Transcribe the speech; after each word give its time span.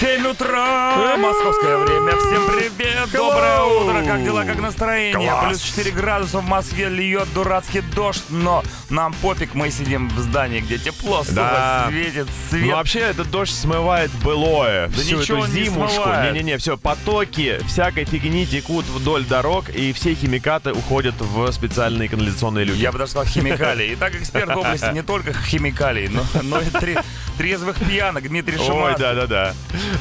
7 0.00 0.26
утра, 0.26 1.16
московское 1.16 1.78
время. 1.78 2.12
Всем 2.18 2.46
привет, 2.46 3.10
доброе 3.12 3.62
утро. 3.62 4.02
Как 4.04 4.22
дела, 4.22 4.44
как 4.44 4.58
настроение? 4.60 5.14
Класс. 5.14 5.44
Плюс 5.48 5.62
4 5.62 5.90
градуса 5.92 6.38
в 6.40 6.44
Москве, 6.46 6.90
льет 6.90 7.26
дурацкий 7.32 7.80
дождь, 7.80 8.24
но 8.28 8.62
нам 8.90 9.14
пофиг, 9.14 9.54
мы 9.54 9.70
сидим 9.70 10.08
в 10.10 10.18
здании, 10.18 10.60
где 10.60 10.76
тепло, 10.76 11.24
Да. 11.30 11.86
светит 11.88 12.26
Ну, 12.26 12.58
свет. 12.58 12.74
вообще, 12.74 12.98
этот 13.00 13.30
дождь 13.30 13.54
смывает 13.58 14.10
былое. 14.22 14.88
Да 14.88 14.94
всю 15.00 15.18
ничего 15.20 15.44
эту 15.44 15.52
зимушку. 15.52 16.08
Не-не-не, 16.10 16.58
все, 16.58 16.76
потоки 16.76 17.58
всякой 17.66 18.04
фигни 18.04 18.44
текут 18.46 18.84
вдоль 18.86 19.24
дорог, 19.24 19.70
и 19.70 19.94
все 19.94 20.14
химикаты 20.14 20.72
уходят 20.74 21.14
в 21.18 21.50
специальные 21.52 22.10
канализационные 22.10 22.66
люки. 22.66 22.78
Я 22.80 22.92
бы 22.92 22.98
даже 22.98 23.12
сказал 23.12 23.26
химикалии. 23.26 23.94
Итак, 23.94 24.14
эксперт 24.14 24.54
в 24.54 24.58
области 24.58 24.90
не 24.92 25.02
только 25.02 25.32
химикалий, 25.32 26.08
но, 26.08 26.22
но 26.42 26.60
и 26.60 26.66
тре- 26.66 27.02
трезвых 27.38 27.76
пьянок 27.78 28.28
Дмитрий 28.28 28.58
Ой, 28.58 28.66
Шуманский. 28.66 29.02
да-да-да. 29.02 29.54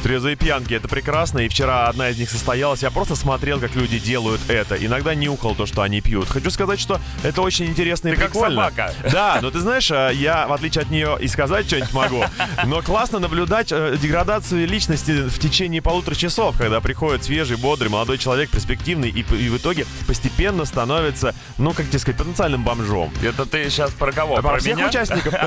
Трезвые 0.03 0.35
пьянки, 0.35 0.73
это 0.73 0.87
прекрасно. 0.87 1.39
И 1.39 1.47
вчера 1.47 1.87
одна 1.87 2.09
из 2.09 2.17
них 2.17 2.29
состоялась. 2.29 2.83
Я 2.83 2.91
просто 2.91 3.15
смотрел, 3.15 3.59
как 3.59 3.75
люди 3.75 3.99
делают 3.99 4.41
это. 4.47 4.75
Иногда 4.75 5.15
нюхал 5.15 5.55
то, 5.55 5.65
что 5.65 5.81
они 5.81 6.01
пьют. 6.01 6.27
Хочу 6.29 6.49
сказать, 6.51 6.79
что 6.79 6.99
это 7.23 7.41
очень 7.41 7.65
интересно 7.65 8.09
и 8.09 8.11
Ты 8.11 8.17
как 8.17 8.31
прикольно. 8.31 8.55
собака. 8.55 8.93
Да, 9.11 9.39
но 9.41 9.51
ты 9.51 9.59
знаешь, 9.59 9.89
э, 9.91 10.11
я, 10.13 10.47
в 10.47 10.53
отличие 10.53 10.83
от 10.83 10.89
нее, 10.91 11.17
и 11.19 11.27
сказать 11.27 11.67
что-нибудь 11.67 11.93
могу. 11.93 12.23
Но 12.65 12.81
классно 12.81 13.19
наблюдать 13.19 13.71
э, 13.71 13.97
деградацию 14.01 14.67
личности 14.67 15.27
в 15.27 15.39
течение 15.39 15.81
полутора 15.81 16.15
часов, 16.15 16.57
когда 16.57 16.81
приходит 16.81 17.23
свежий, 17.23 17.57
бодрый, 17.57 17.89
молодой 17.89 18.17
человек, 18.17 18.49
перспективный, 18.49 19.09
и, 19.09 19.19
и 19.19 19.49
в 19.49 19.57
итоге 19.57 19.85
постепенно 20.07 20.65
становится, 20.65 21.33
ну, 21.57 21.73
как 21.73 21.87
тебе 21.87 21.99
сказать, 21.99 22.17
потенциальным 22.17 22.63
бомжом. 22.63 23.11
Это 23.23 23.45
ты 23.45 23.69
сейчас 23.69 23.91
про 23.91 24.11
кого? 24.11 24.37
А 24.37 24.41
про 24.41 24.59
всех 24.59 24.77
меня? 24.77 24.87
участников. 24.87 25.33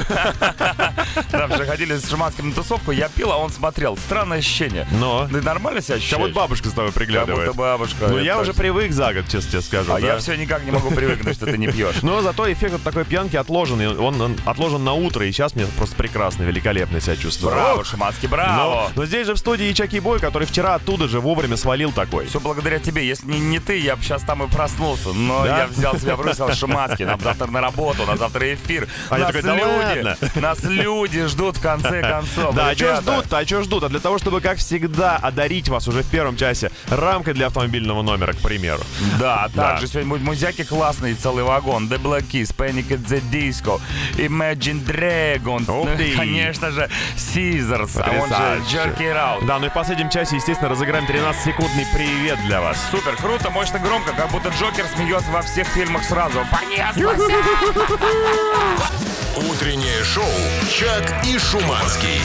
Да, 1.31 1.49
ходили 1.49 1.97
с 1.97 2.09
Шуманским 2.09 2.49
на 2.49 2.55
тусовку, 2.55 2.91
я 2.93 3.09
пил, 3.09 3.31
а 3.33 3.37
он 3.37 3.51
смотрел. 3.51 3.97
Странное 4.29 4.39
ощущение. 4.41 4.87
Но. 4.93 5.27
Ты 5.31 5.41
нормально 5.41 5.81
себя 5.81 5.95
Как 5.95 6.03
ощущаешь? 6.03 6.23
будто 6.23 6.35
бабушка 6.35 6.69
с 6.69 6.73
тобой 6.73 6.91
Как 6.91 6.95
приглядывает. 6.95 7.47
будто 7.49 7.59
бабушка. 7.59 8.09
Ну, 8.09 8.19
я 8.19 8.39
уже 8.39 8.53
привык 8.53 8.93
за 8.93 9.15
год, 9.15 9.25
честно 9.29 9.51
тебе 9.53 9.63
скажу. 9.63 9.93
А 9.95 10.01
да. 10.01 10.07
я 10.07 10.19
все 10.19 10.35
никак 10.37 10.65
не 10.65 10.71
могу 10.71 10.91
привыкнуть, 10.91 11.35
что 11.37 11.47
ты 11.47 11.57
не 11.57 11.67
пьешь. 11.69 12.03
Но 12.03 12.21
зато 12.21 12.51
эффект 12.53 12.75
от 12.75 12.83
такой 12.83 13.05
пьянки 13.07 13.37
отложен. 13.37 13.81
Он, 13.99 14.21
он 14.21 14.37
отложен 14.45 14.85
на 14.85 14.93
утро, 14.93 15.25
и 15.27 15.33
сейчас 15.33 15.55
мне 15.55 15.67
просто 15.79 15.97
прекрасно, 15.97 16.43
великолепно 16.43 17.01
себя 17.01 17.17
чувствую. 17.17 17.55
Браво, 17.55 17.85
Но, 17.93 18.29
браво! 18.29 18.91
но 18.95 19.07
здесь 19.07 19.27
же 19.27 19.35
в 19.35 19.39
студии 19.39 19.73
Чаки 19.73 19.99
Бой, 20.01 20.19
который 20.21 20.47
вчера 20.47 20.75
оттуда 20.75 21.09
же 21.09 21.21
вовремя 21.21 21.57
свалил 21.57 21.91
такой. 21.93 22.27
Все 22.27 22.39
благодаря 22.41 22.79
тебе. 22.79 23.07
Если 23.07 23.27
не, 23.27 23.41
не 23.41 23.61
ты, 23.61 23.79
я 23.79 23.97
бы 23.97 24.03
сейчас 24.03 24.23
там 24.23 24.43
и 24.43 24.49
проснулся. 24.49 25.13
Но 25.15 25.45
Да? 25.45 25.59
я 25.61 25.67
взял 25.69 25.97
себя 25.99 26.17
в 26.17 26.21
руки, 26.21 26.35
сказал, 26.35 26.55
Шуманский, 26.55 27.05
нам 27.07 27.19
завтра 27.21 27.47
на 27.47 27.61
работу, 27.63 28.05
на 28.05 28.17
завтра 28.17 28.53
эфир. 28.55 28.89
А 29.09 29.17
нас 29.19 29.29
такой, 29.29 29.43
да 29.43 29.55
люди, 29.55 30.03
ладно. 30.05 30.17
нас 30.35 30.63
люди 30.65 31.25
ждут 31.27 31.57
в 31.57 31.63
конце 31.63 32.03
концов. 32.03 32.55
Да, 32.55 32.69
а 32.71 32.75
что 32.75 32.97
ждут-то, 33.01 33.39
а 33.39 33.47
что 33.47 33.63
ждут? 33.63 33.85
А 33.85 33.89
для 33.89 34.01
того, 34.01 34.18
чтобы, 34.19 34.41
как 34.41 34.59
всегда, 34.59 35.17
одарить 35.17 35.69
вас 35.69 35.89
уже 35.89 36.03
в 36.03 36.07
первом 36.07 36.37
часе 36.37 36.71
рамкой 36.89 37.35
для 37.35 37.47
автомобильного 37.47 38.03
номера, 38.03 38.33
к 38.33 38.39
примеру. 38.39 38.81
Да, 39.19 39.49
Да. 39.55 39.71
также 39.73 39.87
сегодня 39.87 40.11
будет 40.11 40.23
музяки 40.23 40.65
классный 40.65 41.15
целый 41.15 41.45
вагон. 41.45 41.89
The 41.89 42.01
Black 42.01 42.25
Keys, 42.31 42.55
Panic 42.57 42.89
at 42.89 43.07
the 43.07 43.23
Disco, 43.31 43.81
Imagine 44.17 44.85
Dragons, 44.85 45.71
Ух 45.71 45.89
ну, 45.89 45.97
ты. 45.97 46.15
конечно 46.17 46.71
же, 46.71 46.89
Caesars, 47.17 48.01
а 48.01 48.11
он 48.11 48.29
же 48.29 48.35
Потрясающе. 48.35 48.77
Jerk 48.77 48.99
It 48.99 49.17
Out. 49.17 49.47
Да, 49.47 49.59
ну 49.59 49.67
и 49.67 49.69
в 49.69 49.73
последнем 49.73 50.11
часе, 50.11 50.37
естественно, 50.37 50.69
разыграем 50.69 51.05
13-секундный 51.07 51.87
привет 51.95 52.39
для 52.47 52.61
вас. 52.61 52.77
Супер, 52.91 53.17
круто, 53.17 53.51
мощно, 53.51 53.79
громко, 53.79 54.13
как 54.13 54.31
будто 54.31 54.51
Джокер 54.51 54.87
смеется 54.95 55.31
во 55.31 55.43
всех 55.43 55.67
фильмах 55.69 56.05
сразу. 56.05 56.41
Понеслась! 56.51 57.19
Утреннее 59.37 60.03
шоу 60.05 60.25
«Чак 60.71 61.25
и 61.25 61.39
Шуманский». 61.39 62.21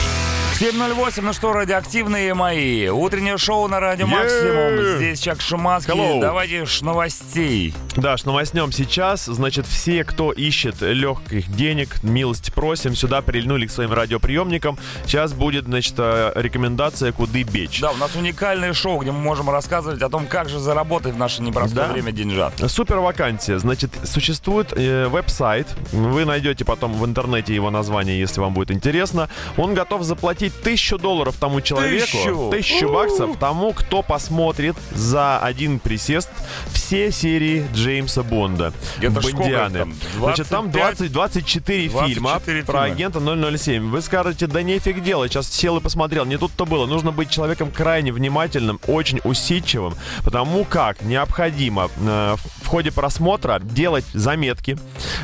7.08, 0.60 1.20
ну 1.22 1.32
что, 1.32 1.52
радиоактивные 1.52 2.32
мои. 2.32 2.86
Утреннее 2.88 3.38
шоу 3.38 3.66
на 3.66 3.80
радио. 3.80 4.06
Максимум. 4.06 4.98
Здесь 4.98 5.18
Чак 5.18 5.40
Шуманский. 5.40 5.92
Hello. 5.92 6.20
Давайте 6.20 6.64
ж 6.64 6.80
новостей. 6.82 7.74
Да, 7.96 8.16
что 8.16 8.28
новостнем 8.28 8.70
сейчас, 8.70 9.24
значит, 9.24 9.66
все, 9.66 10.04
кто 10.04 10.30
ищет 10.30 10.80
легких 10.80 11.50
денег, 11.56 12.00
милость 12.04 12.54
просим, 12.54 12.94
сюда 12.94 13.20
прильнули 13.20 13.66
к 13.66 13.72
своим 13.72 13.92
радиоприемникам. 13.92 14.78
Сейчас 15.06 15.32
будет, 15.32 15.64
значит, 15.64 15.94
э, 15.98 16.30
рекомендация, 16.36 17.10
куды 17.10 17.42
бечь. 17.42 17.80
Да, 17.80 17.90
у 17.90 17.96
нас 17.96 18.14
уникальное 18.14 18.72
шоу, 18.74 19.00
где 19.00 19.10
мы 19.10 19.18
можем 19.18 19.50
рассказывать 19.50 20.02
о 20.02 20.08
том, 20.08 20.26
как 20.26 20.48
же 20.48 20.60
заработать 20.60 21.14
в 21.14 21.18
наше 21.18 21.42
непростое 21.42 21.88
Да. 21.88 21.92
время 21.92 22.12
деньжат. 22.12 22.54
Супер 22.68 22.98
вакансия. 23.00 23.58
Значит, 23.58 23.90
существует 24.04 24.72
э, 24.72 25.08
веб-сайт. 25.08 25.66
Вы 25.90 26.24
найдете 26.24 26.64
потом 26.64 26.92
в 26.94 27.04
интернете 27.04 27.52
его 27.52 27.70
название, 27.72 28.20
если 28.20 28.40
вам 28.40 28.54
будет 28.54 28.70
интересно. 28.70 29.28
Он 29.56 29.74
готов 29.74 30.04
заплатить 30.04 30.43
тысячу 30.50 30.98
долларов 30.98 31.36
тому 31.38 31.60
человеку, 31.60 32.06
Тысячу? 32.06 32.50
тысячу 32.50 32.92
баксов 32.92 33.36
тому, 33.38 33.72
кто 33.72 34.02
посмотрит 34.02 34.76
за 34.92 35.38
один 35.38 35.78
присест 35.78 36.30
все 36.72 37.10
серии 37.10 37.66
Джеймса 37.74 38.22
Бонда. 38.22 38.72
Это 39.00 39.20
Бондианы. 39.20 39.78
там? 39.80 39.94
Значит, 40.18 40.48
там 40.48 40.70
25? 40.70 40.98
20, 40.98 41.12
24 41.12 41.88
фильма 41.88 42.28
24 42.30 42.62
про 42.64 42.72
фильма. 42.84 42.94
агента 42.94 43.56
007. 43.58 43.90
Вы 43.90 44.00
скажете, 44.02 44.46
да 44.46 44.62
нефиг 44.62 45.02
делать, 45.02 45.32
сейчас 45.32 45.50
сел 45.50 45.76
и 45.78 45.80
посмотрел. 45.80 46.24
Не 46.24 46.36
тут-то 46.36 46.66
было. 46.66 46.86
Нужно 46.86 47.12
быть 47.12 47.30
человеком 47.30 47.70
крайне 47.70 48.12
внимательным, 48.12 48.80
очень 48.86 49.20
усидчивым, 49.24 49.94
потому 50.24 50.64
как 50.64 51.02
необходимо 51.02 51.90
э, 52.00 52.36
в 52.62 52.66
ходе 52.66 52.90
просмотра 52.92 53.58
делать 53.60 54.04
заметки 54.12 54.78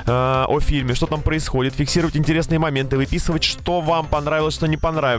э, 0.07 0.45
о 0.49 0.61
фильме, 0.61 0.95
что 0.95 1.07
там 1.07 1.23
происходит, 1.23 1.75
фиксировать 1.75 2.17
интересные 2.17 2.59
моменты, 2.59 2.97
выписывать, 2.97 3.45
что 3.45 3.81
вам 3.81 4.07
понравилось, 4.07 4.55
что 4.55 4.67
не 4.67 4.77
понравилось. 4.77 5.10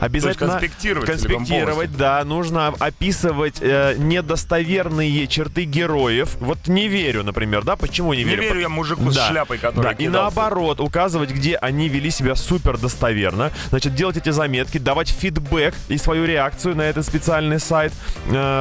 Обязательно 0.00 0.50
конспектировать 0.52 1.06
целиком 1.20 1.38
конспектировать, 1.38 1.96
да, 1.96 2.22
нужно 2.24 2.68
описывать 2.78 3.56
э, 3.60 3.94
недостоверные 3.98 5.26
черты 5.26 5.64
героев. 5.64 6.36
Вот 6.40 6.66
не 6.68 6.88
верю, 6.88 7.22
например, 7.24 7.62
да, 7.64 7.76
почему 7.76 8.14
не 8.14 8.24
Не 8.24 8.30
верю? 8.30 8.42
верю 8.42 8.60
я 8.60 8.68
мужику 8.68 9.10
с 9.10 9.16
Да. 9.16 9.28
шляпой, 9.28 9.58
который 9.58 9.82
Да, 9.84 9.92
и 9.92 9.96
кидался. 10.06 10.20
наоборот, 10.22 10.80
указывать, 10.80 11.30
где 11.30 11.56
они 11.56 11.88
вели 11.88 12.10
себя 12.10 12.34
супер 12.34 12.78
достоверно. 12.78 13.50
Значит, 13.70 13.94
делать 13.94 14.16
эти 14.16 14.30
заметки, 14.30 14.78
давать 14.78 15.08
фидбэк 15.08 15.74
и 15.88 15.98
свою 15.98 16.24
реакцию 16.26 16.76
на 16.76 16.82
этот 16.82 17.06
специальный 17.06 17.58
сайт. 17.60 17.92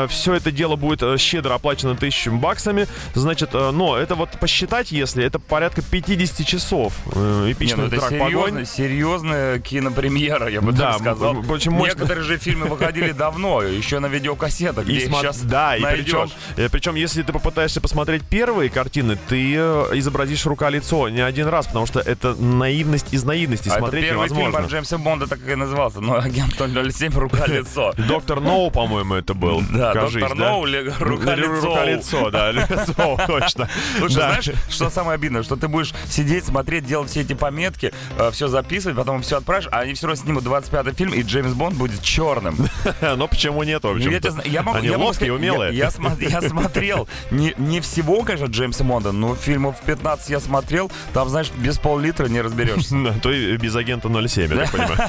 все 0.09 0.33
это 0.33 0.51
дело 0.51 0.75
будет 0.75 1.01
э, 1.03 1.17
щедро 1.17 1.53
оплачено 1.55 1.95
тысячами 1.95 2.37
баксами. 2.37 2.87
Значит, 3.13 3.49
э, 3.53 3.71
но 3.71 3.97
это 3.97 4.15
вот 4.15 4.29
посчитать, 4.39 4.91
если 4.91 5.23
это 5.23 5.39
порядка 5.39 5.81
50 5.81 6.45
часов. 6.45 6.93
Э, 7.13 7.43
Не, 7.45 7.53
эпичный 7.53 7.77
ну 7.77 7.85
это 7.87 7.97
серьезно, 8.09 8.25
«Погонь». 8.25 8.65
серьезная 8.65 9.59
кинопремьера, 9.59 10.47
я 10.49 10.61
бы 10.61 10.68
Да, 10.71 10.93
сказал. 10.93 11.33
мощно. 11.35 11.69
Некоторые 11.71 12.23
же 12.23 12.37
фильмы 12.37 12.67
выходили 12.67 13.11
давно, 13.11 13.61
еще 13.61 13.99
на 13.99 14.07
видеокассетах, 14.07 14.85
где 14.85 15.05
смо- 15.07 15.19
сейчас 15.21 15.41
да, 15.41 15.75
и 15.77 15.81
найдешь. 15.81 16.05
причем, 16.05 16.31
э, 16.57 16.69
причем, 16.69 16.95
если 16.95 17.23
ты 17.23 17.33
попытаешься 17.33 17.81
посмотреть 17.81 18.23
первые 18.23 18.69
картины, 18.69 19.17
ты 19.27 19.55
э, 19.55 19.85
изобразишь 19.93 20.45
рука-лицо 20.45 21.09
не 21.09 21.21
один 21.21 21.47
раз, 21.47 21.67
потому 21.67 21.85
что 21.85 21.99
это 21.99 22.35
наивность 22.35 23.13
из 23.13 23.23
наивности, 23.23 23.69
А 23.69 23.73
это 23.73 23.79
смотреть 23.79 24.05
первый 24.05 24.27
фильм 24.27 24.37
невозможно. 24.39 24.59
про 24.67 24.71
Джеймса 24.71 24.97
Бонда, 24.97 25.27
так 25.27 25.39
и 25.47 25.55
назывался, 25.55 26.01
но 26.01 26.17
агент 26.19 26.53
007 26.57 27.13
рука-лицо. 27.13 27.93
Доктор 28.07 28.39
Ноу, 28.41 28.71
по-моему, 28.71 29.15
это 29.15 29.33
был. 29.33 29.61
Да, 29.71 29.93
доктор? 29.93 30.35
Ноу, 30.35 30.65
ли- 30.65 30.89
рука-лицо. 30.99 31.65
Рука-лицо, 31.65 32.29
да, 32.31 32.51
лицо, 32.51 33.17
точно. 33.27 33.69
Слушай, 33.97 34.15
Да. 34.15 34.27
знаешь, 34.41 34.49
что 34.69 34.89
самое 34.89 35.15
обидное? 35.15 35.43
Что 35.43 35.55
ты 35.55 35.67
будешь 35.67 35.93
сидеть, 36.09 36.45
смотреть, 36.45 36.85
делать 36.85 37.09
все 37.09 37.21
эти 37.21 37.33
пометки, 37.33 37.93
все 38.31 38.47
записывать, 38.47 38.97
потом 38.97 39.21
все 39.21 39.37
отправишь, 39.37 39.67
а 39.71 39.79
они 39.79 39.93
все 39.93 40.07
равно 40.07 40.21
снимут 40.23 40.43
25-й 40.59 40.93
фильм, 40.93 41.13
и 41.13 41.21
Джеймс 41.21 41.53
Бонд 41.53 41.75
будет 41.75 42.01
черным. 42.01 42.57
Но 43.01 43.27
почему 43.27 43.63
нет, 43.63 43.83
в 43.83 43.87
Ну, 43.87 43.95
общем 43.95 44.41
я, 44.45 44.63
могу, 44.63 44.77
Они 44.77 44.87
я 44.87 44.93
могу 44.93 45.05
ловкие, 45.05 45.27
сказать, 45.27 45.39
умелые. 45.39 45.73
Я, 45.73 45.89
я 46.19 46.39
я 46.39 46.41
смотрел 46.41 47.07
не, 47.31 47.53
не 47.57 47.81
всего, 47.81 48.21
конечно, 48.23 48.45
Джеймса 48.45 48.83
Бонда, 48.83 49.11
но 49.11 49.35
фильмов 49.35 49.75
15 49.85 50.29
я 50.29 50.39
смотрел. 50.39 50.91
Там, 51.13 51.29
знаешь, 51.29 51.51
без 51.57 51.77
пол-литра 51.77 52.27
не 52.27 52.41
разберешься. 52.41 52.95
То 53.21 53.31
и 53.31 53.57
без 53.57 53.75
агента 53.75 54.09
07, 54.09 54.51
я 54.53 54.65
так 54.65 54.71
понимаю. 54.71 54.99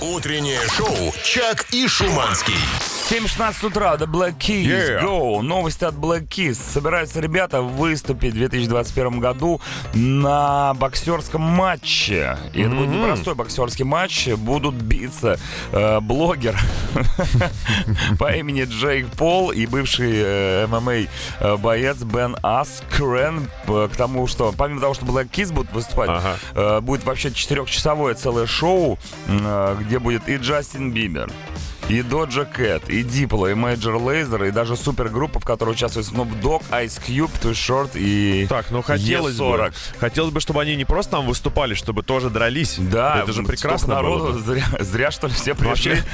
Утреннее 0.14 0.60
шоу 0.76 1.12
«Чак 1.24 1.66
и 1.72 1.86
Шуманский». 1.86 2.54
7.16 3.10 3.66
утра, 3.66 3.94
The 3.96 4.06
Black 4.06 4.38
Keys, 4.38 4.70
Yeah. 4.70 5.02
go! 5.02 5.42
Новости 5.42 5.84
от 5.84 5.94
Black 5.94 6.28
Keys. 6.28 6.54
Собираются 6.54 7.20
ребята 7.20 7.60
выступить 7.60 8.34
в 8.34 8.36
2021 8.36 9.18
году 9.18 9.60
на 9.94 10.74
боксерском 10.74 11.40
матче. 11.40 12.38
И 12.54 12.60
это 12.62 12.70
будет 12.70 12.90
непростой 12.90 13.34
боксерский 13.34 13.84
матч. 13.84 14.28
Будут 14.28 14.69
биться 14.70 15.38
э, 15.72 16.00
блогер 16.00 16.58
по 18.18 18.32
имени 18.32 18.64
Джейк 18.64 19.08
Пол 19.12 19.50
и 19.50 19.66
бывший 19.66 20.12
э, 20.14 20.66
ММА 20.66 20.92
э, 21.40 21.56
боец 21.56 21.98
Бен 21.98 22.36
Аскрен. 22.42 23.48
К 23.66 23.90
тому, 23.96 24.26
что 24.26 24.52
помимо 24.56 24.80
того, 24.80 24.94
что 24.94 25.04
Black 25.06 25.30
Keys 25.30 25.52
будут 25.52 25.72
выступать, 25.72 26.10
Ага. 26.10 26.36
э, 26.54 26.80
будет 26.80 27.04
вообще 27.04 27.32
четырехчасовое 27.32 28.14
целое 28.14 28.46
шоу, 28.46 28.98
где 29.80 29.98
будет 29.98 30.28
и 30.28 30.36
Джастин 30.36 30.92
Бибер, 30.92 31.30
и 31.90 32.02
Doja 32.02 32.46
Cat, 32.56 32.84
и 32.88 33.02
Diplo, 33.02 33.50
и 33.50 33.54
Major 33.54 33.98
Lazer, 34.00 34.46
и 34.48 34.50
даже 34.50 34.76
супергруппа, 34.76 35.40
в 35.40 35.44
которой 35.44 35.70
участвует 35.70 36.06
Snoop 36.06 36.40
Dogg, 36.40 36.62
Ice 36.70 37.00
Cube, 37.06 37.30
Too 37.42 37.52
Short 37.52 37.90
и 37.94 38.46
Так, 38.48 38.70
ну 38.70 38.80
хотелось 38.82 39.36
бы, 39.36 39.44
E40. 39.44 39.74
хотелось 39.98 40.32
бы, 40.32 40.40
чтобы 40.40 40.62
они 40.62 40.76
не 40.76 40.84
просто 40.84 41.12
там 41.16 41.26
выступали, 41.26 41.74
чтобы 41.74 42.02
тоже 42.02 42.30
дрались. 42.30 42.76
Да, 42.78 43.20
это 43.22 43.32
же 43.32 43.42
прекрасно 43.42 43.94
народу, 43.96 44.24
было. 44.26 44.32
бы. 44.34 44.38
Зря, 44.40 44.64
зря, 44.80 45.10
что 45.10 45.26
ли, 45.26 45.32
все 45.34 45.54
пришли. 45.54 45.68
Вообще, 45.68 46.04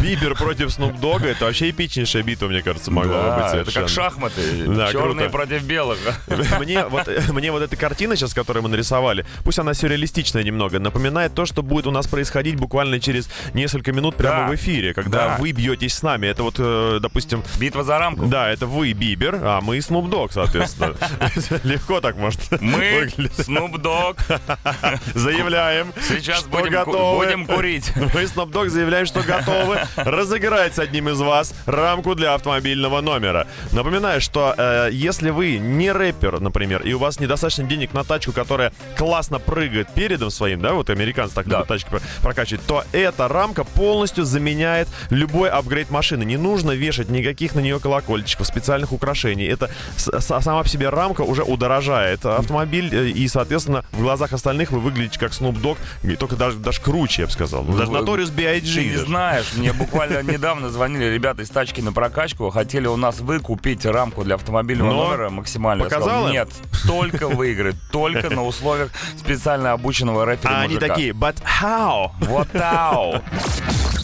Бибер 0.00 0.34
против 0.36 0.72
Снуп 0.72 0.98
Дога, 1.00 1.28
это 1.28 1.44
вообще 1.44 1.70
эпичнейшая 1.70 2.22
битва, 2.22 2.46
мне 2.48 2.62
кажется, 2.62 2.90
могла 2.90 3.12
бы 3.22 3.28
быть 3.30 3.38
Да, 3.38 3.46
это 3.58 3.70
совершенно. 3.70 3.86
как 3.86 3.94
шахматы. 3.94 4.64
Да, 4.68 4.90
Черные 4.92 5.28
круто. 5.28 5.46
против 5.46 5.62
белых. 5.64 5.98
Мне 6.60 6.84
вот, 6.86 7.08
мне 7.32 7.52
вот 7.52 7.62
эта 7.62 7.76
картина 7.76 8.16
сейчас, 8.16 8.32
которую 8.34 8.62
мы 8.62 8.68
нарисовали, 8.68 9.26
пусть 9.44 9.58
она 9.58 9.74
сюрреалистичная 9.74 10.42
немного, 10.42 10.78
напоминает 10.78 11.34
то, 11.34 11.44
что 11.46 11.62
будет 11.62 11.86
у 11.86 11.90
нас 11.90 12.06
происходить 12.06 12.56
буквально 12.56 13.00
через 13.00 13.28
несколько 13.54 13.92
минут 13.92 14.16
прямо 14.16 14.46
Да. 14.46 14.48
в 14.48 14.54
эфире, 14.54 14.94
когда 14.94 15.25
Да. 15.28 15.36
вы 15.38 15.52
бьетесь 15.52 15.94
с 15.94 16.02
нами. 16.02 16.26
Это 16.26 16.42
вот, 16.42 16.56
э, 16.58 16.98
допустим, 17.00 17.42
Битва 17.58 17.84
за 17.84 17.98
рамку. 17.98 18.26
да, 18.26 18.48
это 18.50 18.66
вы 18.66 18.92
Бибер, 18.92 19.38
а 19.42 19.60
мы 19.60 19.80
Снуп 19.80 20.08
Дог, 20.10 20.32
соответственно. 20.32 20.94
Легко 21.64 22.00
так 22.00 22.16
может 22.16 22.40
Мы. 22.60 23.10
Snoop 23.16 23.74
Dogg, 23.80 24.18
Заявляем, 25.14 25.92
сейчас 26.08 26.44
будем, 26.44 26.72
готовы. 26.72 27.24
будем 27.26 27.46
курить. 27.46 27.92
Мы 27.96 28.22
Snoop 28.22 28.50
Dogg 28.50 28.68
заявляем, 28.68 29.06
что 29.06 29.22
готовы 29.22 29.80
разыграть 29.96 30.74
с 30.74 30.78
одним 30.78 31.08
из 31.08 31.20
вас 31.20 31.54
рамку 31.66 32.14
для 32.14 32.34
автомобильного 32.34 33.00
номера. 33.00 33.46
Напоминаю, 33.72 34.20
что 34.20 34.54
э, 34.56 34.88
если 34.92 35.30
вы 35.30 35.58
не 35.58 35.90
рэпер, 35.92 36.40
например, 36.40 36.82
и 36.82 36.92
у 36.92 36.98
вас 36.98 37.20
недостаточно 37.20 37.64
денег 37.64 37.92
на 37.92 38.04
тачку, 38.04 38.32
которая 38.32 38.72
классно 38.96 39.38
прыгает 39.38 39.88
передом 39.94 40.30
своим, 40.30 40.60
да, 40.60 40.72
вот 40.74 40.90
американцы 40.90 41.34
так 41.34 41.46
Да. 41.48 41.62
тачки 41.64 41.88
про- 41.90 42.00
прокачивать, 42.22 42.64
то 42.66 42.84
эта 42.92 43.28
рамка 43.28 43.64
полностью 43.64 44.24
заменяет 44.24 44.88
любой 45.16 45.48
апгрейд 45.48 45.90
машины. 45.90 46.24
Не 46.24 46.36
нужно 46.36 46.72
вешать 46.72 47.08
никаких 47.08 47.54
на 47.54 47.60
нее 47.60 47.80
колокольчиков, 47.80 48.46
специальных 48.46 48.92
украшений. 48.92 49.46
Это 49.46 49.70
сама 49.96 50.62
по 50.62 50.68
себе 50.68 50.88
рамка 50.90 51.22
уже 51.22 51.42
удорожает 51.42 52.24
автомобиль, 52.24 52.90
э, 52.92 53.08
и, 53.08 53.26
соответственно, 53.28 53.84
в 53.92 54.02
глазах 54.02 54.32
остальных 54.32 54.70
вы 54.70 54.80
выглядите 54.80 55.18
как 55.18 55.32
Snoop 55.32 55.60
Dogg, 55.60 55.78
и 56.02 56.16
только 56.16 56.36
даже, 56.36 56.58
даже 56.58 56.80
круче, 56.80 57.22
я 57.22 57.26
бы 57.26 57.32
сказал. 57.32 57.64
Ну, 57.64 57.76
Даже 57.76 57.90
Notorious 57.90 58.32
B.I.G. 58.32 58.74
Ты 58.74 58.84
не 58.84 58.96
знаешь, 58.96 59.46
мне 59.56 59.72
буквально 59.72 60.22
недавно 60.30 60.70
звонили 60.70 61.04
ребята 61.04 61.42
из 61.42 61.50
тачки 61.50 61.80
на 61.80 61.92
прокачку, 61.92 62.50
хотели 62.50 62.86
у 62.86 62.96
нас 62.96 63.20
выкупить 63.20 63.84
рамку 63.86 64.24
для 64.24 64.34
автомобильного 64.34 64.92
Но 64.92 65.04
номера 65.08 65.30
максимальную. 65.30 65.90
Я 65.90 65.96
показал? 65.96 66.28
Нет, 66.28 66.48
только 66.86 67.28
выиграть, 67.28 67.76
только 67.90 68.30
на 68.30 68.44
условиях 68.44 68.90
специально 69.18 69.72
обученного 69.72 70.24
рэпера 70.24 70.50
А 70.50 70.60
они 70.62 70.76
такие, 70.78 71.12
but 71.12 71.36
how? 71.60 72.10
Вот 72.20 72.50
тау. 72.52 73.22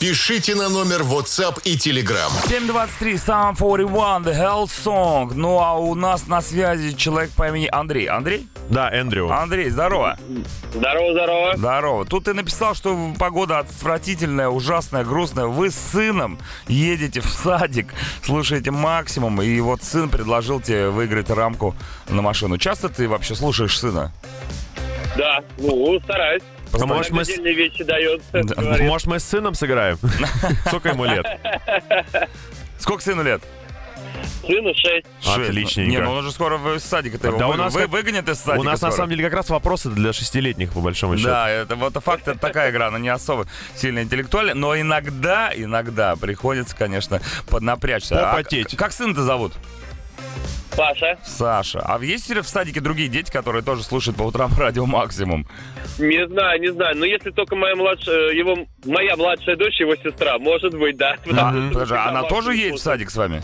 Пишите 0.00 0.56
на 0.56 0.68
номер 0.68 0.91
WhatsApp 1.00 1.60
и 1.64 1.76
Telegram. 1.76 2.30
723, 2.48 3.14
Sum 3.14 3.56
41, 3.56 4.22
The 4.22 4.34
Hell 4.38 4.64
Song. 4.64 5.32
Ну 5.34 5.58
а 5.58 5.74
у 5.74 5.94
нас 5.94 6.26
на 6.26 6.42
связи 6.42 6.92
человек 6.94 7.30
по 7.30 7.48
имени 7.48 7.68
Андрей. 7.72 8.06
Андрей? 8.06 8.46
Да, 8.68 8.90
Эндрю. 8.92 9.30
Андрей, 9.30 9.70
здорово. 9.70 10.18
Здорово, 10.74 11.12
здорово. 11.12 11.56
Здорово. 11.56 12.04
Тут 12.04 12.24
ты 12.24 12.34
написал, 12.34 12.74
что 12.74 13.12
погода 13.18 13.58
отвратительная, 13.60 14.48
ужасная, 14.48 15.04
грустная. 15.04 15.46
Вы 15.46 15.70
с 15.70 15.74
сыном 15.74 16.38
едете 16.68 17.20
в 17.20 17.26
садик, 17.26 17.94
слушаете 18.22 18.70
максимум, 18.70 19.40
и 19.42 19.60
вот 19.60 19.82
сын 19.82 20.10
предложил 20.10 20.60
тебе 20.60 20.90
выиграть 20.90 21.30
рамку 21.30 21.74
на 22.08 22.22
машину. 22.22 22.58
Часто 22.58 22.88
ты 22.88 23.08
вообще 23.08 23.34
слушаешь 23.34 23.78
сына? 23.78 24.12
Да, 25.16 25.40
ну, 25.58 25.98
стараюсь. 26.00 26.42
А 26.72 26.86
может, 26.86 27.12
мы 27.12 27.24
с- 27.24 27.28
вещи 27.36 27.84
дает. 27.84 28.22
Да. 28.32 28.76
Может, 28.82 29.06
мы 29.06 29.18
с 29.20 29.24
сыном 29.24 29.54
сыграем? 29.54 29.98
Сколько 30.66 30.90
ему 30.90 31.04
лет? 31.04 31.26
Сколько 32.78 33.02
сыну 33.02 33.22
лет? 33.22 33.42
Сыну 34.46 34.72
6. 34.74 35.06
Шесть. 35.20 35.48
Отличненько. 35.48 35.90
Не, 35.90 35.98
ну 35.98 36.10
он 36.12 36.18
уже 36.18 36.32
скоро 36.32 36.56
в 36.58 36.78
садик 36.80 37.14
это 37.14 37.32
Да 37.32 37.48
у 37.48 37.54
нас 37.54 37.72
вы- 37.74 37.82
как- 37.82 37.90
выгонят 37.90 38.28
из 38.28 38.38
садика 38.38 38.60
У 38.60 38.62
нас 38.64 38.80
на 38.80 38.88
скоро. 38.88 38.92
самом 38.92 39.10
деле 39.10 39.24
как 39.24 39.34
раз 39.34 39.48
вопросы 39.50 39.88
для 39.90 40.12
шестилетних, 40.12 40.72
по 40.72 40.80
большому 40.80 41.16
счету. 41.16 41.28
Да, 41.28 41.48
это 41.48 41.76
вот 41.76 41.94
факт, 42.02 42.26
это 42.28 42.38
такая 42.38 42.70
игра, 42.70 42.88
она 42.88 42.98
не 42.98 43.08
особо 43.08 43.46
сильно 43.76 44.02
интеллектуальная, 44.02 44.54
но 44.54 44.78
иногда, 44.78 45.52
иногда 45.54 46.16
приходится, 46.16 46.74
конечно, 46.76 47.20
поднапрячься. 47.48 48.18
А 48.30 48.36
Попотеть. 48.36 48.74
к- 48.74 48.78
как 48.78 48.92
сына-то 48.92 49.22
зовут? 49.22 49.52
Паша, 50.76 51.18
Саша. 51.24 51.80
А 51.80 52.02
есть 52.02 52.30
ли 52.30 52.40
в 52.40 52.48
садике 52.48 52.80
другие 52.80 53.08
дети, 53.08 53.30
которые 53.30 53.62
тоже 53.62 53.82
слушают 53.82 54.16
по 54.16 54.22
утрам 54.22 54.50
радио 54.58 54.86
Максимум? 54.86 55.46
не 55.98 56.26
знаю, 56.26 56.60
не 56.60 56.72
знаю. 56.72 56.96
Но 56.96 57.04
если 57.04 57.30
только 57.30 57.54
моя 57.56 57.76
младшая, 57.76 58.32
его, 58.32 58.66
моя 58.84 59.16
младшая 59.16 59.56
дочь, 59.56 59.78
его 59.80 59.94
сестра, 59.96 60.38
может 60.38 60.74
быть, 60.74 60.96
да. 60.96 61.16
А, 61.30 61.70
подожди, 61.72 61.94
она 61.94 62.22
тоже 62.22 62.54
едет 62.54 62.78
в 62.78 62.82
садик 62.82 63.10
с 63.10 63.16
вами? 63.16 63.42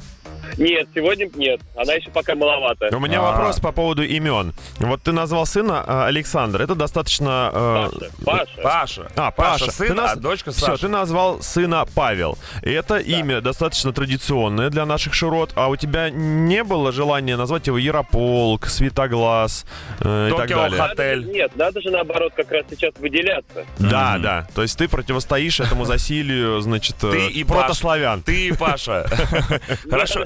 Нет, 0.57 0.89
сегодня 0.95 1.29
нет. 1.35 1.61
Она 1.77 1.95
еще 1.95 2.11
пока 2.11 2.35
маловато. 2.35 2.89
У 2.97 3.01
меня 3.01 3.19
А. 3.21 3.33
вопрос 3.33 3.61
по 3.61 3.73
поводу 3.73 4.03
имен. 4.03 4.55
Вот 4.79 5.03
ты 5.03 5.13
назвал 5.13 5.47
сына 5.47 5.85
э, 5.87 6.05
Александр. 6.07 6.63
Это 6.63 6.75
достаточно... 6.75 7.51
э, 7.53 7.89
Паша, 8.25 8.51
Паша. 8.63 8.63
Паша. 8.63 9.13
А, 9.17 9.31
Паша. 9.31 9.71
сын, 9.71 9.89
Ты 9.89 9.95
нас- 9.95 10.13
а 10.13 10.17
дочка 10.17 10.51
Все, 10.53 10.67
Саша. 10.67 10.79
ты 10.83 10.89
назвал 10.89 11.43
сына 11.43 11.85
Павел. 11.95 12.39
И 12.63 12.71
это 12.71 12.97
имя 12.99 13.41
достаточно 13.41 13.93
традиционное 13.93 14.71
для 14.71 14.87
наших 14.87 15.15
широт. 15.15 15.53
А 15.55 15.69
у 15.69 15.77
тебя 15.77 16.11
не 16.11 16.65
было 16.65 16.93
желания 16.93 17.37
назвать 17.37 17.67
его 17.67 17.79
Ярополк, 17.79 18.67
Светоглаз 18.67 19.67
э, 20.01 20.29
и 20.29 20.31
так 20.31 20.43
Токио 20.49 20.57
далее? 20.57 20.79
Хат. 20.81 20.89
Надо 20.91 21.03
же- 21.03 21.11
Отель. 21.11 21.33
нет, 21.33 21.53
надо 21.57 21.81
же 21.81 21.91
наоборот 21.91 22.33
как 22.37 22.51
раз 22.53 22.65
сейчас 22.71 22.95
выделяться. 22.99 23.65
Да, 23.79 24.19
да. 24.19 24.47
То 24.55 24.63
есть 24.63 24.77
ты 24.79 24.89
противостоишь 24.89 25.61
этому 25.61 25.85
засилию, 25.85 26.61
значит, 26.61 26.97
э, 27.03 27.11
Ты 27.11 27.27
и 27.29 27.45
Паша. 27.45 27.61
протославян. 27.63 28.23
Ты 28.23 28.49
и 28.49 28.53
Паша. 28.53 29.07
Хорошо. 29.91 30.25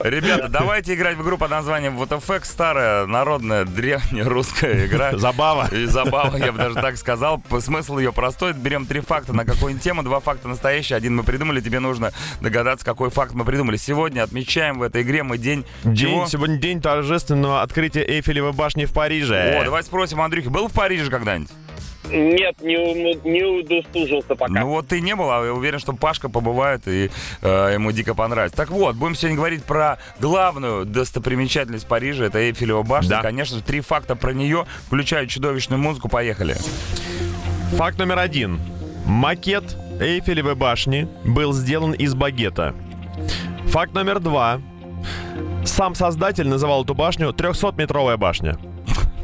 Ребята, 0.00 0.48
давайте 0.48 0.94
играть 0.94 1.16
в 1.16 1.22
игру 1.22 1.38
под 1.38 1.50
названием 1.50 2.00
FX. 2.00 2.44
Старая, 2.44 3.06
народная, 3.06 3.64
древняя 3.64 4.24
русская 4.24 4.86
игра. 4.86 5.16
Забава. 5.16 5.68
И 5.72 5.84
забава, 5.86 6.36
я 6.36 6.52
бы 6.52 6.58
даже 6.58 6.74
так 6.74 6.96
сказал. 6.96 7.42
Смысл 7.60 7.98
ее 7.98 8.12
простой. 8.12 8.52
Берем 8.52 8.86
три 8.86 9.00
факта 9.00 9.32
на 9.32 9.44
какую-нибудь 9.44 9.82
тему. 9.82 10.02
Два 10.02 10.20
факта 10.20 10.48
настоящие, 10.48 10.96
один 10.96 11.16
мы 11.16 11.22
придумали. 11.22 11.60
Тебе 11.60 11.80
нужно 11.80 12.12
догадаться, 12.40 12.84
какой 12.84 13.10
факт 13.10 13.32
мы 13.34 13.44
придумали. 13.44 13.76
Сегодня 13.76 14.22
отмечаем 14.22 14.78
в 14.78 14.82
этой 14.82 15.02
игре 15.02 15.22
мы 15.22 15.38
день... 15.38 15.64
День, 15.84 16.26
сегодня 16.26 16.56
день 16.56 16.80
торжественного 16.80 17.62
открытия 17.62 18.02
Эйфелевой 18.02 18.52
башни 18.52 18.84
в 18.84 18.92
Париже. 18.92 19.60
О, 19.60 19.64
давай 19.64 19.82
спросим 19.82 20.20
Андрюхи, 20.20 20.48
был 20.48 20.68
в 20.68 20.72
Париже 20.72 21.10
когда-нибудь? 21.10 21.50
Нет, 22.08 22.60
не, 22.60 23.14
не 23.28 23.42
удостужился 23.42 24.34
пока. 24.34 24.52
Ну 24.52 24.66
вот 24.66 24.88
ты 24.88 25.00
не 25.00 25.14
был, 25.14 25.30
а 25.30 25.44
я 25.44 25.52
уверен, 25.52 25.78
что 25.78 25.92
Пашка 25.92 26.28
побывает 26.28 26.88
и 26.88 27.10
э, 27.42 27.70
ему 27.74 27.92
дико 27.92 28.14
понравится. 28.14 28.56
Так 28.56 28.70
вот, 28.70 28.96
будем 28.96 29.14
сегодня 29.14 29.36
говорить 29.36 29.64
про 29.64 29.98
главную 30.18 30.86
достопримечательность 30.86 31.86
Парижа, 31.86 32.24
это 32.24 32.38
Эйфелева 32.38 32.82
башня. 32.82 33.10
Да. 33.10 33.22
Конечно 33.22 33.58
же, 33.58 33.62
три 33.62 33.80
факта 33.80 34.16
про 34.16 34.32
нее, 34.32 34.66
включая 34.86 35.26
чудовищную 35.26 35.80
музыку. 35.80 36.08
Поехали. 36.08 36.56
Факт 37.72 37.98
номер 37.98 38.18
один. 38.18 38.60
Макет 39.04 39.76
Эйфелевой 40.00 40.54
башни 40.54 41.08
был 41.24 41.52
сделан 41.52 41.92
из 41.92 42.14
багета. 42.14 42.74
Факт 43.66 43.94
номер 43.94 44.18
два. 44.20 44.60
Сам 45.64 45.94
создатель 45.94 46.48
называл 46.48 46.84
эту 46.84 46.94
башню 46.94 47.28
300-метровая 47.30 48.16
башня. 48.16 48.58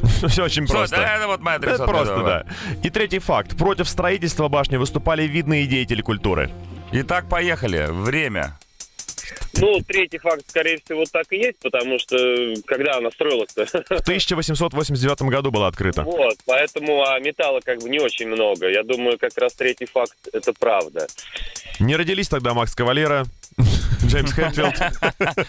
Все 0.29 0.45
очень 0.45 0.67
просто. 0.67 0.97
да, 0.97 1.17
это 1.17 1.27
вот 1.27 1.41
моя 1.41 1.57
Это 1.57 1.67
300 1.69 1.87
просто, 1.87 2.23
да. 2.23 2.47
И 2.83 2.91
третий 2.91 3.19
факт. 3.19 3.57
Против 3.57 3.89
строительства 3.89 4.49
башни 4.49 4.77
выступали 4.77 5.25
видные 5.25 5.67
деятели 5.67 6.03
культуры. 6.03 6.51
Итак, 6.93 7.29
поехали. 7.29 7.87
Время. 7.91 8.59
Ну, 9.59 9.81
третий 9.81 10.19
факт, 10.19 10.45
скорее 10.49 10.79
всего, 10.85 11.05
так 11.11 11.27
и 11.31 11.37
есть, 11.37 11.59
потому 11.61 11.99
что 11.99 12.17
когда 12.67 12.97
она 12.97 13.11
строилась-то? 13.11 13.67
В 13.67 14.01
1889 14.03 15.23
году 15.23 15.51
была 15.51 15.69
открыта. 15.69 16.03
Вот, 16.03 16.37
поэтому 16.47 17.03
а 17.03 17.19
металла 17.21 17.61
как 17.65 17.81
бы 17.81 17.89
не 17.89 17.99
очень 17.99 18.29
много. 18.29 18.69
Я 18.69 18.83
думаю, 18.83 19.19
как 19.19 19.37
раз 19.39 19.55
третий 19.55 19.87
факт— 19.87 20.17
это 20.33 20.53
правда. 20.53 21.07
Не 21.81 21.97
родились 21.97 22.29
тогда 22.29 22.55
Макс 22.55 22.75
Кавалера, 22.75 23.25
Джеймс 24.05 24.33
Хэтфилд. 24.33 24.75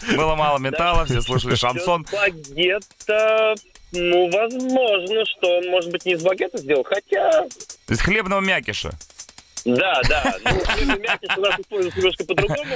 Было 0.15 0.35
мало 0.35 0.57
металла, 0.59 1.05
все 1.05 1.21
слушали 1.21 1.55
шансон. 1.55 2.05
Багета, 2.11 3.55
ну, 3.91 4.29
возможно, 4.31 5.25
что 5.25 5.57
он, 5.57 5.69
может 5.69 5.91
быть, 5.91 6.05
не 6.05 6.13
из 6.13 6.23
багета 6.23 6.57
сделал, 6.57 6.83
хотя... 6.83 7.45
Из 7.87 7.99
хлебного 7.99 8.41
мякиша. 8.41 8.91
Да, 9.65 10.01
да, 10.07 10.35
ну, 10.43 10.59
хлебный 10.59 10.99
мякиш 10.99 11.37
у 11.37 11.41
нас 11.41 11.59
используется 11.59 11.99
немножко 11.99 12.23
по-другому. 12.25 12.75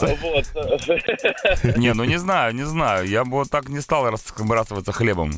Вот. 0.00 1.76
Не, 1.76 1.94
ну 1.94 2.04
не 2.04 2.18
знаю, 2.18 2.54
не 2.54 2.64
знаю. 2.64 3.06
Я 3.08 3.24
бы 3.24 3.32
вот 3.32 3.50
так 3.50 3.68
не 3.68 3.80
стал 3.80 4.08
разбрасываться 4.10 4.92
хлебом. 4.92 5.32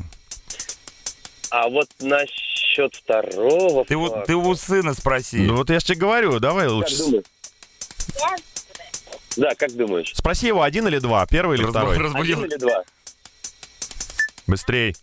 А 1.51 1.69
вот 1.69 1.89
насчет 2.01 2.95
второго 2.95 3.85
Ты, 3.85 3.97
у- 3.97 4.25
ты 4.25 4.35
у 4.35 4.55
сына 4.55 4.95
спроси. 4.95 5.39
Ну 5.39 5.57
вот 5.57 5.71
я 5.71 5.79
же 5.79 5.87
тебе 5.87 5.99
говорю, 5.99 6.39
давай 6.41 6.65
как 6.65 6.73
лучше. 6.75 6.99
думаешь? 6.99 7.25
Да, 9.37 9.55
как 9.55 9.73
думаешь? 9.73 10.13
Спроси 10.15 10.49
его, 10.49 10.63
один 10.63 10.89
или 10.89 10.99
два, 10.99 11.27
первый 11.27 11.59
или 11.59 11.65
второй. 11.67 11.99
разбудил. 11.99 12.39
Один 12.39 12.51
или 12.51 12.57
два? 12.59 12.83
Быстрей. 14.47 14.95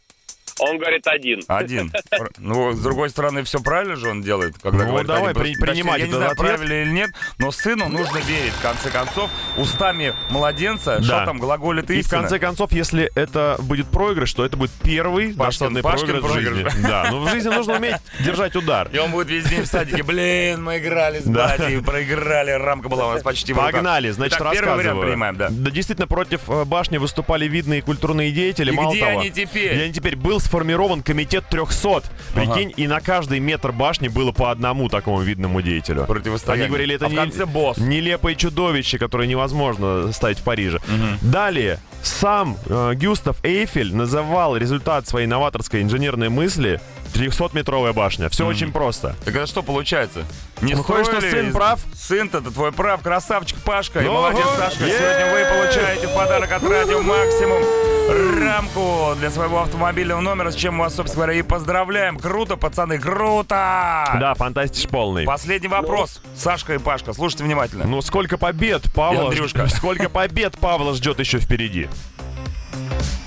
Он 0.64 0.78
говорит 0.78 1.06
один. 1.08 1.42
Один. 1.48 1.92
Ну, 2.38 2.72
с 2.74 2.80
другой 2.80 3.10
стороны, 3.10 3.44
все 3.44 3.60
правильно 3.60 3.96
же 3.96 4.10
он 4.10 4.22
делает, 4.22 4.56
когда 4.62 4.84
Ну, 4.86 4.90
говорит 4.92 5.08
давай, 5.08 5.32
один. 5.32 5.42
при- 5.42 5.56
принимать 5.56 6.00
Я 6.00 6.08
не 6.08 6.14
знаю, 6.14 6.32
ответ. 6.32 6.48
правильно 6.48 6.74
или 6.84 6.90
нет, 6.92 7.10
но 7.38 7.52
сыну 7.52 7.90
нужно 7.90 8.18
верить, 8.20 8.54
в 8.54 8.62
конце 8.62 8.90
концов. 8.90 9.30
Устами 9.58 10.14
младенца, 10.30 10.98
Да. 10.98 11.04
что 11.04 11.26
там 11.26 11.40
глаголит 11.40 11.90
И 11.90 11.96
в 11.96 11.98
истина. 12.00 12.22
конце 12.22 12.40
концов, 12.40 12.72
если 12.72 13.10
это 13.16 13.58
будет 13.60 13.88
проигрыш, 13.88 14.34
то 14.34 14.46
это 14.46 14.58
будет 14.58 14.72
первый 14.84 15.34
Пашкин- 15.34 15.82
Пашкин 15.82 16.08
проигрыш 16.22 16.24
в 16.24 16.34
жизни. 16.34 16.62
проигрыш. 16.64 16.74
Да, 16.84 17.08
но 17.12 17.20
в 17.22 17.30
жизни 17.30 17.50
нужно 17.50 17.76
уметь 17.78 17.96
держать 18.20 18.56
удар. 18.56 18.90
И 18.92 18.98
он 18.98 19.12
будет 19.12 19.30
весь 19.30 19.46
день 19.46 19.62
в 19.64 19.68
садике. 19.68 20.04
Блин, 20.04 20.64
мы 20.64 20.78
играли 20.78 21.20
с 21.20 21.24
Да. 21.24 21.50
батей, 21.58 21.82
проиграли. 21.82 22.52
Рамка 22.52 22.90
была 22.90 23.08
у 23.10 23.12
нас 23.14 23.22
почти. 23.24 23.54
Погнали, 23.54 24.10
значит, 24.12 24.38
Итак, 24.40 24.52
первый 24.54 24.68
рассказываю. 24.76 24.98
вариант 24.98 25.10
принимаем, 25.34 25.36
да. 25.38 25.72
действительно, 25.72 26.08
против 26.08 26.50
э, 26.50 26.66
башни 26.66 26.98
выступали 26.98 27.48
видные 27.48 27.82
культурные 27.82 28.32
деятели. 28.32 28.72
И 28.72 28.76
Мало 28.76 28.92
где 28.92 29.00
того, 29.06 29.20
они 29.20 29.30
теперь? 29.30 29.74
где 29.76 29.84
они 29.86 29.94
теперь? 29.94 30.16
Был 30.16 30.40
сформирован 30.54 31.02
комитет 31.02 31.46
300. 31.50 32.04
Прикинь, 32.36 32.72
и 32.78 32.86
на 32.86 33.00
каждый 33.02 33.40
метр 33.40 33.72
башни 33.72 34.08
было 34.08 34.32
по 34.32 34.52
одному 34.52 34.88
такому 34.88 35.20
видному 35.22 35.64
деятелю. 35.64 36.06
Противостояние. 36.06 36.66
Они 36.66 36.70
говорили, 36.70 36.96
это 36.96 37.08
А 37.08 37.10
в 37.10 37.16
конце 37.16 37.48
босс. 37.48 37.78
нелепое 37.78 38.36
чудовище, 38.36 39.00
которое 39.00 39.28
невозможно 39.28 40.12
ставить 40.12 40.38
в 40.38 40.44
Париже. 40.44 40.80
Далее, 41.24 41.80
сам 42.04 42.58
э, 42.68 42.94
Гюстав 42.94 43.44
Эйфель 43.44 43.96
называл 43.96 44.56
результат 44.56 45.08
своей 45.08 45.26
новаторской 45.26 45.82
инженерной 45.82 46.30
мысли 46.30 46.80
300-метровая 47.14 47.94
башня. 47.94 48.30
Все 48.30 48.46
очень 48.46 48.72
просто. 48.72 49.16
Так 49.26 49.36
это 49.36 49.46
что 49.48 49.62
получается? 49.62 50.26
Не 50.62 50.74
Выходит, 50.74 51.06
что 51.08 51.22
сын 51.22 51.54
прав? 51.54 51.80
Сын-то 51.94 52.42
ты 52.42 52.52
твой 52.52 52.72
прав, 52.72 53.02
красавчик 53.02 53.60
Пашка. 53.60 54.02
И 54.02 54.06
Ну, 54.06 54.14
молодец, 54.14 54.46
ага. 54.46 54.70
Сашка. 54.70 54.84
Е-е-е! 54.86 54.98
Сегодня 54.98 55.34
вы 55.34 55.58
получаете 55.64 56.08
в 56.08 56.16
подарок 56.16 56.52
от 56.52 56.64
Радио 56.64 57.02
Максимум 57.02 57.62
рамку 58.10 59.16
для 59.18 59.30
своего 59.30 59.62
автомобильного 59.62 60.22
номера, 60.22 60.52
с 60.52 60.56
чем 60.56 60.76
мы 60.76 60.86
вас, 60.86 60.96
собственно 60.96 61.26
говоря, 61.26 61.40
и 61.40 61.42
поздравляем. 61.44 62.18
Круто, 62.18 62.58
пацаны, 62.58 63.00
круто! 63.00 64.18
Да, 64.20 64.34
фантастич 64.36 64.88
полный. 64.88 65.26
Последний 65.26 65.68
вопрос. 65.68 66.22
Сашка 66.36 66.74
и 66.76 66.78
Пашка, 66.78 67.14
слушайте 67.14 67.44
внимательно. 67.44 67.86
Ну, 67.86 68.02
сколько 68.02 68.38
побед 68.38 68.84
Павла... 68.94 69.24
И 69.24 69.26
Андрюшка. 69.28 69.68
Сколько 69.74 70.10
побед 70.10 70.58
Павла 70.58 70.94
ждет 70.94 71.20
еще 71.20 71.40
впереди? 71.40 71.88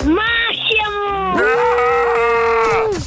Максимум! 0.05 1.41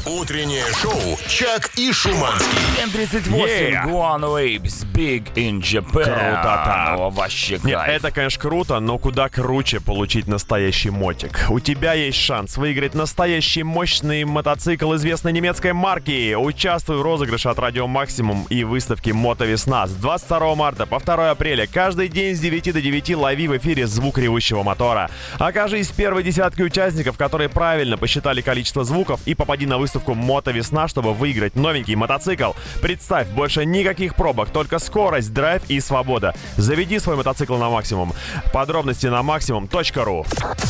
Утреннее 0.06 0.66
шоу 0.82 1.18
«Чак 1.28 1.72
и 1.76 1.92
Шуманский». 1.92 2.48
М38, 2.84 3.30
Yeah. 3.50 3.86
Guan 3.88 4.22
Waves, 4.22 4.86
Big 4.94 5.34
in 5.34 5.60
Japan. 5.62 6.04
Круто-то. 6.04 6.96
О, 6.96 7.10
вообще 7.10 7.60
Нет, 7.64 7.78
кайф. 7.80 7.90
это, 8.04 8.12
конечно, 8.12 8.40
круто, 8.42 8.80
но 8.80 8.98
куда 9.00 9.30
круче 9.30 9.80
получить 9.80 10.28
настоящий 10.28 10.92
мотик. 10.92 11.46
У 11.50 11.60
тебя 11.60 11.94
есть 11.94 12.20
шанс 12.20 12.58
выиграть 12.58 12.94
настоящий 12.94 13.64
мощный 13.64 14.26
мотоцикл 14.26 14.94
известной 14.96 15.32
немецкой 15.32 15.74
марки. 15.74 16.36
Участвуй 16.36 16.98
в 16.98 17.02
розыгрыше 17.02 17.50
от 17.50 17.58
Радио 17.58 17.88
Максимум 17.88 18.46
и 18.50 18.64
выставке 18.64 19.14
Мото 19.14 19.46
Весна 19.46 19.88
с 19.88 19.92
22 19.92 20.56
марта 20.56 20.86
по 20.86 21.00
2 21.00 21.32
апреля. 21.32 21.66
Каждый 21.66 22.10
день 22.10 22.36
с 22.36 22.40
9 22.40 22.74
до 22.74 22.82
9 22.82 23.16
лови 23.16 23.48
в 23.48 23.58
эфире 23.58 23.88
звук 23.88 24.20
ревущего 24.20 24.62
мотора. 24.62 25.10
Окажись 25.40 25.88
в 25.88 25.96
первой 25.96 26.22
десятке 26.24 26.64
участников, 26.64 27.18
которые 27.18 27.50
правильно 27.50 27.98
посчитали 27.98 28.42
количество 28.42 28.84
звуков 28.84 29.20
и 29.26 29.34
попади 29.34 29.66
на 29.66 29.79
выставку 29.80 30.14
Мото 30.14 30.52
Весна, 30.52 30.88
чтобы 30.88 31.14
выиграть 31.14 31.56
новенький 31.56 31.96
мотоцикл. 31.96 32.52
Представь, 32.82 33.28
больше 33.30 33.66
никаких 33.66 34.16
пробок, 34.16 34.50
только 34.52 34.78
скорость, 34.80 35.34
драйв 35.34 35.64
и 35.70 35.80
свобода. 35.80 36.36
Заведи 36.58 37.00
свой 37.00 37.16
мотоцикл 37.16 37.56
на 37.56 37.70
максимум. 37.70 38.14
Подробности 38.54 39.08
на 39.08 39.24
максимум.ру. 39.24 40.26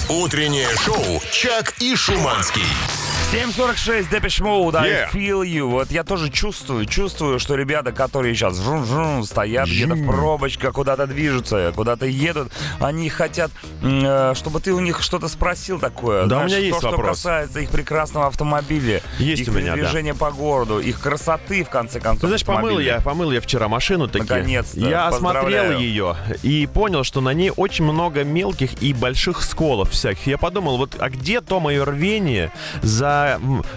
Утреннее 0.09 0.69
шоу 0.77 1.21
«Чак 1.31 1.73
и 1.79 1.95
Шуманский». 1.95 3.18
7.46, 3.31 4.09
Depeche 4.09 4.41
Mode, 4.41 4.75
I 4.75 4.89
Yeah. 4.89 5.11
feel 5.11 5.43
you. 5.43 5.67
Вот 5.69 5.91
я 5.91 6.03
тоже 6.03 6.31
чувствую, 6.31 6.85
чувствую, 6.87 7.37
что 7.37 7.53
ребята, 7.53 7.91
которые 7.91 8.33
сейчас 8.33 8.57
жун-жун, 8.59 9.23
стоят 9.23 9.67
где-то 9.69 9.93
в 9.93 10.03
пробочках, 10.07 10.73
куда-то 10.73 11.05
движутся, 11.05 11.71
куда-то 11.75 12.07
едут, 12.07 12.51
они 12.79 13.07
хотят, 13.09 13.51
э, 13.83 14.33
чтобы 14.35 14.59
ты 14.61 14.73
у 14.73 14.79
них 14.79 15.03
что-то 15.03 15.27
спросил 15.27 15.77
такое. 15.79 16.25
Да, 16.25 16.37
у 16.37 16.39
знаешь, 16.39 16.51
меня 16.53 16.59
есть 16.61 16.79
то, 16.79 16.87
что 16.87 16.97
вопрос. 16.97 17.17
касается 17.17 17.59
их 17.59 17.69
прекрасного 17.69 18.25
автомобиля, 18.25 19.03
Есть 19.19 19.43
их 19.43 19.49
у 19.49 19.51
меня, 19.51 19.75
да. 19.75 19.81
движения 19.83 20.15
по 20.15 20.31
городу, 20.31 20.79
их 20.79 20.99
красоты, 20.99 21.63
в 21.63 21.69
конце 21.69 21.99
концов. 21.99 22.21
Ты 22.21 22.27
знаешь, 22.29 22.43
помыл 22.43 22.79
я, 22.79 22.99
помыл 22.99 23.31
я 23.31 23.41
вчера 23.41 23.67
машину 23.67 24.07
таки. 24.07 24.23
Наконец-то. 24.27 24.79
Я 24.79 25.07
осмотрел 25.07 25.77
ее 25.77 26.15
и 26.41 26.67
понял, 26.73 27.03
что 27.03 27.21
на 27.21 27.35
ней 27.35 27.51
очень 27.55 27.83
много 27.85 28.23
мелких 28.23 28.81
и 28.81 28.91
больших 28.91 29.43
сколов 29.43 29.91
всяких. 29.91 30.25
Я 30.25 30.39
подумал, 30.39 30.77
вот 30.77 30.95
а 30.97 31.11
где 31.11 31.41
то 31.41 31.59
мое 31.59 31.85
рвение 31.85 32.51
за, 32.81 33.18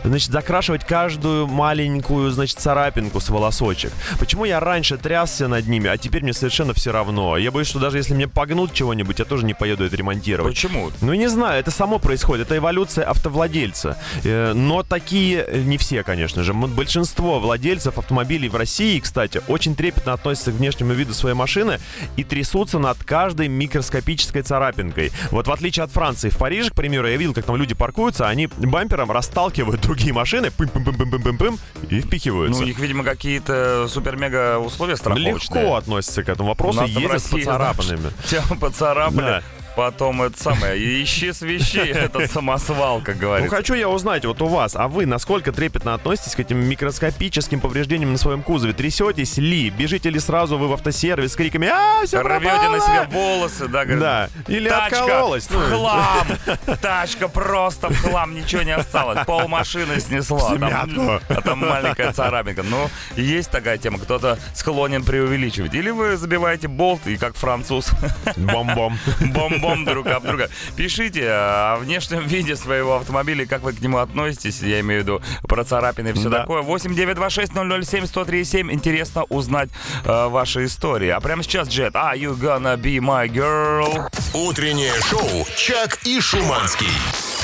значит, 0.04 0.30
закрашивать 0.30 0.84
каждую 0.84 1.46
маленькую, 1.46 2.30
значит, 2.30 2.58
царапинку 2.58 3.20
с 3.20 3.28
волосочек? 3.28 3.92
Почему 4.18 4.44
я 4.44 4.60
раньше 4.60 4.98
трясся 4.98 5.48
над 5.48 5.66
ними, 5.66 5.88
а 5.88 5.96
теперь 5.96 6.22
мне 6.22 6.32
совершенно 6.32 6.74
все 6.74 6.92
равно? 6.92 7.36
Я 7.36 7.50
боюсь, 7.50 7.68
что 7.68 7.78
даже 7.78 7.98
если 7.98 8.14
мне 8.14 8.28
погнут 8.28 8.72
чего-нибудь, 8.72 9.18
я 9.18 9.24
тоже 9.24 9.44
не 9.44 9.54
поеду 9.54 9.84
это 9.84 9.96
ремонтировать. 9.96 10.54
Почему? 10.54 10.90
Ну, 11.00 11.14
не 11.14 11.28
знаю, 11.28 11.60
это 11.60 11.70
само 11.70 11.98
происходит, 11.98 12.46
это 12.46 12.56
эволюция 12.56 13.04
автовладельца. 13.04 13.98
Э, 14.24 14.52
Но 14.54 14.82
такие, 14.82 15.44
э, 15.46 15.60
не 15.62 15.78
все, 15.78 16.02
конечно 16.02 16.42
же, 16.42 16.52
большинство 16.52 17.40
владельцев 17.40 17.98
автомобилей 17.98 18.48
в 18.48 18.56
России, 18.56 18.98
кстати, 19.00 19.40
очень 19.48 19.74
трепетно 19.74 20.12
относятся 20.12 20.52
к 20.52 20.54
внешнему 20.54 20.92
виду 20.92 21.14
своей 21.14 21.34
машины 21.34 21.78
и 22.16 22.24
трясутся 22.24 22.78
над 22.78 23.02
каждой 23.04 23.48
микроскопической 23.48 24.42
царапинкой. 24.42 25.12
Вот 25.30 25.46
в 25.46 25.52
отличие 25.52 25.84
от 25.84 25.90
Франции, 25.90 26.28
в 26.28 26.38
Париже, 26.38 26.70
к 26.70 26.74
примеру, 26.74 27.08
я 27.08 27.16
видел, 27.16 27.34
как 27.34 27.44
там 27.44 27.56
люди 27.56 27.74
паркуются, 27.74 28.28
они 28.28 28.46
бампером 28.46 29.10
расталкивают 29.32 29.80
другие 29.80 30.12
машины, 30.12 30.48
пым-пым-пым-пым-пым-пым, 30.50 31.58
и 31.88 31.94
Ну, 31.96 32.00
впихиваются. 32.02 32.62
у 32.62 32.66
них, 32.66 32.78
видимо, 32.78 33.02
какие-то 33.02 33.88
супер-мега 33.88 34.58
условия 34.58 34.96
страховочные. 34.96 35.62
Легко 35.62 35.76
относятся 35.76 36.22
к 36.22 36.28
этому 36.28 36.50
вопросу, 36.50 36.84
ездят 36.84 37.22
с 37.22 37.28
поцарапанными. 37.28 38.10
Тебя 38.28 38.42
поцарапали. 38.60 39.16
Да. 39.16 39.42
Потом 39.76 40.22
это 40.22 40.40
самое, 40.40 41.02
ищи 41.02 41.32
с 41.32 41.40
вещей, 41.40 41.90
это 41.92 42.26
самосвал, 42.28 43.00
как 43.00 43.14
Ну, 43.16 43.20
говорится. 43.22 43.56
хочу 43.56 43.74
я 43.74 43.88
узнать 43.88 44.24
вот 44.24 44.42
у 44.42 44.46
вас, 44.46 44.76
а 44.76 44.88
вы 44.88 45.06
насколько 45.06 45.50
трепетно 45.52 45.94
относитесь 45.94 46.34
к 46.34 46.40
этим 46.40 46.58
микроскопическим 46.58 47.60
повреждениям 47.60 48.12
на 48.12 48.18
своем 48.18 48.42
кузове? 48.42 48.72
Трясетесь 48.74 49.36
ли? 49.38 49.70
Бежите 49.70 50.10
ли 50.10 50.20
сразу 50.20 50.58
вы 50.58 50.68
в 50.68 50.72
автосервис 50.74 51.32
с 51.32 51.36
криками 51.36 51.68
«А, 51.68 52.04
все 52.04 52.20
Рвете 52.22 52.68
на 52.68 52.80
себе 52.80 53.08
волосы, 53.10 53.68
да, 53.68 53.84
говорит, 53.84 54.00
Да, 54.00 54.28
или 54.48 54.68
Тачка 54.68 55.00
откололась. 55.02 55.44
в 55.46 55.52
ну. 55.52 55.76
хлам. 55.76 56.26
Тачка 56.80 57.28
просто 57.28 57.88
в 57.88 57.96
хлам, 57.96 58.34
ничего 58.34 58.62
не 58.62 58.72
осталось. 58.74 59.24
Пол 59.26 59.48
машины 59.48 60.00
снесла. 60.00 60.50
В 60.54 60.58
Там, 60.60 61.20
а 61.28 61.40
там 61.40 61.58
маленькая 61.60 62.12
царапинка. 62.12 62.62
Ну, 62.62 62.88
есть 63.16 63.50
такая 63.50 63.78
тема. 63.78 63.98
Кто-то 63.98 64.38
склонен 64.54 65.02
преувеличивать. 65.04 65.74
Или 65.74 65.90
вы 65.90 66.16
забиваете 66.16 66.68
болт 66.68 67.06
и 67.06 67.16
как 67.16 67.36
француз 67.36 67.90
Бом-бом. 68.36 68.98
бом-бом 69.20 69.61
друг 69.84 70.06
об 70.08 70.26
друга. 70.26 70.50
Пишите 70.76 71.28
о 71.30 71.76
внешнем 71.78 72.26
виде 72.26 72.56
своего 72.56 72.96
автомобиля, 72.96 73.46
как 73.46 73.62
вы 73.62 73.72
к 73.72 73.80
нему 73.80 73.98
относитесь. 73.98 74.60
Я 74.62 74.80
имею 74.80 75.00
в 75.00 75.04
виду 75.04 75.22
про 75.48 75.64
царапины 75.64 76.08
и 76.08 76.12
все 76.12 76.28
Да. 76.28 76.40
такое. 76.40 76.62
8 76.62 76.94
926 76.94 77.52
007 77.52 78.06
137. 78.06 78.72
Интересно 78.72 79.24
узнать 79.28 79.68
э, 80.04 80.26
ваши 80.28 80.64
истории. 80.66 81.08
А 81.08 81.20
прямо 81.20 81.42
сейчас, 81.42 81.68
Джет, 81.68 81.94
are 81.94 82.16
you 82.16 82.34
gonna 82.38 82.76
be 82.76 82.98
my 82.98 83.28
girl? 83.28 84.08
Утреннее 84.34 84.92
шоу 85.08 85.46
«Чак 85.56 85.98
и 86.04 86.20
Шуманский». 86.20 86.88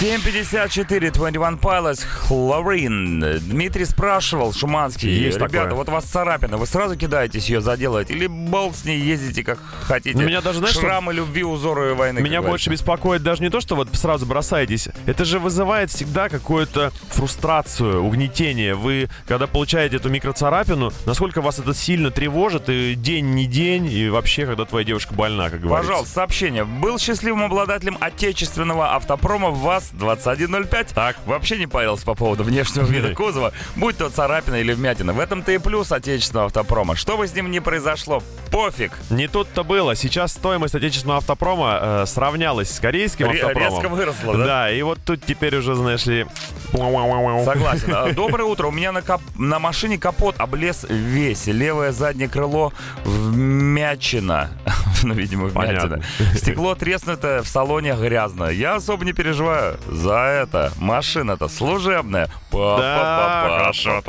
7.54, 0.01 1.11
21 1.11 1.57
Pilots, 1.57 2.07
Хлорин. 2.07 3.19
Дмитрий 3.41 3.85
спрашивал, 3.85 4.53
Шуманский, 4.53 5.11
Есть 5.11 5.39
ребята, 5.39 5.53
такое. 5.55 5.75
вот 5.75 5.89
у 5.89 5.91
вас 5.91 6.05
царапина, 6.05 6.57
вы 6.57 6.67
сразу 6.69 6.95
кидаетесь 6.97 7.49
ее 7.51 7.61
заделывать 7.61 8.09
или 8.09 8.29
болт 8.29 8.77
с 8.77 8.85
ней 8.85 9.01
ездите 9.01 9.43
как 9.43 9.59
хотите? 9.59 10.17
Ну, 10.17 10.23
меня 10.23 10.41
даже, 10.41 10.61
знаешь, 10.61 10.75
что- 10.75 10.83
Шрамы 10.83 11.13
любви, 11.15 11.43
узоры 11.43 11.95
войны. 11.95 12.21
Меня 12.21 12.43
больше 12.43 12.71
беспокоит 12.71 13.25
даже 13.25 13.43
не 13.43 13.51
то, 13.51 13.61
что 13.61 13.75
вот 13.75 13.89
сразу 13.95 14.25
бросаетесь. 14.25 14.89
Это 15.07 15.25
же 15.25 15.41
вызывает 15.41 15.91
всегда 15.91 16.29
какую-то 16.29 16.93
фрустрацию, 17.09 18.01
угнетение. 18.05 18.77
Вы, 18.77 19.09
когда 19.27 19.49
получаете 19.49 19.97
эту 19.97 20.11
микроцарапину, 20.11 20.93
насколько 21.07 21.41
вас 21.41 21.59
это 21.59 21.75
сильно 21.75 22.13
тревожит, 22.13 22.69
и 22.69 22.95
день 22.95 23.35
не 23.35 23.47
день, 23.47 23.87
и 23.87 24.09
вообще, 24.09 24.47
когда 24.47 24.65
твоя 24.65 24.85
девушка 24.85 25.13
больна, 25.13 25.51
как 25.51 25.61
говорится. 25.61 25.89
Пожалуйста, 25.89 26.15
сообщение. 26.15 26.63
Был 26.65 27.01
счастливым 27.01 27.43
обладателем 27.43 27.99
отечественного 28.01 28.95
автопрома 28.95 29.51
ВАЗ-2105. 29.93 30.95
Так. 30.95 31.17
Вообще 31.27 31.59
не 31.59 31.67
парился 31.67 32.05
по 32.05 32.15
поводу 32.15 32.45
внешнего 32.45 32.87
вида 32.87 33.15
кузова, 33.15 33.53
будь 33.77 33.97
то 33.97 34.09
царапина 34.09 34.57
или 34.57 34.73
вмятина. 34.73 35.13
В 35.13 35.21
этом-то 35.21 35.53
и 35.53 35.59
плюс 35.59 35.93
отечественного 35.93 36.47
автопрома. 36.47 36.97
Что 36.97 37.17
бы 37.17 37.27
с 37.27 37.35
ним 37.35 37.51
ни 37.51 37.59
произошло, 37.59 38.23
пофиг. 38.51 38.93
Не 39.11 39.29
тут-то 39.29 39.65
было. 39.65 39.95
Сейчас 39.95 40.33
стоимость 40.33 40.75
отечественного 40.75 41.19
автопрома 41.19 41.79
э, 41.81 42.05
сравнялась 42.07 42.71
с 42.71 42.81
корейским 42.81 43.31
Ре- 43.31 43.41
автопромом. 43.41 43.73
резко 43.73 43.89
выросла, 43.89 44.37
да? 44.37 44.45
Да, 44.45 44.71
и 44.71 44.83
вот 44.83 44.99
тут 45.05 45.25
теперь 45.25 45.57
уже, 45.57 45.75
знаешь 45.75 46.07
ли... 46.07 46.27
Согласен. 47.45 47.93
А, 47.95 48.13
Доброе 48.13 48.45
утро. 48.45 48.67
У 48.67 48.71
меня 48.71 48.93
на, 48.93 49.01
кап- 49.03 49.23
на 49.37 49.59
машине 49.59 49.99
капот 49.99 50.35
облез 50.39 50.85
весь. 50.89 51.47
Левое 51.47 51.93
заднее 51.93 52.29
крыло 52.29 52.73
вмячено. 53.05 54.51
ну, 55.03 55.15
видимо, 55.15 55.47
вмятина. 55.47 55.81
Понятно. 55.81 56.03
Стекло 56.37 56.75
треснуто, 56.75 57.43
в 57.43 57.49
салоне 57.49 57.95
грязно. 57.95 58.45
Я 58.51 58.77
особо 58.77 59.05
не 59.05 59.13
переживаю. 59.13 59.78
За 59.87 60.19
это 60.43 60.73
машина-то 60.79 61.49
служебная. 61.49 62.29
Да, 62.51 63.45
хорошо. 63.47 64.03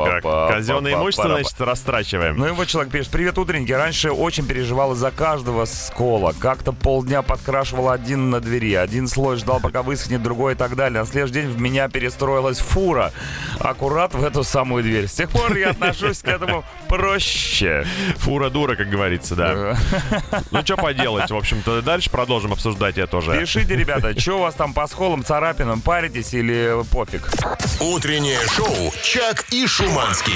Казенное 0.49 0.93
имущество, 0.93 1.29
значит, 1.29 1.59
растрачиваем. 1.61 2.37
Ну 2.37 2.47
и 2.47 2.51
вот 2.51 2.67
человек 2.67 2.91
пишет, 2.91 3.11
привет, 3.11 3.37
утренники. 3.37 3.71
Раньше 3.71 4.11
очень 4.11 4.45
переживал 4.45 4.93
из-за 4.93 5.11
каждого 5.11 5.65
скола. 5.65 6.33
Как-то 6.39 6.71
полдня 6.71 7.21
подкрашивал 7.21 7.89
один 7.89 8.29
на 8.29 8.39
двери, 8.39 8.75
один 8.75 9.07
слой 9.07 9.37
ждал, 9.37 9.59
пока 9.59 9.83
высохнет, 9.83 10.23
другой 10.23 10.53
и 10.53 10.55
так 10.55 10.75
далее. 10.75 11.01
На 11.01 11.05
следующий 11.05 11.33
день 11.33 11.49
в 11.49 11.59
меня 11.59 11.89
перестроилась 11.89 12.59
фура. 12.59 13.11
Аккурат 13.59 14.13
в 14.13 14.23
эту 14.23 14.43
самую 14.43 14.83
дверь. 14.83 15.07
С 15.07 15.13
тех 15.13 15.29
пор 15.29 15.55
я 15.55 15.71
отношусь 15.71 16.19
к 16.19 16.27
этому 16.27 16.63
проще. 16.87 17.85
Фура 18.17 18.49
дура, 18.49 18.75
как 18.75 18.89
говорится, 18.89 19.35
да. 19.35 19.77
Ну, 20.51 20.61
что 20.61 20.77
поделать, 20.77 21.29
в 21.29 21.35
общем-то. 21.35 21.81
Дальше 21.81 22.09
продолжим 22.09 22.53
обсуждать 22.53 22.97
это 22.97 23.17
уже. 23.17 23.39
Пишите, 23.39 23.75
ребята, 23.75 24.17
что 24.19 24.37
у 24.37 24.41
вас 24.41 24.55
там 24.55 24.73
по 24.73 24.87
сколам, 24.87 25.23
царапинам, 25.59 25.81
паритесь 25.81 26.33
или 26.33 26.83
пофиг? 26.91 27.29
Утреннее 27.79 28.39
шоу 28.47 28.93
«Чак 29.03 29.45
и 29.51 29.67
Шуманский». 29.67 30.33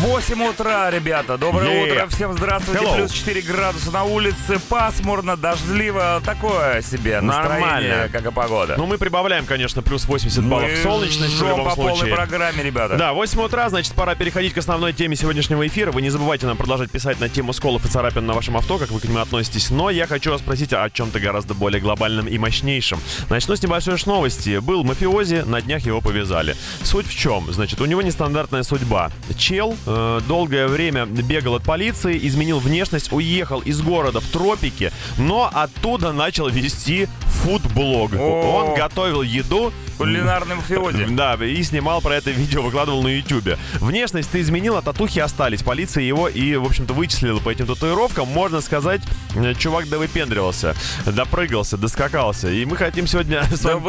8 0.00 0.42
утра, 0.48 0.90
ребята. 0.90 1.36
Доброе 1.36 1.68
Yeah. 1.68 1.92
утро. 1.92 2.06
Всем 2.08 2.32
здравствуйте. 2.32 2.82
Hello. 2.82 2.96
Плюс 2.96 3.12
4 3.12 3.42
градуса 3.42 3.90
на 3.90 4.04
улице. 4.04 4.58
Пасмурно, 4.70 5.36
дождливо. 5.36 6.22
Такое 6.24 6.80
себе 6.80 7.20
настроение, 7.20 7.60
Нормально. 7.90 8.08
как 8.10 8.24
и 8.24 8.30
погода. 8.30 8.76
Ну, 8.78 8.86
мы 8.86 8.96
прибавляем, 8.96 9.44
конечно, 9.44 9.82
плюс 9.82 10.06
80 10.06 10.42
баллов 10.44 10.70
Мы 10.70 10.76
солнечности 10.82 11.36
в 11.44 11.48
любом 11.48 11.64
по 11.68 11.76
полной 11.76 11.96
случае. 11.96 12.14
программе, 12.14 12.62
ребята. 12.62 12.96
Да, 12.96 13.12
8 13.12 13.42
утра, 13.42 13.68
значит, 13.68 13.92
пора 13.92 14.14
переходить 14.14 14.54
к 14.54 14.58
основной 14.58 14.94
теме 14.94 15.16
сегодняшнего 15.16 15.66
эфира. 15.66 15.92
Вы 15.92 16.00
не 16.00 16.08
забывайте 16.08 16.46
нам 16.46 16.56
продолжать 16.56 16.90
писать 16.90 17.20
на 17.20 17.28
тему 17.28 17.52
сколов 17.52 17.84
и 17.84 17.88
царапин 17.88 18.24
на 18.24 18.32
вашем 18.32 18.56
авто, 18.56 18.78
как 18.78 18.90
вы 18.92 19.00
к 19.00 19.04
ним 19.04 19.18
относитесь. 19.18 19.68
Но 19.70 19.90
я 19.90 20.06
хочу 20.06 20.30
вас 20.30 20.40
спросить 20.40 20.72
о 20.72 20.88
чем-то 20.88 21.20
гораздо 21.20 21.52
более 21.52 21.80
глобальном 21.82 22.26
и 22.26 22.38
мощнейшем. 22.38 23.00
Начну 23.28 23.54
с 23.54 23.62
небольшой 23.62 23.96
новости. 24.06 24.58
Был 24.60 24.82
мафиози, 24.82 25.42
на 25.46 25.60
днях 25.60 25.84
его 25.84 26.00
повязали. 26.00 26.56
Суть 26.84 27.06
в 27.06 27.14
чем? 27.14 27.52
Значит, 27.52 27.82
у 27.82 27.84
него 27.84 28.00
нестандартная 28.00 28.62
судьба. 28.62 29.10
Чел 29.36 29.76
э, 29.90 30.20
долгое 30.26 30.66
время 30.66 31.06
бегал 31.06 31.56
от 31.56 31.62
полиции, 31.62 32.18
изменил 32.26 32.58
внешность, 32.58 33.12
уехал 33.12 33.60
из 33.60 33.80
города 33.80 34.20
в 34.20 34.26
тропики, 34.26 34.92
но 35.18 35.50
оттуда 35.52 36.12
начал 36.12 36.48
вести 36.48 37.08
фудблог. 37.42 38.12
Он 38.14 38.74
готовил 38.74 39.22
еду, 39.22 39.72
Кулинарный 40.00 40.56
мафиози. 40.56 41.06
да, 41.10 41.34
и 41.34 41.62
снимал 41.62 42.00
про 42.00 42.16
это 42.16 42.30
видео, 42.30 42.62
выкладывал 42.62 43.02
на 43.02 43.08
ютубе. 43.08 43.58
Внешность 43.80 44.30
ты 44.30 44.40
изменил, 44.40 44.76
а 44.76 44.82
татухи 44.82 45.18
остались. 45.18 45.62
Полиция 45.62 46.04
его 46.04 46.26
и, 46.26 46.56
в 46.56 46.64
общем-то, 46.64 46.94
вычислила 46.94 47.38
по 47.38 47.50
этим 47.50 47.66
татуировкам. 47.66 48.26
Можно 48.28 48.62
сказать, 48.62 49.02
э, 49.34 49.52
чувак 49.54 49.90
довыпендривался, 49.90 50.74
допрыгался, 51.04 51.76
доскакался. 51.76 52.50
И 52.50 52.64
мы 52.64 52.76
хотим 52.76 53.06
сегодня 53.06 53.44
с 53.52 53.60
Да 53.60 53.76
вами-. 53.76 53.84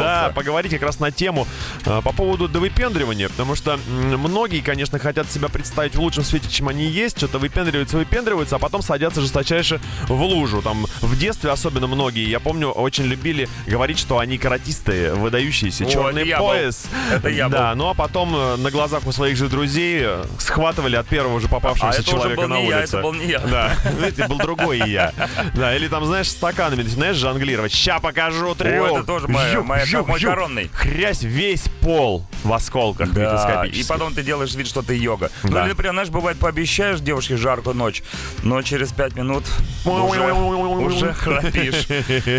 Да, 0.00 0.32
поговорить 0.34 0.72
как 0.72 0.82
раз 0.82 1.00
на 1.00 1.10
тему 1.10 1.46
э, 1.84 2.00
по 2.02 2.12
поводу 2.12 2.48
довыпендривания, 2.48 3.28
потому 3.28 3.54
что 3.54 3.78
многие, 3.86 4.60
конечно, 4.62 4.98
хотят 4.98 5.30
себя 5.32 5.48
представить 5.48 5.94
в 5.94 6.00
лучшем 6.00 6.24
свете, 6.24 6.48
чем 6.50 6.68
они 6.68 6.84
есть, 6.86 7.16
что-то 7.18 7.38
выпендриваются, 7.38 7.96
выпендриваются, 7.96 8.56
а 8.56 8.58
потом 8.58 8.82
садятся 8.82 9.20
жесточайше 9.20 9.80
в 10.08 10.22
лужу. 10.22 10.62
Там 10.62 10.86
в 11.00 11.18
детстве 11.18 11.50
особенно 11.50 11.86
многие, 11.86 12.28
я 12.28 12.40
помню, 12.40 12.68
очень 12.70 13.04
любили 13.04 13.48
говорить, 13.66 13.98
что 13.98 14.18
они 14.18 14.38
каратисты, 14.38 15.12
выдающиеся, 15.14 15.84
О, 15.84 15.90
черный 15.90 16.22
это 16.22 16.28
я 16.28 16.38
был. 16.38 16.46
пояс. 16.46 16.86
Это 17.12 17.28
я 17.28 17.48
Да, 17.48 17.74
ну 17.74 17.88
а 17.88 17.94
потом 17.94 18.34
э, 18.34 18.56
на 18.56 18.70
глазах 18.70 19.06
у 19.06 19.12
своих 19.12 19.36
же 19.36 19.48
друзей 19.48 20.06
схватывали 20.38 20.96
от 20.96 21.06
первого 21.06 21.40
же 21.40 21.46
А 21.46 21.50
попавшегося 21.50 22.00
уже 22.00 22.10
человека 22.10 22.42
был 22.42 22.48
на 22.48 22.54
не 22.60 22.68
я, 22.68 22.76
улице. 22.78 22.96
это 22.96 23.02
был 23.02 23.12
не 23.14 23.26
я. 23.26 23.38
Да, 23.40 23.72
это 24.06 24.28
был 24.28 24.38
другой 24.38 24.78
я. 24.88 25.12
Да, 25.54 25.74
или 25.74 25.88
там, 25.88 26.04
знаешь, 26.04 26.28
стаканами 26.28 26.82
начинаешь 26.82 27.16
жонглировать. 27.16 27.72
Ща 27.72 27.98
покажу 28.00 28.54
трюк. 28.54 28.88
это 28.90 29.04
тоже 29.04 29.28
моя- 29.28 29.60
мой 29.62 30.20
коронный. 30.20 30.70
Хрясь 30.72 31.22
весь 31.22 31.64
пол 31.80 32.26
в 32.44 32.52
осколках 32.52 33.12
Да, 33.12 33.64
и 33.66 33.82
потом 33.84 34.14
ты 34.14 34.22
делаешь 34.22 34.54
вид, 34.54 34.66
что 34.66 34.82
ты 34.82 34.96
йога. 34.96 35.21
Ну, 35.42 35.50
Да. 35.50 35.60
или, 35.62 35.68
например, 35.70 35.92
знаешь, 35.92 36.08
бывает, 36.10 36.38
пообещаешь 36.38 37.00
девушке 37.00 37.36
жаркую 37.36 37.76
ночь, 37.76 38.02
но 38.42 38.62
через 38.62 38.92
пять 38.92 39.14
минут 39.14 39.44
уже, 39.84 40.32
уже 40.32 41.12
храпишь. 41.12 41.86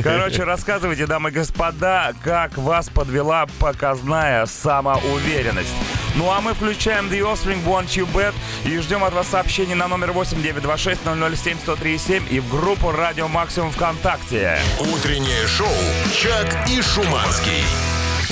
Короче, 0.03 0.43
рассказывайте, 0.43 1.05
дамы 1.05 1.29
и 1.29 1.33
господа, 1.33 2.13
как 2.23 2.58
вас 2.58 2.89
подвела 2.89 3.45
показная 3.60 4.45
самоуверенность. 4.45 5.73
Ну 6.15 6.29
а 6.29 6.41
мы 6.41 6.53
включаем 6.53 7.08
The 7.08 7.21
Offspring 7.21 7.63
Want 7.65 7.88
You 7.95 8.08
Bad 8.13 8.34
и 8.65 8.77
ждем 8.79 9.03
от 9.03 9.13
вас 9.13 9.27
сообщений 9.27 9.73
на 9.73 9.88
номер 9.88 10.12
8926 10.12 11.01
007 11.03 11.58
1037 11.63 12.23
и 12.29 12.39
в 12.39 12.49
группу 12.49 12.91
Радио 12.91 13.27
Максимум 13.27 13.71
ВКонтакте. 13.71 14.60
Утреннее 14.79 15.47
шоу 15.47 15.67
«Чак 16.13 16.69
и 16.69 16.81
Шуманский». 16.81 17.63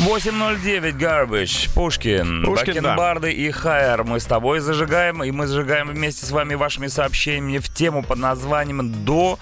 809 0.01 0.95
Garbage, 0.95 1.69
Пушкин, 1.75 2.43
Пушкин, 2.43 2.73
да. 2.73 2.81
Бакенбарды 2.81 3.31
и 3.31 3.51
Хайер. 3.51 4.03
Мы 4.03 4.19
с 4.19 4.25
тобой 4.25 4.59
зажигаем, 4.59 5.23
и 5.23 5.29
мы 5.29 5.45
зажигаем 5.45 5.89
вместе 5.89 6.25
с 6.25 6.31
вами 6.31 6.55
вашими 6.55 6.87
сообщениями 6.87 7.59
в 7.59 7.71
тему 7.71 8.01
под 8.01 8.17
названием 8.17 9.05
«До 9.05 9.37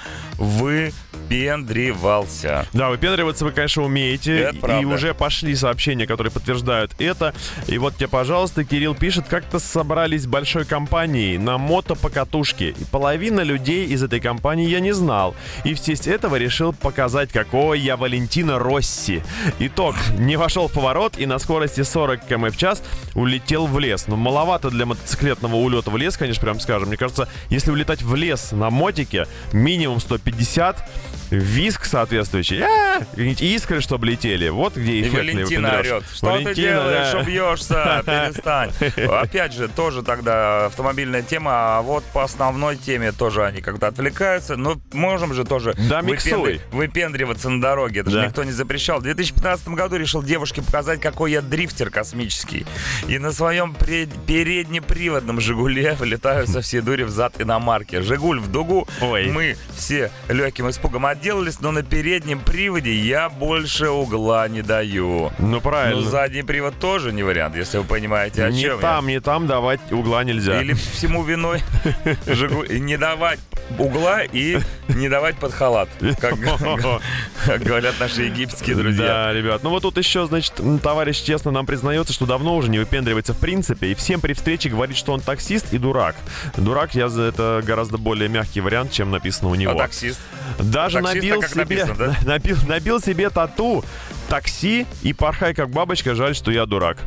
выпендривался». 1.29 2.67
Да, 2.73 2.89
выпендриваться 2.89 3.45
вы, 3.45 3.51
конечно, 3.51 3.83
умеете. 3.83 4.39
Это 4.39 4.55
и 4.55 4.59
правда. 4.59 4.87
уже 4.87 5.13
пошли 5.13 5.55
сообщения, 5.55 6.07
которые 6.07 6.31
подтверждают 6.31 6.91
это. 6.99 7.33
И 7.67 7.77
вот 7.77 7.95
тебе, 7.95 8.07
пожалуйста, 8.07 8.63
Кирилл 8.63 8.95
пишет, 8.95 9.27
как-то 9.27 9.59
собрались 9.59 10.25
большой 10.25 10.65
компанией 10.65 11.37
на 11.37 11.57
мотопокатушке. 11.57 12.69
И 12.69 12.83
половина 12.91 13.41
людей 13.41 13.85
из 13.87 14.03
этой 14.03 14.19
компании 14.19 14.67
я 14.67 14.79
не 14.79 14.91
знал. 14.91 15.35
И 15.63 15.73
в 15.73 15.83
честь 15.83 16.07
этого 16.07 16.35
решил 16.35 16.73
показать, 16.73 17.31
какой 17.31 17.79
я 17.79 17.97
Валентина 17.97 18.59
Росси. 18.59 19.23
Итог. 19.59 19.95
Не 20.17 20.37
вошел 20.37 20.67
в 20.67 20.73
поворот 20.73 21.17
и 21.17 21.25
на 21.25 21.39
скорости 21.39 21.83
40 21.83 22.25
км 22.25 22.51
в 22.51 22.57
час 22.57 22.81
улетел 23.15 23.67
в 23.67 23.77
лес. 23.79 24.05
Ну, 24.07 24.15
маловато 24.15 24.69
для 24.69 24.85
мотоциклетного 24.85 25.55
улета 25.55 25.91
в 25.91 25.97
лес, 25.97 26.17
конечно, 26.17 26.41
прям 26.41 26.59
скажем. 26.59 26.89
Мне 26.89 26.97
кажется, 26.97 27.27
если 27.49 27.71
улетать 27.71 28.01
в 28.01 28.15
лес 28.15 28.51
на 28.51 28.69
мотике, 28.69 29.27
минимум 29.53 29.99
150, 29.99 30.89
виск 31.29 31.85
соответствующий, 31.85 32.63
какие-нибудь 32.99 33.41
искры, 33.41 33.81
чтобы 33.81 34.07
летели. 34.07 34.49
Вот 34.49 34.75
где 34.75 34.93
И 34.93 35.01
эффектный 35.01 35.33
Валентина 35.43 35.69
выпендрёж. 35.69 35.91
орет. 35.91 36.03
Что 36.13 36.19
ты 36.19 36.43
Валентина, 36.43 36.55
делаешь? 36.55 37.11
да. 37.11 37.19
Убьешься, 37.19 38.03
перестань. 38.05 38.71
Опять 39.09 39.53
же, 39.53 39.67
тоже 39.67 40.03
тогда 40.03 40.65
автомобильная 40.67 41.21
тема, 41.21 41.77
а 41.77 41.81
вот 41.81 42.03
по 42.05 42.23
основной 42.23 42.75
теме 42.77 43.11
тоже 43.11 43.45
они 43.45 43.61
когда 43.61 43.87
отвлекаются. 43.87 44.55
Но 44.55 44.79
можем 44.93 45.33
же 45.33 45.43
тоже 45.45 45.73
Да, 45.89 46.01
выпендри- 46.01 46.61
выпендриваться 46.71 47.49
на 47.49 47.61
дороге. 47.61 48.01
Это 48.01 48.09
же 48.09 48.21
Да. 48.21 48.25
никто 48.27 48.43
не 48.43 48.51
запрещал. 48.51 48.99
В 48.99 49.03
2015 49.03 49.69
году 49.69 49.95
решил 49.97 50.23
девушке 50.23 50.61
показать, 50.61 50.99
какой 50.99 51.31
я 51.31 51.41
дрифтер 51.41 51.89
космический. 51.89 52.65
И 53.07 53.17
на 53.19 53.31
своем 53.31 53.73
пред- 53.73 54.09
переднеприводном 54.25 55.39
«Жигуле» 55.41 55.93
вылетаю 55.93 56.47
со 56.47 56.61
всей 56.61 56.81
дури 56.81 57.03
в 57.03 57.09
зад 57.09 57.39
иномарки. 57.41 58.01
«Жигуль» 58.01 58.39
в 58.39 58.51
дугу. 58.51 58.87
Ой. 59.01 59.27
Мы 59.31 59.57
все 59.75 60.11
легким 60.27 60.69
испугом 60.69 61.05
отделались, 61.19 61.59
но 61.59 61.71
на 61.71 61.83
переднем 61.83 62.39
приводе 62.39 62.93
я 62.93 63.29
больше 63.29 63.89
угла 63.89 64.47
не 64.47 64.61
даю. 64.61 65.31
Ну, 65.37 65.59
правильно. 65.59 66.09
задний 66.09 66.43
привод 66.43 66.79
тоже 66.79 67.11
не 67.11 67.23
вариант, 67.23 67.57
если 67.57 67.79
вы 67.79 67.83
понимаете, 67.83 68.45
о 68.45 68.49
не 68.49 68.61
чем 68.61 68.75
я. 68.75 68.81
там, 68.81 69.07
не 69.07 69.19
там 69.19 69.45
давать 69.45 69.81
угла 69.91 70.23
нельзя. 70.23 70.61
Или 70.61 70.73
всему 70.73 71.23
виной 71.23 71.61
не 72.69 72.97
давать 72.97 73.39
угла 73.77 74.23
и 74.23 74.59
не 74.87 75.09
давать 75.09 75.35
под 75.37 75.53
халат, 75.53 75.89
как, 76.19 76.35
как 77.45 77.61
говорят 77.61 77.95
наши 77.99 78.23
египетские 78.23 78.75
друзья. 78.77 79.05
Да, 79.05 79.33
ребят. 79.33 79.61
Ну 79.63 79.69
вот 79.71 79.83
тут 79.83 79.97
еще, 79.97 80.25
значит, 80.25 80.53
товарищ 80.81 81.21
честно 81.21 81.51
нам 81.51 81.65
признается, 81.65 82.13
что 82.13 82.25
давно 82.25 82.55
уже 82.55 82.69
не 82.69 82.79
выпендривается 82.79 83.33
в 83.33 83.37
принципе, 83.37 83.87
и 83.87 83.93
всем 83.93 84.21
при 84.21 84.33
встрече 84.33 84.69
говорит, 84.69 84.95
что 84.95 85.11
он 85.11 85.19
таксист 85.19 85.73
и 85.73 85.77
дурак. 85.77 86.15
Дурак, 86.55 86.95
я 86.95 87.09
за 87.09 87.23
это 87.23 87.61
гораздо 87.65 87.97
более 87.97 88.29
мягкий 88.29 88.61
вариант, 88.61 88.91
чем 88.93 89.11
написано 89.11 89.49
у 89.49 89.55
него. 89.55 89.73
А 89.73 89.75
таксист? 89.75 90.19
Даже 90.57 90.97
таксиста 90.99 91.08
набил 91.15 91.41
как 91.41 91.49
себе, 91.49 91.61
написано, 91.61 91.95
да? 91.95 92.17
набил, 92.25 92.57
набил 92.67 92.99
себе 93.01 93.29
тату, 93.29 93.83
такси 94.29 94.85
и 95.01 95.13
порхай 95.13 95.53
как 95.53 95.69
бабочка, 95.69 96.15
жаль, 96.15 96.35
что 96.35 96.51
я 96.51 96.65
дурак. 96.65 96.97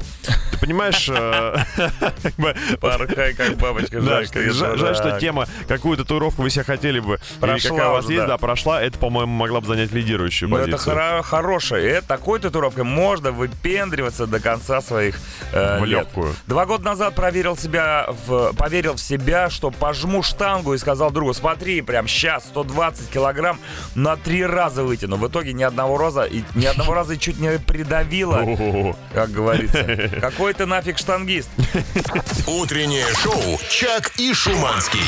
Ты 0.51 0.59
понимаешь, 0.59 1.09
э, 1.09 1.57
Порхай, 2.81 3.35
как 3.35 3.57
бабочка, 3.57 4.01
жаль, 4.01 4.27
что 4.27 4.41
я 4.41 4.53
жаль, 4.53 4.79
жаль, 4.79 4.95
что 4.95 5.05
дурак. 5.05 5.21
тема, 5.21 5.47
какую 5.69 5.97
татуировку 5.97 6.43
вы 6.43 6.51
себе 6.51 6.65
хотели 6.65 7.01
бы, 7.01 7.19
или 7.43 7.59
какая 7.59 7.89
у 7.89 7.93
вас 7.93 8.09
есть, 8.09 8.27
да. 8.27 8.39
прошла, 8.39 8.83
это, 8.83 8.99
по-моему, 8.99 9.33
могла 9.33 9.61
бы 9.61 9.67
занять 9.67 9.93
лидирующую 9.93 10.49
Ну, 10.49 10.57
это 10.57 10.73
позицию. 10.73 10.95
хоро- 10.97 11.23
хорошее. 11.23 11.99
И 11.99 12.01
такой 12.03 12.39
татуировкой 12.41 12.85
можно 12.85 13.31
выпендриваться 13.33 14.27
до 14.27 14.41
конца 14.41 14.81
своих 14.81 15.19
э, 15.53 15.79
В 15.81 15.85
легкую. 15.85 16.35
Два 16.47 16.67
года 16.67 16.85
назад 16.85 17.15
проверил 17.15 17.57
себя, 17.57 18.07
поверил 18.57 18.95
в 18.95 19.01
себя, 19.01 19.51
что 19.51 19.71
пожму 19.71 20.23
штангу 20.23 20.75
и 20.75 20.79
сказал 20.79 21.11
другу, 21.11 21.35
смотри, 21.35 21.81
прям 21.83 22.09
сейчас 22.09 22.45
120 22.45 23.11
килограмм 23.11 23.59
на 23.95 24.17
три 24.17 24.45
раза 24.45 24.83
вытяну. 24.83 25.17
В 25.17 25.29
итоге 25.29 25.53
ни 25.53 25.63
одного 25.63 25.99
раза, 25.99 26.29
ни 26.55 26.65
одного 26.67 26.95
раза 26.95 27.12
и 27.13 27.19
чуть 27.19 27.39
не 27.39 27.59
придавило, 27.59 28.39
О-о-о. 28.41 28.97
как 29.15 29.31
говорится. 29.31 30.11
Какой 30.21 30.55
ты 30.55 30.67
нафиг 30.67 30.99
штангист? 30.99 31.51
Утреннее 32.47 33.07
шоу 33.23 33.59
«Чак 33.71 34.13
и 34.19 34.33
Шуманский». 34.35 35.01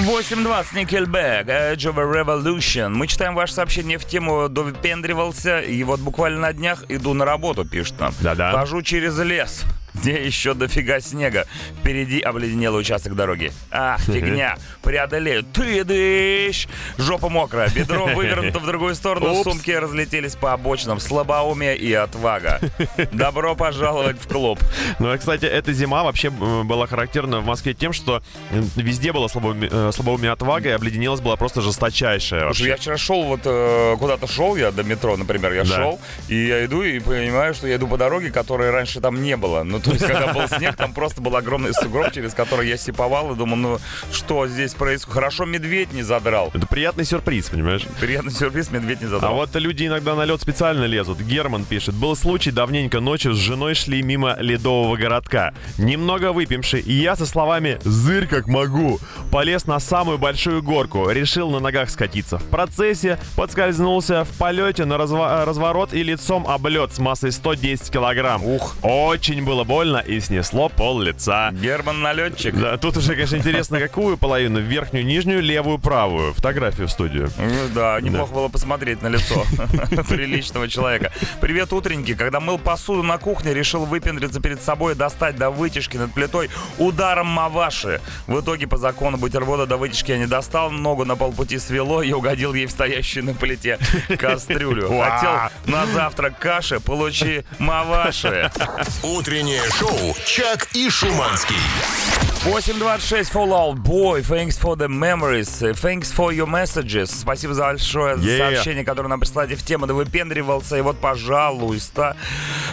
8.20, 0.00 0.66
Nickelback, 0.74 1.46
Edge 1.46 1.92
of 1.92 1.98
a 1.98 2.04
Revolution. 2.04 2.90
Мы 2.90 3.06
читаем 3.06 3.34
ваше 3.34 3.54
сообщение 3.54 3.98
в 3.98 4.04
тему 4.04 4.48
«Довыпендривался», 4.48 5.60
и 5.60 5.82
вот 5.82 6.00
буквально 6.00 6.40
на 6.40 6.52
днях 6.52 6.84
иду 6.88 7.14
на 7.14 7.24
работу, 7.24 7.64
пишет 7.64 7.98
нам. 7.98 8.14
Да-да. 8.20 8.52
Хожу 8.52 8.82
через 8.82 9.18
лес 9.18 9.64
где 10.00 10.24
еще 10.24 10.54
дофига 10.54 11.00
снега. 11.00 11.46
Впереди 11.80 12.20
обледенелый 12.20 12.80
участок 12.80 13.14
дороги. 13.14 13.52
Ах, 13.70 14.00
фигня. 14.00 14.56
Преодолею. 14.82 15.42
Ты 15.44 15.84
дышь. 15.84 16.68
Жопа 16.98 17.28
мокрая. 17.28 17.68
Бедро 17.70 18.06
вывернуто 18.14 18.58
в 18.58 18.66
другую 18.66 18.94
сторону. 18.94 19.32
Упс. 19.32 19.44
Сумки 19.44 19.70
разлетелись 19.70 20.36
по 20.36 20.52
обочинам. 20.52 21.00
Слабоумие 21.00 21.76
и 21.76 21.92
отвага. 21.92 22.60
Добро 23.12 23.54
пожаловать 23.54 24.20
в 24.20 24.28
клуб. 24.28 24.58
Ну, 24.98 25.10
а, 25.12 25.18
кстати, 25.18 25.44
эта 25.44 25.72
зима 25.72 26.04
вообще 26.04 26.30
была 26.30 26.86
характерна 26.86 27.40
в 27.40 27.46
Москве 27.46 27.74
тем, 27.74 27.92
что 27.92 28.22
везде 28.76 29.12
было 29.12 29.28
слабоумие, 29.28 29.70
э, 29.72 29.90
слабоумие 29.92 30.32
отвага, 30.32 30.68
и 30.70 30.72
обледенелость 30.72 31.22
была 31.22 31.36
просто 31.36 31.60
жесточайшая. 31.60 32.40
Слушай, 32.40 32.44
Вообще. 32.46 32.66
я 32.68 32.76
вчера 32.76 32.96
шел 32.96 33.24
вот 33.24 33.40
э, 33.44 33.96
куда-то 33.98 34.26
шел, 34.26 34.56
я 34.56 34.70
до 34.70 34.82
метро, 34.82 35.16
например, 35.16 35.52
я 35.52 35.64
Да. 35.64 35.76
шел, 35.76 36.00
и 36.28 36.36
я 36.46 36.64
иду 36.64 36.82
и 36.82 36.98
понимаю, 37.00 37.54
что 37.54 37.66
я 37.66 37.76
иду 37.76 37.86
по 37.88 37.96
дороге, 37.96 38.30
которой 38.30 38.70
раньше 38.70 39.00
там 39.00 39.22
не 39.22 39.36
было. 39.36 39.62
Ну, 39.62 39.80
то 39.88 39.94
есть, 39.94 40.06
когда 40.06 40.32
был 40.32 40.48
снег, 40.48 40.76
там 40.76 40.92
просто 40.92 41.20
был 41.20 41.34
огромный 41.36 41.72
сугроб, 41.74 42.12
через 42.12 42.34
который 42.34 42.68
я 42.68 42.76
сиповал 42.76 43.32
и 43.32 43.36
думал, 43.36 43.56
ну, 43.56 43.78
что 44.12 44.46
здесь 44.46 44.74
происходит? 44.74 45.14
Хорошо, 45.14 45.44
медведь 45.44 45.92
не 45.92 46.02
задрал. 46.02 46.50
Это 46.54 46.66
приятный 46.66 47.04
сюрприз, 47.04 47.48
понимаешь? 47.50 47.82
Приятный 48.00 48.32
сюрприз, 48.32 48.70
медведь 48.70 49.00
не 49.00 49.06
А 49.06 49.10
задрал. 49.10 49.34
вот 49.34 49.54
люди 49.54 49.86
иногда 49.86 50.14
на 50.14 50.24
лед 50.24 50.40
специально 50.40 50.84
лезут. 50.84 51.20
Герман 51.20 51.64
пишет. 51.64 51.94
Был 51.94 52.16
случай, 52.16 52.50
давненько 52.50 53.00
ночью 53.00 53.34
с 53.34 53.38
женой 53.38 53.74
шли 53.74 54.02
мимо 54.02 54.36
ледового 54.38 54.96
городка. 54.96 55.52
Немного 55.78 56.32
выпивший, 56.32 56.80
и 56.80 56.92
я 56.92 57.16
со 57.16 57.26
словами 57.26 57.78
«Зырь 57.84 58.26
как 58.26 58.46
могу!» 58.46 58.98
полез 59.30 59.66
на 59.66 59.78
самую 59.80 60.18
большую 60.18 60.62
горку. 60.62 61.10
Решил 61.10 61.50
на 61.50 61.60
ногах 61.60 61.90
скатиться. 61.90 62.38
В 62.38 62.44
процессе 62.44 63.18
подскользнулся 63.36 64.24
в 64.24 64.30
полете 64.38 64.84
на 64.84 64.98
разворот 64.98 65.92
и 65.92 66.02
лицом 66.02 66.46
об 66.46 66.66
лед 66.66 66.92
с 66.92 66.98
массой 66.98 67.32
110 67.32 67.90
килограмм. 67.90 68.44
Ух. 68.44 68.76
Очень 68.82 69.44
было 69.44 69.64
больно 69.64 69.77
и 69.82 70.20
снесло 70.20 70.68
пол 70.68 71.00
лица. 71.00 71.50
Герман 71.52 72.00
налетчик. 72.00 72.54
Да, 72.54 72.76
тут 72.78 72.96
уже, 72.96 73.14
конечно, 73.14 73.36
интересно, 73.36 73.78
какую 73.78 74.16
половину? 74.16 74.58
Верхнюю, 74.58 75.06
нижнюю, 75.06 75.40
левую, 75.40 75.78
правую. 75.78 76.34
Фотографию 76.34 76.88
в 76.88 76.90
студию. 76.90 77.30
Ну 77.38 77.68
Да, 77.74 78.00
неплохо 78.00 78.32
было 78.32 78.48
посмотреть 78.48 79.02
на 79.02 79.08
лицо 79.08 79.44
приличного 80.08 80.68
человека. 80.68 81.12
Привет, 81.40 81.72
утренники. 81.72 82.14
Когда 82.14 82.40
мыл 82.40 82.58
посуду 82.58 83.02
на 83.02 83.18
кухне, 83.18 83.54
решил 83.54 83.84
выпендриться 83.84 84.40
перед 84.40 84.60
собой 84.60 84.94
и 84.94 84.96
достать 84.96 85.36
до 85.36 85.50
вытяжки 85.50 85.96
над 85.96 86.12
плитой 86.12 86.50
ударом 86.78 87.28
маваши. 87.28 88.00
В 88.26 88.40
итоге, 88.40 88.66
по 88.66 88.78
закону 88.78 89.16
бутерброда 89.16 89.66
до 89.66 89.76
вытяжки 89.76 90.10
я 90.10 90.18
не 90.18 90.26
достал, 90.26 90.70
ногу 90.70 91.04
на 91.04 91.14
полпути 91.14 91.58
свело 91.58 92.02
и 92.02 92.12
угодил 92.12 92.52
ей 92.54 92.66
в 92.66 92.70
стоящую 92.72 93.26
на 93.26 93.34
плите 93.34 93.78
кастрюлю. 94.18 94.88
Хотел 94.88 95.50
на 95.66 95.86
завтрак 95.86 96.38
каши, 96.38 96.80
получи 96.80 97.44
маваши. 97.58 98.50
Утреннее 99.02 99.67
шоу 99.70 100.16
«Чак 100.24 100.68
и 100.74 100.88
Шуманский». 100.90 102.27
826 102.52 103.30
Fallout 103.30 103.82
Boy, 103.84 104.22
thanks 104.22 104.56
for 104.56 104.74
the 104.74 104.88
memories, 104.88 105.50
thanks 105.74 106.10
for 106.10 106.32
your 106.32 106.46
messages. 106.46 107.10
Спасибо 107.10 107.52
за 107.52 107.64
большое 107.64 108.16
Yeah. 108.16 108.38
сообщение, 108.38 108.84
которое 108.84 109.08
нам 109.08 109.20
прислали 109.20 109.54
в 109.54 109.62
тему, 109.62 109.86
да 109.86 109.92
выпендривался. 109.92 110.78
И 110.78 110.80
вот, 110.80 110.98
пожалуйста, 110.98 112.16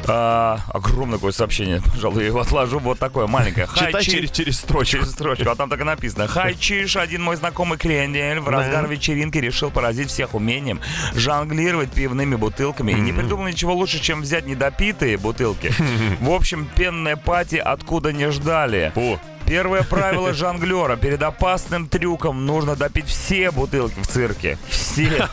а, 0.08 0.60
огромное 0.74 1.18
такое 1.18 1.34
сообщение, 1.34 1.82
пожалуй, 1.82 2.22
я 2.22 2.28
его 2.28 2.40
отложу. 2.40 2.80
Вот 2.80 3.00
такое 3.00 3.28
маленькое. 3.28 3.68
Хай, 3.68 3.88
Читай 3.88 4.04
Чи- 4.04 4.12
через, 4.12 4.32
через 4.32 4.58
строчку. 4.60 4.98
Через 4.98 5.12
строчку, 5.12 5.50
а 5.50 5.56
там 5.56 5.70
так 5.70 5.82
и 5.82 5.84
написано. 5.84 6.28
Хай 6.30 6.56
Чиш, 6.56 6.96
один 6.96 7.22
мой 7.22 7.36
знакомый 7.36 7.78
крендель, 7.78 8.40
в 8.40 8.48
разгар 8.48 8.88
вечеринки 8.88 9.40
решил 9.40 9.72
поразить 9.72 10.10
всех 10.10 10.36
умением 10.36 10.80
жонглировать 11.14 11.92
пивными 11.92 12.36
бутылками. 12.36 12.94
И 12.94 12.96
не 12.96 13.12
придумал 13.12 13.46
ничего 13.46 13.74
лучше, 13.74 14.00
чем 14.00 14.22
взять 14.22 14.46
недопитые 14.48 15.18
бутылки. 15.18 15.74
В 16.22 16.32
общем, 16.32 16.66
пенная 16.78 17.18
пати 17.18 17.58
откуда 17.58 18.14
не 18.14 18.32
ждали. 18.32 18.94
Фу. 18.96 19.20
Первое 19.48 19.84
правило 19.84 20.34
жонглера. 20.34 20.96
Перед 20.96 21.22
опасным 21.22 21.88
трюком 21.88 22.46
нужно 22.46 22.76
допить 22.76 23.06
все 23.06 23.52
бутылки 23.52 24.00
в 24.00 24.08
цирке. 24.08 24.58
Все. 24.68 25.28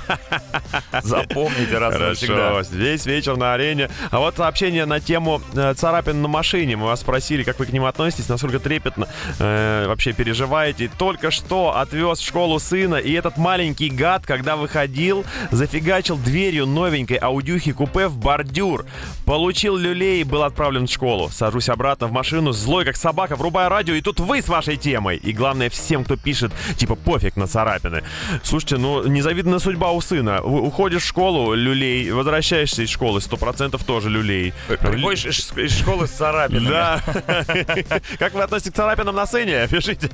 Запомните 1.03 1.79
раз 1.79 1.97
и 1.97 1.99
навсегда. 1.99 2.51
Хорошо, 2.51 2.71
весь 2.73 3.07
вечер 3.07 3.37
на 3.37 3.55
арене. 3.55 3.89
А 4.11 4.19
вот 4.19 4.37
сообщение 4.37 4.85
на 4.85 5.01
тему 5.01 5.41
э, 5.55 5.75
царапин 5.75 6.21
на 6.21 6.29
машине. 6.29 6.77
Мы 6.77 6.87
вас 6.87 7.01
спросили, 7.01 7.43
как 7.43 7.59
вы 7.59 7.67
к 7.67 7.73
ним 7.73 7.85
относитесь, 7.85 8.29
насколько 8.29 8.59
трепетно 8.59 9.09
э, 9.39 9.87
вообще 9.89 10.13
переживаете. 10.13 10.91
Только 10.99 11.31
что 11.31 11.77
отвез 11.77 12.19
в 12.19 12.27
школу 12.27 12.59
сына, 12.59 12.97
и 12.97 13.13
этот 13.13 13.39
маленький 13.39 13.89
гад, 13.89 14.27
когда 14.27 14.57
выходил, 14.57 15.25
зафигачил 15.51 16.19
дверью 16.19 16.67
новенькой 16.67 17.17
аудюхи 17.17 17.73
купе 17.73 18.09
в 18.09 18.19
бордюр. 18.19 18.85
Получил 19.25 19.77
люлей 19.77 20.21
и 20.21 20.25
был 20.25 20.43
отправлен 20.43 20.87
в 20.87 20.91
школу. 20.91 21.31
Сажусь 21.31 21.71
обратно 21.71 22.09
в 22.09 22.13
машину, 22.13 22.53
злой 22.53 22.85
как 22.85 22.97
собака, 22.97 23.37
врубаю 23.37 23.71
радио, 23.71 23.95
и 23.95 24.02
тут 24.03 24.21
вы 24.21 24.43
с 24.43 24.49
вашей 24.49 24.77
темой. 24.77 25.17
И 25.17 25.33
главное, 25.33 25.71
всем, 25.71 26.05
кто 26.05 26.17
пишет, 26.17 26.53
типа, 26.77 26.95
пофиг 26.95 27.37
на 27.37 27.47
царапины. 27.47 28.03
Слушайте, 28.43 28.77
ну, 28.77 29.07
незавидная 29.07 29.59
судьба 29.59 29.91
у 29.93 30.01
сына. 30.01 30.43
Уходишь 30.43 31.03
в 31.03 31.07
школу, 31.07 31.55
люлей, 31.55 32.11
возвращаешься 32.11 32.83
из 32.83 32.91
школы, 32.91 33.21
сто 33.21 33.37
процентов 33.37 33.85
тоже 33.85 34.11
люлей. 34.11 34.53
Приходишь 34.69 35.27
из 35.27 35.53
из 35.57 35.79
школы 35.79 36.07
с 36.07 36.11
царапинами. 36.11 36.69
Да. 36.69 37.03
Как 38.19 38.35
вы 38.35 38.43
относитесь 38.43 38.73
к 38.73 38.77
царапинам 38.77 39.15
на 39.15 39.27
сцене? 39.27 39.67
Пишите. 39.69 40.09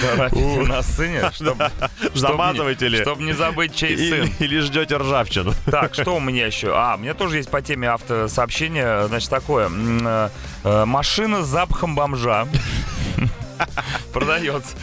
Царапины 0.00 0.66
на 0.66 0.82
сыне. 0.82 1.30
Замазываете 2.14 2.86
не- 2.86 2.96
ли? 2.96 3.02
Чтоб 3.02 3.18
не 3.20 3.32
забыть, 3.32 3.74
чей 3.74 3.96
сын. 3.96 4.30
или 4.38 4.60
ждете 4.60 4.96
ржавчину. 4.96 5.54
Так, 5.66 5.94
что 5.94 6.16
у 6.16 6.20
меня 6.20 6.46
еще? 6.46 6.72
А, 6.74 6.94
у 6.96 6.98
меня 6.98 7.14
тоже 7.14 7.38
есть 7.38 7.50
по 7.50 7.62
теме 7.62 7.88
автосообщения. 7.88 9.06
Значит, 9.08 9.30
такое. 9.30 9.70
Э, 9.70 10.28
э, 10.64 10.84
Машина 10.84 11.42
с 11.42 11.46
запахом 11.46 11.94
бомжа. 11.94 12.46
Продается. 14.12 14.76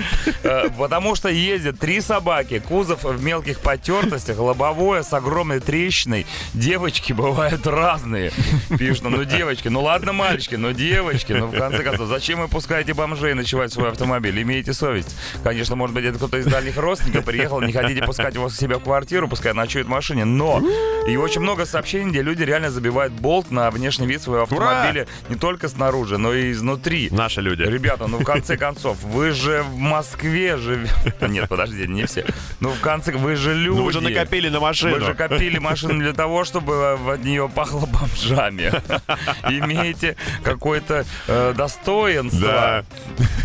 Э, 0.44 0.70
Потому 0.78 1.16
что 1.16 1.30
ездят 1.30 1.80
три 1.80 2.02
собаки, 2.02 2.60
кузов 2.60 3.04
в 3.04 3.24
мелких 3.24 3.60
потертостях, 3.60 4.38
лобовое 4.38 5.04
с 5.04 5.14
огромной 5.14 5.60
трещиной. 5.60 6.26
Девочки 6.54 7.14
бывают 7.14 7.66
разные. 7.68 8.32
Пишут, 8.78 9.04
ну 9.04 9.24
девочки, 9.24 9.68
ну 9.68 9.82
ладно, 9.82 10.14
мальчики, 10.14 10.56
ну 10.56 10.72
девочки, 10.74 11.34
ну 11.34 11.48
в 11.48 11.58
конце 11.58 11.84
концов, 11.84 12.08
зачем 12.08 12.42
вы 12.42 12.48
пускаете 12.48 12.94
бомжей 12.94 13.34
ночевать 13.34 13.72
в 13.72 13.74
свой 13.74 13.90
автомобиль? 13.90 14.42
Имейте 14.42 14.74
совесть. 14.74 15.16
Конечно, 15.44 15.76
может 15.76 15.94
быть, 15.96 16.06
это 16.06 16.18
кто-то 16.18 16.38
из 16.38 16.46
дальних 16.46 16.78
родственников 16.78 17.26
приехал, 17.26 17.62
не 17.62 17.74
хотите 17.74 18.04
пускать 18.04 18.36
его 18.36 18.48
к 18.48 18.54
себе 18.54 18.78
в 18.78 18.84
квартиру, 18.84 19.28
пускай 19.28 19.54
ночует 19.54 19.88
в 19.88 19.90
машине. 19.90 20.26
Но 20.26 20.62
и 21.08 21.16
очень 21.18 21.42
много 21.42 21.66
сообщений, 21.66 22.10
где 22.12 22.22
люди 22.22 22.44
реально 22.44 22.72
забивают 22.72 23.14
болт 23.14 23.52
на 23.52 23.72
внешний 23.72 24.08
вид 24.08 24.22
своего 24.22 24.44
автомобиля 24.44 25.08
не 25.30 25.36
только 25.36 25.68
снаружи, 25.70 26.18
но 26.18 26.34
и 26.34 26.52
изнутри. 26.52 27.10
Наши 27.12 27.42
люди. 27.42 27.64
Ребята, 27.64 28.08
ну 28.08 28.18
в 28.20 28.24
конце 28.24 28.58
концов, 28.58 28.67
вы 28.74 29.32
же 29.32 29.64
в 29.64 29.78
Москве 29.78 30.58
живете. 30.58 30.94
Нет, 31.22 31.50
подожди, 31.50 31.88
не 31.88 32.06
все. 32.06 32.26
Ну 32.60 32.70
в 32.70 32.80
конце, 32.82 33.12
вы 33.14 33.36
же 33.36 33.54
люди. 33.54 33.78
Ну 33.78 33.84
вы 33.86 33.92
же 33.94 34.02
накопили 34.02 34.50
на 34.50 34.60
Вы 34.60 34.66
машину. 34.68 35.06
же 35.06 35.14
копили 35.14 35.58
машину 35.60 36.00
для 36.00 36.14
того, 36.14 36.44
чтобы 36.44 36.94
от 37.14 37.24
нее 37.24 37.50
пахло 37.54 37.86
бомжами. 37.86 38.72
Имеете 39.50 40.16
какое-то 40.44 41.06
э, 41.28 41.54
достоинство. 41.56 42.48
Да. 42.48 42.86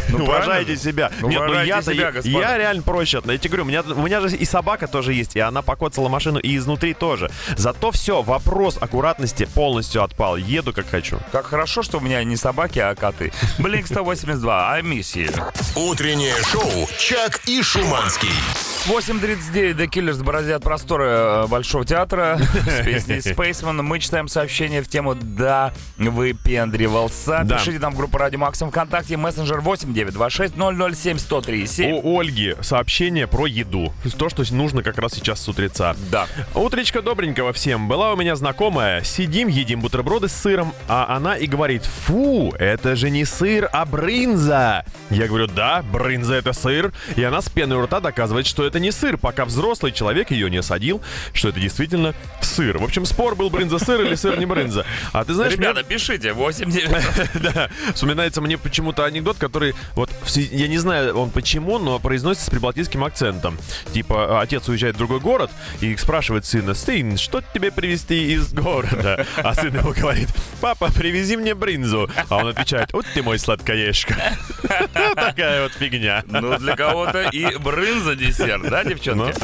Ну, 0.09 0.25
Уважайте 0.25 0.77
себя. 0.77 1.11
Ну, 1.21 1.29
Нет, 1.29 1.43
ну 1.47 1.63
я-то, 1.63 1.93
себя, 1.93 2.13
я, 2.23 2.41
я 2.41 2.59
реально 2.59 2.83
проще. 2.83 3.19
отношусь. 3.19 3.37
Я 3.37 3.39
тебе 3.39 3.51
говорю, 3.51 3.65
у 3.65 3.67
меня, 3.69 3.83
у 3.83 4.03
меня 4.03 4.21
же 4.21 4.37
и 4.37 4.45
собака 4.45 4.87
тоже 4.87 5.15
есть, 5.15 5.37
и 5.37 5.41
она 5.41 5.63
покоцала 5.63 6.09
машину 6.09 6.39
и 6.39 6.57
изнутри 6.57 6.93
тоже. 6.95 7.31
Зато 7.57 7.91
все, 7.91 8.23
вопрос 8.23 8.77
аккуратности 8.81 9.45
полностью 9.45 10.03
отпал. 10.03 10.37
Еду 10.37 10.73
как 10.73 10.89
хочу. 10.89 11.19
Как 11.31 11.47
хорошо, 11.47 11.83
что 11.83 11.99
у 11.99 12.01
меня 12.01 12.23
не 12.25 12.37
собаки, 12.37 12.79
а 12.79 12.95
коты. 12.95 13.33
Блинк 13.59 13.87
182, 13.87 14.71
I 14.73 14.83
miss 14.83 15.12
you. 15.17 15.53
Утреннее 15.75 16.37
шоу 16.45 16.89
«Чак 16.99 17.41
и 17.47 17.63
Шуманский». 17.63 18.72
8.39 18.89 19.77
The 19.77 19.87
Killers 19.87 20.25
бороздят 20.25 20.65
просторы 20.65 21.05
э, 21.07 21.47
Большого 21.47 21.85
театра 21.85 22.37
с 22.67 22.85
песней 22.85 23.19
Spaceman. 23.19 23.81
Мы 23.81 24.01
читаем 24.01 24.27
сообщение 24.27 24.83
в 24.83 24.89
тему 24.89 25.15
«Да, 25.15 25.73
выпендривался». 25.97 27.43
Да. 27.45 27.59
Пишите 27.59 27.79
нам 27.79 27.95
в 27.95 27.97
группу 27.97 28.19
Радио 28.19 28.41
Максим 28.41 28.71
ВКонтакте, 28.71 29.17
мессенджер 29.17 29.61
8926 29.61 30.55
007 31.01 31.19
103 31.19 31.93
У 32.03 32.19
Ольги 32.19 32.57
сообщение 32.61 33.29
про 33.29 33.47
еду. 33.47 33.93
То, 34.19 34.29
что 34.29 34.43
нужно 34.53 34.83
как 34.83 34.99
раз 34.99 35.13
сейчас 35.13 35.41
с 35.41 35.49
утреца. 35.49 35.95
Да. 36.11 36.27
Утречка 36.53 37.03
добренького 37.03 37.53
всем. 37.53 37.87
Была 37.87 38.13
у 38.13 38.17
меня 38.17 38.35
знакомая. 38.35 39.05
Сидим, 39.05 39.47
едим 39.47 39.81
бутерброды 39.81 40.27
с 40.27 40.33
сыром, 40.33 40.75
а 40.89 41.07
она 41.17 41.37
и 41.37 41.47
говорит, 41.47 41.85
фу, 41.85 42.53
это 42.59 42.97
же 42.97 43.11
не 43.11 43.25
сыр, 43.25 43.69
а 43.73 43.87
брынза. 43.87 44.85
Я 45.09 45.29
говорю, 45.29 45.47
да, 45.47 45.83
брынза 45.83 46.35
это 46.35 46.53
сыр. 46.53 46.93
И 47.15 47.23
она 47.23 47.43
с 47.43 47.49
пеной 47.49 47.79
у 47.79 47.83
рта 47.83 48.01
доказывает, 48.01 48.45
что 48.47 48.67
это 48.72 48.72
это 48.73 48.81
не 48.81 48.91
сыр, 48.91 49.19
пока 49.19 49.45
взрослый 49.45 49.93
человек 49.93 50.31
ее 50.31 50.49
не 50.49 50.57
осадил, 50.57 51.03
что 51.35 51.51
это 51.51 51.61
действительно 51.61 52.15
сыр. 52.41 52.79
В 52.79 52.85
общем, 52.85 53.05
спор 53.05 53.37
был 53.37 53.51
брынза-сыр 53.51 54.01
или 54.01 54.15
сыр 54.15 54.39
не 54.39 54.47
брынза. 54.47 54.87
А 55.13 55.25
ты 55.25 55.35
знаешь, 55.35 55.53
Ребята, 55.53 55.83
пишите, 55.83 56.33
8 56.33 56.71
9 56.71 57.43
да, 57.55 57.69
вспоминается 57.93 58.41
мне 58.41 58.57
почему-то 58.57 59.05
анекдот, 59.05 59.37
который, 59.37 59.75
вот, 59.95 60.11
я 60.35 60.69
не 60.69 60.79
знаю 60.79 61.19
он 61.19 61.31
почему, 61.31 61.79
но 61.79 61.99
произносится 61.99 62.47
с 62.47 62.51
прибалтийским 62.51 63.05
акцентом. 63.05 63.59
Типа, 63.93 64.41
отец 64.41 64.67
уезжает 64.69 64.95
в 64.95 64.99
другой 64.99 65.21
город 65.21 65.51
и 65.83 65.95
спрашивает 65.97 66.47
сына, 66.47 66.73
сын, 66.73 67.19
что 67.19 67.43
тебе 67.53 67.71
привезти 67.71 68.33
из 68.33 68.55
города? 68.55 69.27
А 69.37 69.55
сын 69.55 69.75
его 69.75 69.93
говорит, 69.93 70.31
папа, 70.63 70.91
привези 70.91 71.37
мне 71.37 71.55
брынзу. 71.55 72.09
А 72.31 72.39
он 72.39 72.49
отвечает, 72.49 72.95
вот 72.95 73.05
ты 73.13 73.23
мой 73.23 73.39
сладкоежка. 73.39 74.17
Такая 75.15 75.65
вот 75.65 75.73
фигня. 75.73 76.25
Ну, 76.27 76.59
для 76.59 76.75
кого-то 76.75 77.29
и 77.33 77.57
брынза 77.59 78.17
десерт, 78.17 78.62
да, 78.71 78.85
девчонки? 78.85 79.35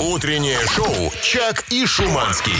Утреннее 0.00 0.58
шоу 0.74 1.12
«Чак 1.22 1.64
и 1.70 1.84
Шуманский». 1.86 2.52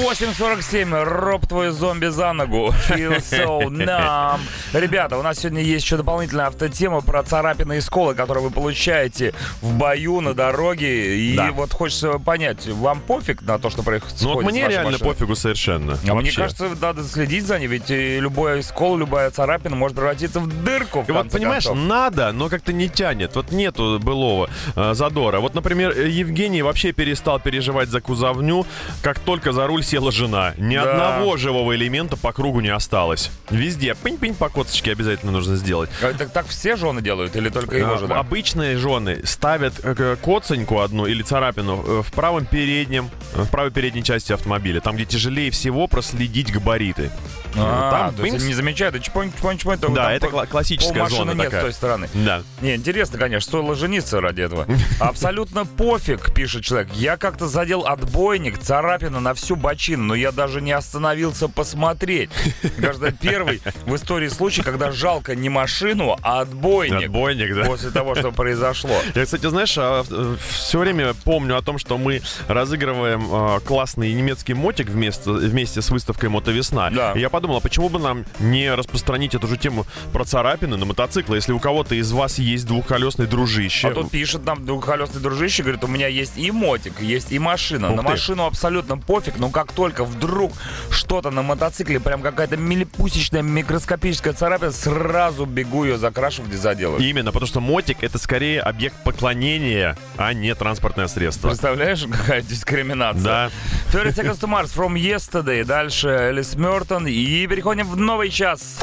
8.47, 0.00 1.04
роб 1.04 1.46
твой 1.46 1.70
зомби 1.70 2.06
за 2.06 2.32
ногу. 2.32 2.74
Feel 2.88 3.18
so 3.18 3.60
numb. 3.68 4.40
Ребята, 4.72 5.16
у 5.18 5.22
нас 5.22 5.38
сегодня 5.38 5.62
есть 5.62 5.84
еще 5.84 5.96
дополнительная 5.96 6.46
автотема 6.46 7.00
про 7.00 7.22
царапины 7.22 7.78
и 7.78 7.80
сколы, 7.80 8.14
которые 8.14 8.44
вы 8.44 8.50
получаете 8.50 9.34
в 9.62 9.72
бою, 9.74 10.20
на 10.20 10.34
дороге. 10.34 11.16
И 11.18 11.36
Да. 11.36 11.52
вот 11.52 11.72
хочется 11.72 12.18
понять, 12.18 12.66
вам 12.66 13.00
пофиг 13.00 13.42
на 13.42 13.58
то, 13.58 13.70
что 13.70 13.82
происходит 13.82 14.16
Ну 14.22 14.34
вот 14.34 14.44
мне 14.44 14.66
реально 14.68 14.92
машиной? 14.92 15.12
пофигу 15.12 15.36
совершенно. 15.36 15.98
А 16.08 16.14
мне 16.14 16.32
кажется, 16.32 16.68
надо 16.80 17.04
следить 17.04 17.46
за 17.46 17.58
ней, 17.58 17.66
ведь 17.66 17.90
и 17.90 18.18
любой 18.20 18.62
скол, 18.62 18.96
любая 18.96 19.30
царапина 19.30 19.76
может 19.76 19.96
превратиться 19.96 20.40
в 20.40 20.48
дырку. 20.64 21.02
В 21.02 21.08
И 21.08 21.12
вот 21.12 21.30
понимаешь, 21.30 21.64
концов. 21.66 21.84
надо, 21.86 22.32
но 22.32 22.48
как-то 22.48 22.72
не 22.72 22.88
тянет. 22.88 23.34
Вот 23.36 23.50
нету 23.52 23.98
былого 24.02 24.48
э, 24.76 24.94
задора. 24.94 25.40
Вот, 25.40 25.47
например, 25.54 25.92
э, 25.96 26.08
Евгений 26.08 26.62
вообще 26.62 26.92
перестал 26.92 27.40
переживать 27.40 27.88
за 27.88 28.00
кузовню, 28.00 28.66
как 29.02 29.18
только 29.18 29.52
за 29.52 29.66
руль 29.66 29.82
села 29.84 30.10
жена. 30.12 30.54
Ни 30.58 30.76
Да. 30.76 30.82
одного 30.92 31.36
живого 31.36 31.74
элемента 31.74 32.16
по 32.16 32.32
кругу 32.32 32.60
не 32.60 32.68
осталось. 32.68 33.30
Везде 33.50 33.94
пынь-пынь 33.94 34.34
по 34.34 34.48
косточке 34.48 34.92
обязательно 34.92 35.32
нужно 35.32 35.56
сделать. 35.56 35.90
А 36.02 36.12
Так, 36.12 36.30
так 36.30 36.46
все 36.46 36.76
жены 36.76 37.00
делают 37.02 37.36
или 37.36 37.48
только 37.48 37.76
его 37.76 37.94
А, 37.94 37.98
жена? 37.98 38.18
Обычные 38.18 38.76
жены 38.76 39.20
ставят 39.24 39.74
э, 39.82 39.94
к- 39.94 40.16
коценьку 40.22 40.80
одну 40.80 41.06
или 41.06 41.22
царапину 41.22 41.84
э, 41.86 42.02
в 42.02 42.12
правом 42.12 42.44
переднем, 42.46 43.10
э, 43.34 43.42
в 43.42 43.48
правой 43.50 43.70
передней 43.70 44.02
части 44.02 44.32
автомобиля, 44.32 44.80
там, 44.80 44.96
где 44.96 45.04
тяжелее 45.04 45.50
всего 45.50 45.86
проследить 45.86 46.52
габариты. 46.52 47.10
А, 47.56 47.90
там 47.90 48.14
то 48.14 48.24
есть 48.24 48.46
не 48.46 48.54
замечают, 48.54 48.94
и 48.96 49.00
чпонь, 49.02 49.32
чпонь, 49.36 49.56
чпонь, 49.58 49.78
Да, 49.80 49.86
там 50.04 50.12
это 50.12 50.46
классическая 50.46 51.06
зона 51.08 51.30
нет 51.32 51.46
такая. 51.46 51.60
с 51.60 51.64
той 51.64 51.72
стороны. 51.72 52.08
Да. 52.12 52.42
Не, 52.60 52.74
интересно, 52.76 53.18
конечно, 53.18 53.48
стоило 53.48 53.74
жениться 53.74 54.20
ради 54.20 54.42
этого. 54.42 54.66
Абсолютно 55.00 55.37
пофиг, 55.46 56.34
пишет 56.34 56.64
человек. 56.64 56.92
Я 56.94 57.16
как-то 57.16 57.46
задел 57.46 57.86
отбойник, 57.86 58.58
царапина 58.58 59.20
на 59.20 59.34
всю 59.34 59.56
бочину, 59.56 60.04
но 60.04 60.14
я 60.14 60.32
даже 60.32 60.60
не 60.60 60.72
остановился 60.72 61.48
посмотреть. 61.48 62.30
Это 62.78 63.12
первый 63.12 63.60
в 63.86 63.94
истории 63.94 64.28
случай, 64.28 64.62
когда 64.62 64.90
жалко 64.90 65.34
не 65.34 65.48
машину, 65.48 66.16
а 66.22 66.40
отбойник. 66.40 67.06
Отбойник, 67.06 67.54
да. 67.54 67.64
После 67.64 67.90
того, 67.90 68.14
что 68.14 68.32
произошло. 68.32 68.96
Я, 69.14 69.24
кстати, 69.24 69.46
знаешь, 69.48 69.72
все 69.72 70.78
время 70.78 71.14
помню 71.24 71.56
о 71.56 71.62
том, 71.62 71.78
что 71.78 71.98
мы 71.98 72.22
разыгрываем 72.48 73.28
э, 73.30 73.60
классный 73.60 74.12
немецкий 74.12 74.54
мотик 74.54 74.88
вместе, 74.88 75.30
вместе 75.30 75.82
с 75.82 75.90
выставкой 75.90 76.28
«Мотовесна». 76.28 76.90
Да. 76.90 77.12
И 77.12 77.20
я 77.20 77.28
подумал, 77.28 77.58
а 77.58 77.60
почему 77.60 77.88
бы 77.88 77.98
нам 77.98 78.24
не 78.38 78.74
распространить 78.74 79.34
эту 79.34 79.46
же 79.46 79.56
тему 79.56 79.86
про 80.12 80.24
царапины 80.24 80.76
на 80.76 80.86
мотоциклы, 80.86 81.36
если 81.36 81.52
у 81.52 81.58
кого-то 81.58 81.94
из 81.94 82.10
вас 82.12 82.38
есть 82.38 82.66
двухколесный 82.66 83.26
дружище. 83.26 83.88
А 83.88 83.90
тут 83.92 84.10
пишет 84.10 84.44
нам 84.44 84.64
двухколесный 84.64 85.20
дружище, 85.20 85.27
говорит, 85.62 85.84
у 85.84 85.86
меня 85.86 86.08
есть 86.08 86.36
и 86.36 86.50
мотик, 86.50 87.00
есть 87.00 87.32
и 87.32 87.38
машина. 87.38 87.90
Ух 87.90 87.96
на 87.96 88.02
ты. 88.02 88.08
машину 88.10 88.44
абсолютно 88.46 88.98
пофиг, 88.98 89.38
но 89.38 89.50
как 89.50 89.72
только 89.72 90.04
вдруг 90.04 90.52
что-то 90.90 91.30
на 91.30 91.42
мотоцикле, 91.42 92.00
прям 92.00 92.22
какая-то 92.22 92.56
милипусечная 92.56 93.42
микроскопическая 93.42 94.32
царапина, 94.32 94.72
сразу 94.72 95.44
бегу 95.46 95.84
ее 95.84 95.98
закрашивать 95.98 96.52
и 96.52 96.56
заделывать. 96.56 97.02
Именно, 97.02 97.32
потому 97.32 97.46
что 97.46 97.60
мотик 97.60 97.98
это 98.02 98.18
скорее 98.18 98.60
объект 98.60 98.96
поклонения, 99.04 99.96
а 100.16 100.32
не 100.32 100.54
транспортное 100.54 101.08
средство. 101.08 101.48
Представляешь, 101.48 102.04
какая 102.10 102.42
дискриминация? 102.42 103.22
Да. 103.22 103.50
30 103.92 104.18
Seconds 104.18 104.40
to 104.40 104.48
Mars 104.48 104.74
from 104.74 104.94
Yesterday. 104.94 105.64
Дальше 105.64 106.08
Элис 106.08 106.54
Мертон. 106.54 107.06
И 107.06 107.46
переходим 107.46 107.86
в 107.86 107.96
новый 107.96 108.30
час. 108.30 108.78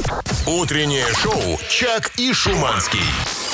Утреннее 0.46 1.06
шоу 1.14 1.58
«Чак 1.68 2.12
и 2.16 2.32
Шуманский». 2.32 3.45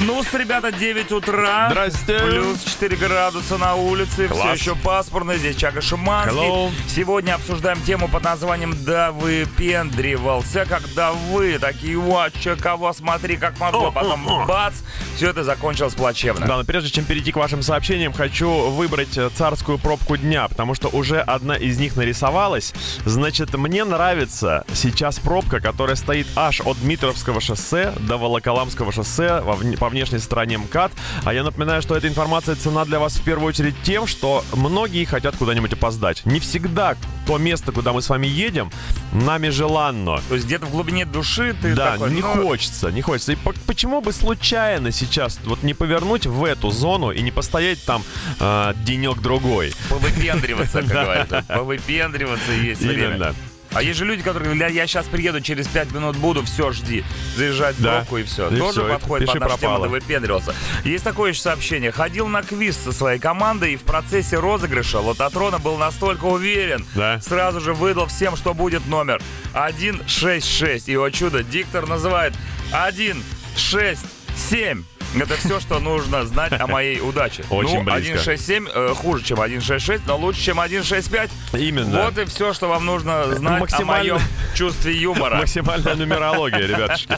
Ну, 0.00 0.22
с 0.22 0.32
ребята, 0.34 0.72
9 0.72 1.12
утра. 1.12 1.68
Здрасте. 1.70 2.18
Плюс 2.18 2.62
4 2.64 2.96
градуса 2.96 3.56
на 3.58 3.74
улице. 3.74 4.26
Все 4.26 4.28
Класс. 4.28 4.58
еще 4.58 4.74
пасмурно. 4.74 5.36
Здесь 5.36 5.56
Чага 5.56 5.80
Шиманский. 5.80 6.36
Hello. 6.36 6.70
Сегодня 6.88 7.34
обсуждаем 7.34 7.80
тему 7.82 8.08
под 8.08 8.24
названием 8.24 8.74
«Да 8.84 9.12
выпендривался». 9.12 10.64
Когда 10.68 11.12
вы 11.12 11.58
такие, 11.58 11.96
вот, 11.96 12.32
чё, 12.40 12.56
кого 12.56 12.92
смотри, 12.92 13.36
как 13.36 13.58
могу. 13.60 13.86
А 13.86 13.90
потом 13.90 14.46
бац, 14.46 14.74
все 15.16 15.30
это 15.30 15.44
закончилось 15.44 15.94
плачевно. 15.94 16.46
Да, 16.46 16.56
но 16.56 16.64
прежде 16.64 16.90
чем 16.90 17.04
перейти 17.04 17.30
к 17.30 17.36
вашим 17.36 17.62
сообщениям, 17.62 18.12
хочу 18.12 18.48
выбрать 18.70 19.16
э, 19.16 19.30
царскую 19.34 19.78
пробку 19.78 20.16
дня, 20.16 20.48
потому 20.48 20.74
что 20.74 20.88
уже 20.88 21.20
одна 21.20 21.54
из 21.56 21.78
них 21.78 21.96
нарисовалась. 21.96 22.72
Значит, 23.04 23.54
мне 23.54 23.84
нравится 23.84 24.64
сейчас 24.74 25.18
пробка, 25.18 25.60
которая 25.60 25.96
стоит 25.96 26.26
аж 26.34 26.60
от 26.62 26.78
Дмитровского 26.80 27.40
шоссе 27.40 27.92
до 28.00 28.16
Волоколамского 28.16 28.90
шоссе 28.90 29.40
во 29.42 29.54
по 29.82 29.88
внешней 29.88 30.20
стороне 30.20 30.58
МКАД. 30.58 30.92
А 31.24 31.34
я 31.34 31.42
напоминаю, 31.42 31.82
что 31.82 31.96
эта 31.96 32.06
информация 32.06 32.54
цена 32.54 32.84
для 32.84 33.00
вас 33.00 33.14
в 33.16 33.24
первую 33.24 33.48
очередь 33.48 33.74
тем, 33.82 34.06
что 34.06 34.44
многие 34.52 35.04
хотят 35.04 35.34
куда-нибудь 35.36 35.72
опоздать. 35.72 36.24
Не 36.24 36.38
всегда 36.38 36.94
то 37.26 37.36
место, 37.36 37.72
куда 37.72 37.92
мы 37.92 38.00
с 38.00 38.08
вами 38.08 38.28
едем, 38.28 38.70
нами 39.12 39.48
желанно. 39.48 40.20
То 40.28 40.34
есть 40.36 40.46
где-то 40.46 40.66
в 40.66 40.70
глубине 40.70 41.04
души 41.04 41.56
ты 41.60 41.74
Да, 41.74 41.92
такой, 41.94 42.12
не 42.12 42.20
ну, 42.20 42.44
хочется, 42.44 42.92
не 42.92 43.02
хочется. 43.02 43.32
И 43.32 43.34
по- 43.34 43.54
почему 43.66 44.00
бы 44.00 44.12
случайно 44.12 44.92
сейчас 44.92 45.40
вот 45.44 45.64
не 45.64 45.74
повернуть 45.74 46.26
в 46.26 46.44
эту 46.44 46.70
зону 46.70 47.10
и 47.10 47.20
не 47.20 47.32
постоять 47.32 47.84
там 47.84 48.04
э, 48.38 48.74
денек-другой? 48.84 49.72
повыпендриваться, 49.88 50.82
как 50.82 50.90
говорится. 50.92 51.44
Повыпендриваться 51.48 52.52
есть 52.52 52.82
время. 52.82 53.34
А 53.74 53.82
есть 53.82 53.98
же 53.98 54.04
люди, 54.04 54.22
которые 54.22 54.54
говорят, 54.54 54.72
я 54.72 54.86
сейчас 54.86 55.06
приеду, 55.06 55.40
через 55.40 55.66
5 55.66 55.92
минут 55.92 56.16
буду, 56.16 56.42
все, 56.44 56.72
жди. 56.72 57.04
Заезжать 57.36 57.76
в 57.76 57.82
Да. 57.82 57.96
пробку 57.98 58.18
и 58.18 58.24
все. 58.24 58.48
И 58.50 58.58
Тоже 58.58 58.80
всё, 58.80 58.88
и 58.88 58.92
подходит 58.92 59.30
под 59.30 59.40
нашу 59.40 59.58
тему, 59.58 59.82
ты 59.82 59.88
выпендривался. 59.88 60.54
Есть 60.84 61.04
такое 61.04 61.30
еще 61.30 61.40
сообщение. 61.40 61.90
Ходил 61.92 62.28
на 62.28 62.42
квиз 62.42 62.76
со 62.76 62.92
своей 62.92 63.18
командой 63.18 63.72
и 63.72 63.76
в 63.76 63.82
процессе 63.82 64.38
розыгрыша 64.38 65.00
Лототрона 65.00 65.58
был 65.58 65.76
настолько 65.78 66.24
уверен. 66.26 66.86
Да. 66.94 67.20
Сразу 67.20 67.60
же 67.60 67.72
выдал 67.74 68.06
всем, 68.06 68.36
что 68.36 68.54
будет 68.54 68.86
номер 68.86 69.20
166. 69.50 70.88
И, 70.88 70.96
о 70.96 71.10
чудо, 71.10 71.42
диктор 71.42 71.86
называет 71.86 72.34
167. 72.68 74.84
Это 75.14 75.36
все, 75.36 75.60
что 75.60 75.78
нужно 75.78 76.24
знать 76.24 76.52
о 76.58 76.66
моей 76.66 77.00
удаче. 77.00 77.44
Очень 77.50 77.82
ну, 77.82 77.92
близко. 77.92 78.18
167 78.18 78.68
э, 78.72 78.94
хуже, 78.94 79.24
чем 79.24 79.36
166, 79.38 80.06
но 80.06 80.16
лучше, 80.16 80.40
чем 80.40 80.56
165. 80.56 81.30
Именно. 81.54 82.04
Вот 82.04 82.18
и 82.18 82.24
все, 82.24 82.52
что 82.52 82.68
вам 82.68 82.86
нужно 82.86 83.34
знать 83.34 83.60
максимально- 83.60 83.82
о 83.82 84.14
моем 84.14 84.20
чувстве 84.54 84.96
юмора. 84.96 85.36
Максимальная 85.36 85.94
нумерология, 85.94 86.66
ребятушки. 86.66 87.16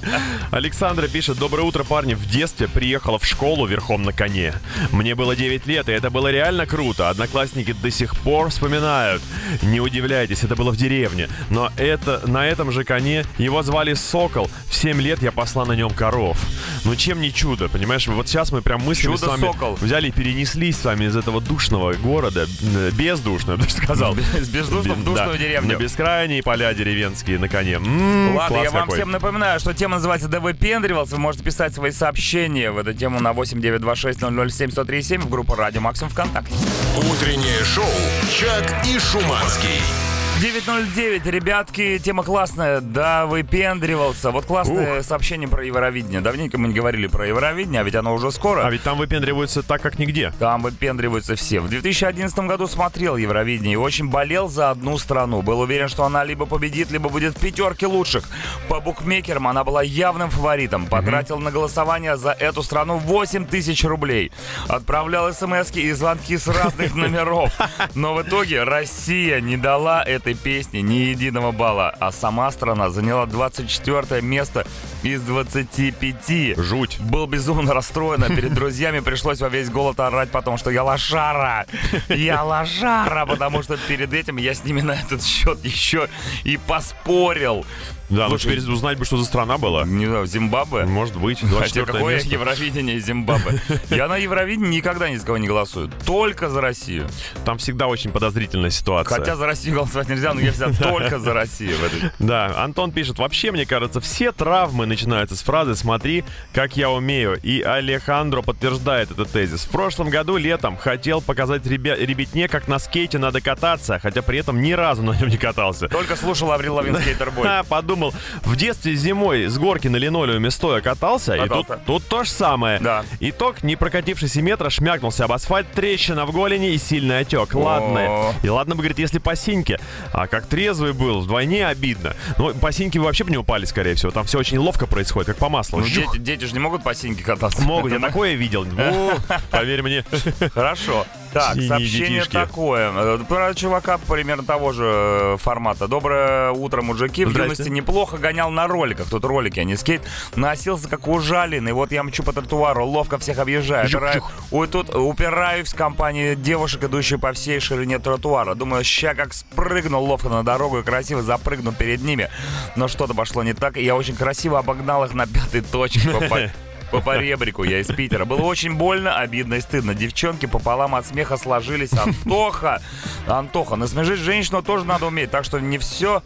Александра 0.51 1.07
пишет, 1.07 1.39
доброе 1.39 1.63
утро, 1.63 1.85
парни. 1.85 2.15
В 2.15 2.27
детстве 2.27 2.69
приехала 2.69 3.19
в 3.19 3.25
школу 3.25 3.67
верхом 3.67 4.03
на 4.03 4.13
коне. 4.13 4.55
Мне 4.91 5.15
было 5.15 5.37
9 5.37 5.67
лет, 5.67 5.89
и 5.89 5.93
это 5.93 6.11
было 6.11 6.31
реально 6.31 6.67
круто. 6.67 7.11
Одноклассники 7.11 7.73
до 7.73 7.91
сих 7.91 8.17
пор 8.17 8.51
вспоминают. 8.51 9.23
Не 9.63 9.81
удивляйтесь, 9.81 10.43
это 10.43 10.57
было 10.57 10.71
в 10.73 10.77
деревне. 10.77 11.29
Но 11.51 11.71
это 11.77 12.23
на 12.27 12.47
этом 12.47 12.73
же 12.73 12.85
коне 12.85 13.25
его 13.39 13.63
звали 13.63 13.95
Сокол. 13.95 14.51
В 14.69 14.75
7 14.75 15.01
лет 15.01 15.23
я 15.23 15.31
посла 15.31 15.65
на 15.65 15.73
нем 15.73 15.91
коров. 15.91 16.39
Ну 16.85 16.97
чем 16.97 17.21
не 17.21 17.33
чудо, 17.33 17.69
понимаешь? 17.85 18.07
Вот 18.09 18.29
сейчас 18.29 18.53
мы 18.53 18.63
прям 18.63 18.81
мыслями 18.83 19.17
с 19.17 19.23
вами 19.23 19.41
Чудо-сокол. 19.41 19.75
взяли 19.81 20.09
и 20.09 20.11
перенеслись 20.11 20.77
с 20.79 20.85
вами 20.85 21.05
из 21.07 21.17
этого 21.17 21.41
душного 21.41 21.95
города, 21.95 22.47
э, 22.63 22.91
бездушного, 22.93 23.57
я 23.61 23.65
бы 23.65 23.71
сказал. 23.71 24.15
С 24.15 24.49
бездушного 24.49 24.97
в 24.97 25.05
душную 25.05 25.39
деревню. 25.39 25.75
На 25.75 25.81
бескрайние 25.81 26.43
поля 26.43 26.75
деревенские 26.75 27.39
на 27.39 27.49
коне. 27.49 27.79
Ладно, 27.79 28.57
я 28.63 28.71
вам 28.71 28.89
всем 28.91 29.11
напоминаю, 29.11 29.61
что 29.61 29.73
тема 29.75 29.97
называется 29.97 30.29
«Да 30.29 30.41
выпендривался». 30.41 31.15
Вы 31.15 31.21
можете 31.21 31.45
писать 31.45 31.75
свои 31.75 31.91
сообщения 31.91 32.71
в 32.71 32.79
эту 32.79 32.95
тему 32.95 33.21
на 33.21 33.33
8926-007-1037 33.33 35.21
в 35.21 35.29
группу 35.29 35.55
«Радио 35.55 35.81
Максимум 35.81 36.11
ВКонтакте». 36.11 36.55
Утреннее 36.97 37.65
шоу 37.65 37.85
«Чак 38.31 38.87
и 38.87 38.99
Шуманский». 38.99 40.14
9.09, 40.41 41.31
ребятки, 41.31 41.99
тема 41.99 42.25
классная, 42.25 42.81
да, 42.81 43.25
выпендривался. 43.25 44.33
Вот 44.33 44.45
классное 44.47 45.01
сообщение 45.03 45.49
про 45.49 45.65
Евровидение. 45.65 46.21
Давненько 46.21 46.59
мы 46.59 46.69
не 46.69 46.75
говорили 46.75 47.07
про 47.07 47.29
Евровидение, 47.29 47.81
а 47.81 47.85
ведь 47.85 47.95
оно 47.95 48.13
уже 48.13 48.33
скоро. 48.33 48.67
А 48.67 48.71
ведь 48.71 48.83
там 48.83 48.99
выпендриваются 48.99 49.63
так, 49.63 49.81
как 49.81 49.99
нигде. 49.99 50.33
Там 50.41 50.63
выпендриваются 50.63 51.37
все. 51.37 51.61
В 51.61 51.69
2011 51.69 52.37
году 52.41 52.67
смотрел 52.67 53.17
Евровидение 53.17 53.75
и 53.75 53.77
очень 53.77 54.09
болел 54.09 54.49
за 54.49 54.71
одну 54.71 54.99
страну. 54.99 55.41
Был 55.41 55.61
уверен, 55.61 55.89
что 55.89 56.03
она 56.05 56.25
либо 56.25 56.47
победит, 56.47 56.91
либо 56.91 57.09
будет 57.09 57.37
в 57.37 57.41
пятерке 57.41 57.87
лучших. 57.87 58.25
По 58.69 58.81
букмекерам 58.81 59.47
она 59.47 59.63
была 59.63 59.83
явным 59.85 60.31
фаворитом. 60.31 60.87
Потратил 60.87 61.39
на 61.39 61.53
голосование 61.53 62.17
за 62.17 62.33
эту 62.33 62.65
страну 62.65 62.99
8 62.99 63.47
тысяч 63.47 63.85
рублей. 63.85 64.33
Отправлял 64.67 65.33
смс 65.33 65.71
и 65.77 65.93
звонки 65.93 66.37
с 66.37 66.49
разных 66.49 66.95
номеров. 66.97 67.53
Но 67.95 68.15
в 68.15 68.23
итоге 68.23 68.65
Россия 68.65 69.41
не 69.41 69.57
дала 69.57 70.03
этой 70.25 70.35
песне 70.35 70.81
ни 70.81 70.95
единого 70.95 71.53
балла. 71.53 71.95
А 72.01 72.11
сама 72.11 72.51
страна 72.51 72.89
заняла 72.89 73.27
24 73.27 74.23
место 74.23 74.67
из 75.03 75.21
25. 75.21 76.57
Жуть. 76.57 76.99
Был 77.01 77.27
безумно 77.27 77.75
расстроен, 77.75 78.25
а 78.25 78.29
перед 78.29 78.55
друзьями 78.55 79.01
пришлось 79.01 79.41
во 79.41 79.51
весь 79.51 79.69
голод 79.69 80.01
орать 80.01 80.31
потом, 80.31 80.57
что 80.57 80.71
я 80.71 80.83
лошара. 80.83 81.67
Я 82.09 82.43
лошара, 82.43 83.27
потому 83.27 83.63
что 83.63 83.77
перед 83.77 84.15
этим 84.15 84.39
я 84.39 84.55
с 84.55 84.65
ними 84.65 84.81
на 84.81 84.93
этот 84.93 85.23
счет 85.23 85.63
еще 85.63 86.09
и 86.45 86.57
поспорил. 86.57 87.67
Да, 88.09 88.29
ну 88.29 88.39
теперь 88.39 88.59
узнать 88.61 88.99
бы, 88.99 89.05
что 89.05 89.17
за 89.17 89.25
страна 89.25 89.59
была. 89.59 89.85
Не 89.85 90.07
знаю, 90.07 90.27
Зимбабве? 90.27 90.85
Может 90.85 91.17
быть, 91.17 91.41
Хотя 91.41 91.51
24 91.53 91.87
какое 91.87 92.15
место. 92.15 92.29
Евровидение 92.29 93.01
Зимбабве? 93.01 93.61
Я 93.91 94.09
на 94.09 94.17
Евровидении 94.17 94.77
никогда 94.77 95.09
ни 95.09 95.17
за 95.17 95.25
кого 95.25 95.39
не 95.39 95.47
голосую. 95.49 95.91
Только 96.07 96.51
за 96.51 96.61
Россию. 96.61 97.09
Там 97.45 97.59
всегда 97.59 97.87
очень 97.87 98.11
подозрительная 98.11 98.71
ситуация. 98.71 99.19
Хотя 99.19 99.37
за 99.37 99.47
Россию 99.47 99.77
голосовать 99.77 100.09
нельзя, 100.09 100.35
но 100.35 100.41
я 100.41 100.53
всегда 100.53 100.73
только 100.91 101.19
за 101.19 101.33
Россию. 101.33 101.77
Да, 102.19 102.63
Антон 102.63 102.93
пишет, 102.93 103.19
вообще, 103.19 103.53
мне 103.53 103.65
кажется, 103.67 104.01
все 104.01 104.33
травмы 104.33 104.87
начинаются 104.87 105.37
с 105.37 105.43
фразы 105.43 105.75
«смотри, 105.75 106.25
как 106.53 106.77
я 106.77 106.91
умею». 106.91 107.39
И 107.43 107.63
Алехандро 107.63 108.43
подтверждает 108.43 109.11
этот 109.11 109.31
тезис. 109.31 109.65
В 109.65 109.71
прошлом 109.71 110.11
году 110.11 110.37
летом 110.37 110.77
хотел 110.77 111.21
показать 111.23 111.65
ребя- 111.67 111.97
ребятне, 111.97 112.49
как 112.49 112.69
на 112.69 112.79
скейте 112.79 113.19
надо 113.19 113.41
кататься, 113.41 113.99
хотя 113.99 114.23
при 114.23 114.39
этом 114.39 114.61
ни 114.61 114.73
разу 114.73 115.03
на 115.03 115.13
нем 115.13 115.29
не 115.29 115.39
катался. 115.39 115.89
Только 115.89 116.17
слушал 116.17 116.53
Аврил 116.53 116.75
Лавин 116.75 116.97
скейтербой. 116.97 117.47
А, 117.49 117.63
подумал, 117.69 117.94
в 117.97 118.57
детстве 118.57 118.95
зимой 118.95 119.47
с 119.47 119.59
горки 119.59 119.89
на 119.89 119.97
линолеуме 119.97 120.51
стоя 120.51 120.81
катался, 120.81 121.35
и 121.35 121.49
тут, 121.49 121.67
тут 121.87 122.07
то 122.07 122.25
же 122.25 122.31
самое. 122.31 122.79
Да. 122.81 123.05
Итог, 123.21 123.63
не 123.63 123.77
прокатившись 123.77 124.37
и 124.37 124.43
метра, 124.43 124.71
шмякнулся 124.71 125.25
об 125.25 125.33
асфальт, 125.33 125.71
трещина 125.73 126.27
в 126.27 126.33
голени 126.33 126.73
и 126.73 126.79
сильный 126.79 127.21
отек. 127.21 127.55
Ладно. 127.55 128.33
И 128.43 128.49
ладно 128.49 128.75
бы, 128.75 128.83
говорит, 128.83 128.99
если 128.99 129.19
по 129.19 129.37
синьке. 129.37 129.79
А 130.13 130.27
как 130.27 130.47
трезвый 130.47 130.93
был, 130.93 131.21
вдвойне 131.21 131.67
обидно. 131.67 132.15
Ну, 132.39 132.55
по 132.55 132.73
синьке 132.73 132.99
вы 132.99 133.07
вообще 133.07 133.25
бы 133.25 133.31
не 133.31 133.37
упали, 133.37 133.65
скорее 133.65 133.95
всего. 133.95 134.11
Там 134.11 134.25
все 134.25 134.39
очень 134.39 134.59
ловко 134.59 134.87
происходит, 134.87 135.29
как 135.29 135.37
по 135.37 135.49
маслу. 135.49 135.81
Ну, 135.81 135.87
дети, 135.87 136.19
дети 136.19 136.45
же 136.45 136.53
не 136.53 136.59
могут 136.59 136.83
по 136.83 136.95
синьке 136.95 137.23
кататься. 137.25 137.63
Могут, 137.63 137.93
я 137.93 137.99
такое 137.99 138.35
видел. 138.35 138.67
Поверь 139.51 139.83
мне. 139.83 140.05
Хорошо. 140.53 141.07
Так, 141.35 141.55
Синие 141.55 141.69
сообщение 141.69 142.09
детишки. 142.21 142.33
такое. 142.33 142.91
Э, 142.95 143.19
Про 143.29 143.53
чувака 143.55 143.99
примерно 143.99 144.45
того 144.45 144.73
же 144.73 144.85
э, 144.87 145.37
формата. 145.39 145.89
Доброе 145.89 146.53
утро, 146.53 146.81
мужики. 146.81 147.25
В 147.25 147.37
юности 147.37 147.69
неплохо 147.69 148.17
гонял 148.19 148.51
на 148.51 148.67
роликах. 148.67 149.09
Тут 149.11 149.25
ролики, 149.25 149.59
а 149.61 149.65
не 149.65 149.77
скейт. 149.77 150.03
Носился 150.37 150.89
как 150.89 151.09
ужаленный. 151.09 151.73
Вот 151.73 151.93
я 151.93 152.03
мчу 152.05 152.23
по 152.23 152.33
тротуару, 152.33 152.87
ловко 152.87 153.19
всех 153.19 153.39
объезжаю. 153.39 153.87
Опираю- 153.87 154.23
Ой, 154.51 154.69
тут 154.69 154.95
упираюсь 154.95 155.73
в 155.73 155.77
компании 155.77 156.35
девушек, 156.37 156.85
идущих 156.85 157.21
по 157.21 157.33
всей 157.33 157.59
ширине 157.61 157.99
тротуара. 157.99 158.55
Думаю, 158.55 158.85
ща 158.85 159.15
как 159.15 159.35
спрыгнул 159.35 160.05
ловко 160.05 160.29
на 160.29 160.43
дорогу 160.45 160.79
и 160.79 160.83
красиво 160.83 161.23
запрыгну 161.23 161.73
перед 161.73 162.03
ними. 162.03 162.29
Но 162.77 162.87
что-то 162.89 163.13
пошло 163.15 163.43
не 163.43 163.55
так, 163.55 163.77
и 163.77 163.83
я 163.85 163.97
очень 163.97 164.15
красиво 164.15 164.59
обогнал 164.61 165.05
их 165.05 165.15
на 165.15 165.27
пятой 165.27 165.61
точке. 165.63 166.11
по- 166.95 167.01
по- 167.01 167.11
по 167.11 167.17
поребрику, 167.17 167.65
я 167.65 167.81
из 167.81 167.87
Питера. 167.89 168.25
Было 168.25 168.43
очень 168.43 168.75
больно, 168.75 169.17
обидно 169.19 169.55
и 169.55 169.61
стыдно. 169.61 169.95
Девчонки 169.95 170.47
пополам 170.47 170.95
от 170.95 171.07
смеха 171.07 171.37
сложились. 171.37 171.93
Антоха, 171.93 172.81
Антоха, 173.27 173.77
насмешить 173.77 174.21
женщину 174.21 174.63
тоже 174.63 174.85
надо 174.85 175.07
уметь, 175.07 175.31
так 175.31 175.45
что 175.45 175.59
не 175.61 175.79
все 175.79 176.23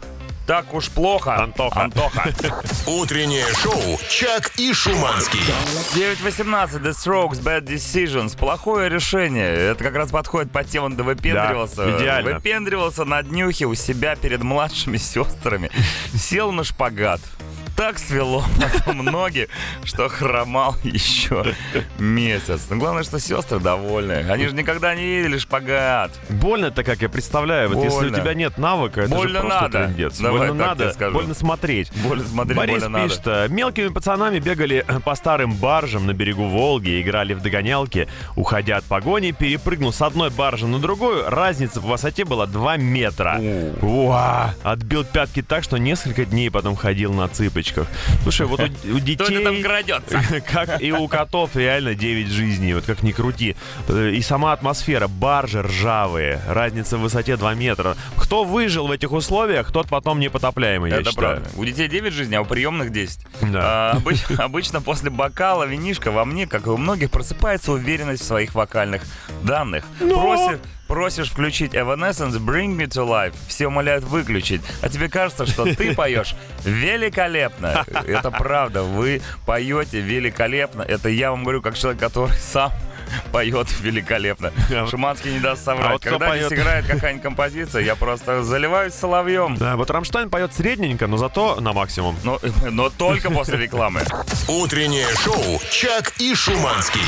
так 0.47 0.73
уж 0.73 0.89
плохо. 0.89 1.35
Антоха. 1.43 1.83
Антоха. 1.83 2.33
Утреннее 2.87 3.45
шоу 3.61 3.99
«Чак 4.09 4.51
и 4.57 4.73
Шуманский». 4.73 5.39
9.18, 5.93 6.81
The 6.81 6.89
Strokes, 6.91 7.39
Bad 7.43 7.65
Decisions. 7.67 8.35
Плохое 8.35 8.89
решение. 8.89 9.47
Это 9.47 9.83
как 9.83 9.93
раз 9.93 10.09
подходит 10.09 10.51
по 10.51 10.63
тему, 10.63 10.89
да 10.89 11.03
выпендривался. 11.03 11.75
Да, 11.85 11.97
идеально. 11.99 12.33
Выпендривался 12.33 13.05
на 13.05 13.21
днюхе 13.21 13.65
у 13.65 13.75
себя 13.75 14.15
перед 14.15 14.41
младшими 14.41 14.97
сестрами. 14.97 15.69
Сел 16.17 16.51
на 16.51 16.63
шпагат. 16.63 17.21
Так 17.79 17.97
свело 17.97 18.43
потом 18.61 19.05
ноги, 19.05 19.47
что 19.85 20.09
хромал 20.09 20.75
еще 20.83 21.45
месяц. 21.97 22.67
Но 22.69 22.75
главное, 22.75 23.03
что 23.03 23.21
сестры 23.21 23.61
довольны. 23.61 24.25
Они 24.29 24.47
же 24.49 24.53
никогда 24.53 24.93
не 24.95 25.05
видели 25.05 25.37
шпагат. 25.37 26.11
Больно-то, 26.27 26.83
как 26.83 27.01
я 27.01 27.07
представляю. 27.07 27.69
Вот 27.69 27.81
если 27.81 28.07
у 28.07 28.09
тебя 28.09 28.33
нет 28.33 28.57
навыка, 28.57 29.03
это 29.03 29.15
Больно 29.15 29.29
же 29.29 29.39
просто 29.39 29.61
надо. 29.61 29.77
трындец. 29.85 30.17
Давай 30.17 30.49
больно 30.49 30.65
надо, 30.65 30.93
больно 31.13 31.33
смотреть. 31.33 31.89
Больно 32.03 32.25
смотреть, 32.25 32.57
Борис 32.57 32.83
больно 32.83 33.01
пишет, 33.01 33.25
надо. 33.25 33.45
э, 33.45 33.47
мелкими 33.47 33.87
пацанами 33.87 34.39
бегали 34.39 34.85
по 35.05 35.15
старым 35.15 35.53
баржам 35.53 36.05
на 36.05 36.13
берегу 36.13 36.49
Волги, 36.49 37.01
играли 37.01 37.33
в 37.33 37.41
догонялки. 37.41 38.09
Уходя 38.35 38.75
от 38.75 38.83
погони, 38.83 39.31
перепрыгнул 39.31 39.93
с 39.93 40.01
одной 40.01 40.31
баржи 40.31 40.67
на 40.67 40.79
другую. 40.79 41.29
Разница 41.29 41.79
в 41.79 41.85
высоте 41.85 42.25
была 42.25 42.45
2 42.45 42.75
метра. 42.75 43.39
Уа! 43.81 44.53
Отбил 44.63 45.05
пятки 45.05 45.41
так, 45.41 45.63
что 45.63 45.77
несколько 45.77 46.25
дней 46.25 46.51
потом 46.51 46.75
ходил 46.75 47.13
на 47.13 47.29
цыпочках. 47.29 47.68
Слушай, 48.23 48.47
вот 48.47 48.59
у, 48.59 48.63
у 48.95 48.99
детей... 48.99 49.43
Там 49.43 49.61
крадется? 49.61 50.19
Как 50.51 50.81
и 50.81 50.91
у 50.91 51.07
котов 51.07 51.55
реально 51.55 51.95
9 51.95 52.27
жизней, 52.27 52.73
вот 52.73 52.85
как 52.85 53.03
ни 53.03 53.11
крути. 53.11 53.55
Э, 53.87 54.11
И 54.11 54.21
сама 54.21 54.53
атмосфера, 54.53 55.07
баржи 55.07 55.61
ржавые, 55.61 56.41
разница 56.47 56.97
в 56.97 57.01
высоте 57.01 57.37
2 57.37 57.53
метра. 57.55 57.95
Кто 58.17 58.43
выжил 58.43 58.87
в 58.87 58.91
этих 58.91 59.11
условиях, 59.11 59.71
тот 59.71 59.87
потом 59.87 60.19
непотопляемый, 60.19 60.91
я 60.91 60.97
Это 60.97 61.11
считаю. 61.11 61.41
правда. 61.41 61.49
У 61.57 61.65
детей 61.65 61.87
9 61.87 62.13
жизней, 62.13 62.35
а 62.37 62.41
у 62.41 62.45
приемных 62.45 62.91
10. 62.91 63.19
Да. 63.41 63.59
А, 63.61 63.95
обыч- 63.99 64.35
обычно 64.41 64.81
после 64.81 65.09
бокала 65.09 65.63
винишка 65.65 66.11
во 66.11 66.25
мне, 66.25 66.47
как 66.47 66.67
и 66.67 66.69
у 66.69 66.77
многих, 66.77 67.11
просыпается 67.11 67.71
уверенность 67.71 68.23
в 68.23 68.25
своих 68.25 68.55
вокальных 68.55 69.01
данных. 69.43 69.83
Просишь, 69.99 70.59
просишь 70.89 71.29
включить 71.29 71.75
Evanescence 71.75 72.39
Bring 72.39 72.75
Me 72.75 72.87
to 72.87 73.07
Life. 73.07 73.35
Все 73.47 73.67
умоляют 73.67 74.03
выключить. 74.03 74.61
А 74.81 74.89
тебе 74.89 75.07
кажется, 75.07 75.45
что 75.45 75.63
ты 75.73 75.93
поешь 75.95 76.35
великолепно. 76.65 77.85
Это 78.07 78.31
правда. 78.31 78.81
Вы 78.81 79.21
поете 79.45 80.01
великолепно. 80.01 80.81
Это 80.81 81.07
я 81.07 81.29
вам 81.29 81.43
говорю, 81.43 81.61
как 81.61 81.77
человек, 81.77 82.01
который 82.01 82.35
сам 82.37 82.73
поет 83.31 83.67
великолепно. 83.79 84.51
Шуманский 84.89 85.33
не 85.33 85.39
даст 85.39 85.63
соврать. 85.63 85.87
А 85.87 85.93
вот 85.93 86.03
Когда 86.03 86.35
здесь 86.35 86.49
поет? 86.49 86.59
играет 86.59 86.85
какая-нибудь 86.85 87.23
композиция, 87.23 87.83
я 87.83 87.95
просто 87.95 88.43
заливаюсь 88.43 88.93
соловьем. 88.93 89.55
Да, 89.55 89.75
вот 89.75 89.89
Рамштайн 89.89 90.29
поет 90.29 90.53
средненько, 90.53 91.07
но 91.07 91.17
зато 91.17 91.59
на 91.59 91.73
максимум. 91.73 92.15
Но, 92.23 92.39
но 92.69 92.89
только 92.89 93.29
после 93.29 93.57
рекламы. 93.57 94.01
Утреннее 94.47 95.07
шоу 95.15 95.61
«Чак 95.71 96.13
и 96.19 96.33
Шуманский». 96.35 97.01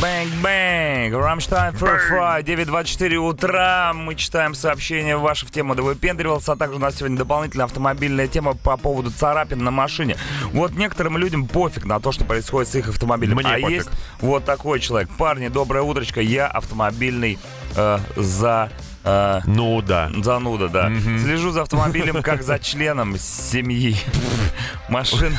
Bang, 0.00 1.14
Rammstein 1.14 1.74
Fry, 1.74 2.42
9.24 2.44 3.16
утра. 3.16 3.92
Мы 3.94 4.14
читаем 4.14 4.54
сообщения 4.54 5.16
ваши 5.16 5.44
в 5.44 5.50
тему 5.50 5.74
«Да 5.74 5.82
выпендривался», 5.82 6.52
а 6.52 6.56
также 6.56 6.76
у 6.76 6.78
нас 6.78 6.96
сегодня 6.96 7.18
дополнительная 7.18 7.66
автомобильная 7.66 8.28
тема 8.28 8.54
по 8.54 8.76
поводу 8.76 9.10
царапин 9.10 9.58
на 9.64 9.70
машине. 9.70 10.16
Вот 10.52 10.72
некоторым 10.72 11.18
людям 11.18 11.46
пофиг 11.46 11.84
на 11.84 11.98
то, 12.00 12.12
что 12.12 12.24
происходит 12.24 12.70
с 12.70 12.74
их 12.76 12.88
автомобилем. 12.88 13.36
Мне 13.36 13.48
а 13.48 13.60
пофиг. 13.60 13.70
есть 13.70 13.90
вот 14.20 14.44
такой 14.44 14.80
человек. 14.80 15.08
Парни, 15.28 15.48
доброе 15.48 15.82
утречко, 15.82 16.22
я 16.22 16.46
автомобильный 16.46 17.38
э, 17.76 17.98
за... 18.16 18.70
э, 19.04 19.40
Ну 19.46 19.82
да. 19.82 20.10
Зануда, 20.22 20.68
да. 20.68 20.90
Слежу 21.22 21.50
за 21.50 21.62
автомобилем 21.62 22.22
как 22.22 22.42
за 22.42 22.58
членом 22.58 23.18
семьи. 23.18 23.96
Машина... 24.88 25.36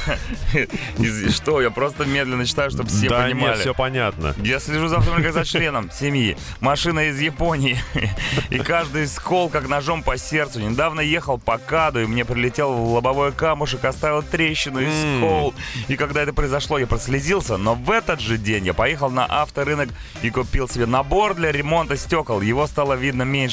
Что, 1.30 1.62
я 1.62 1.70
просто 1.70 2.06
медленно 2.06 2.46
читаю, 2.46 2.72
чтобы 2.72 2.90
все 2.90 3.10
да 3.10 3.24
понимали. 3.24 3.52
нет, 3.52 3.60
все 3.60 3.74
понятно. 3.74 4.36
Я 4.38 4.60
слежу 4.60 4.88
за 4.88 4.98
автомобилем 4.98 5.34
как 5.34 5.46
за 5.46 5.46
членом 5.46 5.92
семьи. 5.92 6.38
Машина 6.60 7.10
из 7.10 7.20
Японии. 7.20 7.78
И 8.50 8.60
каждый 8.60 9.08
скол 9.08 9.50
как 9.50 9.68
ножом 9.68 10.04
по 10.04 10.18
сердцу. 10.18 10.60
Недавно 10.60 11.02
ехал 11.02 11.38
по 11.38 11.58
каду, 11.58 12.00
и 12.02 12.06
мне 12.06 12.26
прилетел 12.26 12.72
лобовой 12.72 13.32
камушек, 13.32 13.84
оставил 13.86 14.24
трещину 14.24 14.80
и 14.80 14.88
скол. 15.18 15.54
И 15.88 15.96
когда 15.96 16.22
это 16.22 16.34
произошло, 16.34 16.78
я 16.78 16.88
прослезился. 16.88 17.58
Но 17.58 17.76
в 17.76 17.92
этот 17.92 18.20
же 18.20 18.38
день 18.38 18.66
я 18.66 18.74
поехал 18.74 19.10
на 19.10 19.26
авторынок 19.26 19.90
и 20.22 20.30
купил 20.30 20.68
себе 20.68 20.86
набор 20.86 21.34
для 21.36 21.52
ремонта 21.52 21.98
стекол. 21.98 22.42
Его 22.42 22.68
стало 22.68 22.94
видно 22.94 23.24
меньше. 23.24 23.49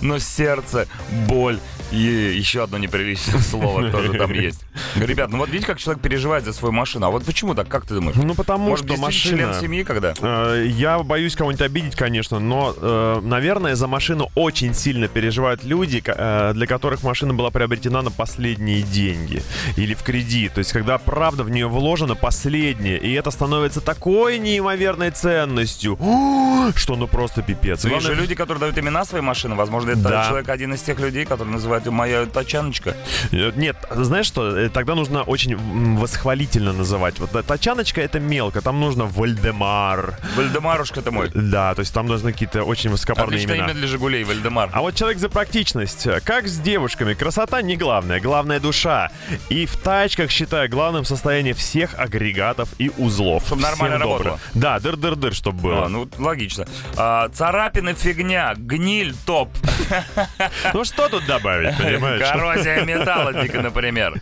Но 0.00 0.18
сердце, 0.18 0.86
боль 1.28 1.58
И 1.92 1.96
еще 1.96 2.64
одно 2.64 2.78
неприличное 2.78 3.40
слово 3.50 3.90
тоже 3.90 4.14
там 4.14 4.32
есть. 4.32 4.60
Ребят, 4.96 5.30
ну 5.30 5.38
вот 5.38 5.48
видите, 5.48 5.66
как 5.66 5.78
человек 5.78 6.02
переживает 6.02 6.44
за 6.44 6.52
свою 6.52 6.72
машину. 6.72 7.06
А 7.06 7.10
вот 7.10 7.24
почему 7.24 7.54
так, 7.54 7.68
как 7.68 7.86
ты 7.86 7.94
думаешь? 7.94 8.16
Ну, 8.16 8.34
потому 8.34 8.68
Может, 8.70 8.90
что 8.90 9.00
машина... 9.00 9.36
член 9.36 9.60
семьи 9.60 9.82
когда? 9.84 10.14
Э, 10.20 10.66
Я 10.66 10.98
боюсь 10.98 11.36
кого-нибудь 11.36 11.62
обидеть, 11.62 11.94
конечно, 11.94 12.38
но, 12.38 12.74
э, 12.76 13.20
наверное, 13.22 13.74
за 13.74 13.86
машину 13.86 14.30
очень 14.34 14.74
сильно 14.74 15.08
переживают 15.08 15.64
люди, 15.64 16.02
э, 16.04 16.52
для 16.54 16.66
которых 16.66 17.02
машина 17.02 17.34
была 17.34 17.50
приобретена 17.50 18.02
на 18.02 18.10
последние 18.10 18.82
деньги 18.82 19.42
или 19.76 19.94
в 19.94 20.02
кредит. 20.02 20.54
То 20.54 20.58
есть, 20.58 20.72
когда 20.72 20.98
правда 20.98 21.44
в 21.44 21.50
нее 21.50 21.68
вложено 21.68 22.14
последнее, 22.14 22.98
и 22.98 23.12
это 23.12 23.30
становится 23.30 23.80
такой 23.80 24.38
неимоверной 24.38 25.10
ценностью, 25.10 25.96
что 26.74 26.96
ну 26.96 27.06
просто 27.06 27.42
пипец. 27.42 27.84
Есть 27.84 28.06
же 28.06 28.14
люди, 28.14 28.34
которые 28.34 28.60
дают 28.60 28.78
имена 28.78 29.04
своей 29.04 29.24
машины. 29.36 29.54
Возможно, 29.54 29.90
это 29.90 30.00
Да. 30.00 30.26
человек 30.28 30.48
один 30.48 30.72
из 30.74 30.82
тех 30.82 30.98
людей, 30.98 31.24
который 31.26 31.48
называют 31.48 31.84
ее 31.86 31.92
моя 31.92 32.26
тачаночка. 32.26 32.94
Э, 33.32 33.52
Нет, 33.56 33.76
знаешь 33.90 34.26
что, 34.26 34.56
э, 34.56 34.68
тогда 34.70 34.94
нужно 34.94 35.22
очень 35.22 35.56
восхвалительно 35.98 36.72
называть. 36.72 37.18
Вот 37.20 37.46
тачаночка 37.46 38.00
это 38.00 38.18
мелко, 38.20 38.60
там 38.60 38.80
нужно 38.80 39.04
Вальдемар. 39.04 40.18
Вальдемарушка 40.36 41.02
ты 41.02 41.10
мой. 41.10 41.30
Да, 41.34 41.74
то 41.74 41.80
есть 41.80 41.92
там 41.92 42.06
нужны 42.06 42.32
какие-то 42.32 42.62
очень 42.64 42.90
высокопарные 42.90 43.36
Отличное 43.36 43.56
имена. 43.56 43.66
имя 43.70 43.74
для 43.74 43.86
Жигулей, 43.88 44.24
Вальдемар. 44.24 44.70
А 44.72 44.80
вот 44.80 44.94
человек 44.94 45.18
за 45.18 45.28
практичность. 45.28 46.08
Как 46.24 46.46
с 46.48 46.58
девушками? 46.58 47.14
Красота 47.14 47.62
не 47.62 47.76
главное, 47.76 48.20
главная 48.20 48.60
душа. 48.60 49.10
И 49.50 49.66
в 49.66 49.76
тачках, 49.76 50.30
считаю, 50.30 50.70
главным 50.70 51.04
состояние 51.04 51.54
всех 51.54 51.94
агрегатов 51.98 52.68
и 52.78 52.90
узлов. 52.96 53.44
Чтоб 53.46 53.60
нормально 53.60 53.96
Всем 53.98 54.08
работало. 54.10 54.40
Да, 54.54 54.78
дыр-дыр-дыр, 54.78 55.34
чтобы 55.34 55.60
было. 55.60 55.84
А, 55.86 55.88
ну, 55.88 56.08
логично. 56.18 56.66
А, 56.96 57.28
царапины 57.28 57.94
фигня, 57.94 58.54
гниль 58.56 59.14
топ. 59.26 59.50
Ну 60.72 60.84
что 60.84 61.08
тут 61.08 61.26
добавить, 61.26 61.76
понимаешь? 61.76 62.20
Коррозия 62.20 62.84
металла, 62.84 63.32
дико, 63.32 63.60
например. 63.60 64.14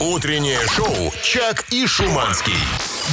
Утреннее 0.00 0.58
шоу 0.74 1.12
«Чак 1.22 1.64
и 1.70 1.86
Шуманский». 1.86 2.54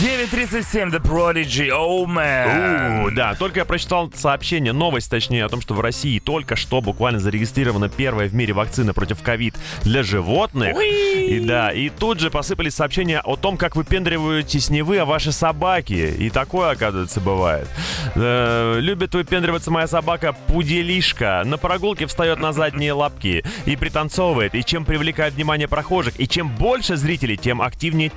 9.37, 0.02 0.92
The 0.92 1.02
Prodigy, 1.02 1.70
oh 1.70 2.06
man. 2.06 3.06
У, 3.06 3.12
Да, 3.12 3.36
только 3.36 3.60
я 3.60 3.66
прочитал 3.66 4.10
сообщение, 4.14 4.72
новость 4.72 5.10
точнее, 5.10 5.44
о 5.46 5.50
том, 5.50 5.62
что 5.62 5.74
в 5.74 5.82
России 5.82 6.20
только 6.20 6.56
что 6.56 6.80
буквально 6.80 7.20
зарегистрирована 7.20 7.90
первая 7.90 8.30
в 8.30 8.34
мире 8.34 8.54
вакцина 8.54 8.94
против 8.94 9.22
ковид 9.22 9.56
для 9.84 10.04
животных. 10.04 10.78
И 10.80 11.40
да, 11.42 11.72
и 11.72 11.90
тут 11.90 12.20
же 12.20 12.30
посыпались 12.30 12.76
сообщения 12.76 13.20
о 13.20 13.36
том, 13.36 13.58
как 13.58 13.76
выпендриваетесь 13.76 14.70
не 14.70 14.84
вы, 14.84 15.00
а 15.00 15.06
ваши 15.06 15.32
собаки. 15.32 16.16
И 16.18 16.30
такое, 16.30 16.72
оказывается, 16.72 17.20
бывает. 17.20 17.68
Э, 18.16 18.78
любит 18.80 19.14
выпендриваться 19.16 19.70
моя 19.72 19.88
собака 19.88 20.34
Пуделишка. 20.48 21.29
На 21.46 21.58
прогулке 21.58 22.06
встает 22.06 22.40
на 22.40 22.54
задние 22.54 22.94
лапки 22.94 23.44
и 23.66 23.76
пританцовывает. 23.76 24.56
И 24.56 24.64
чем 24.64 24.86
привлекает 24.86 25.34
внимание 25.34 25.68
прохожих, 25.68 26.20
и 26.20 26.28
чем 26.28 26.50
больше 26.50 26.96
зрителей, 26.98 27.38
тем 27.38 27.62
активнее 27.62 28.12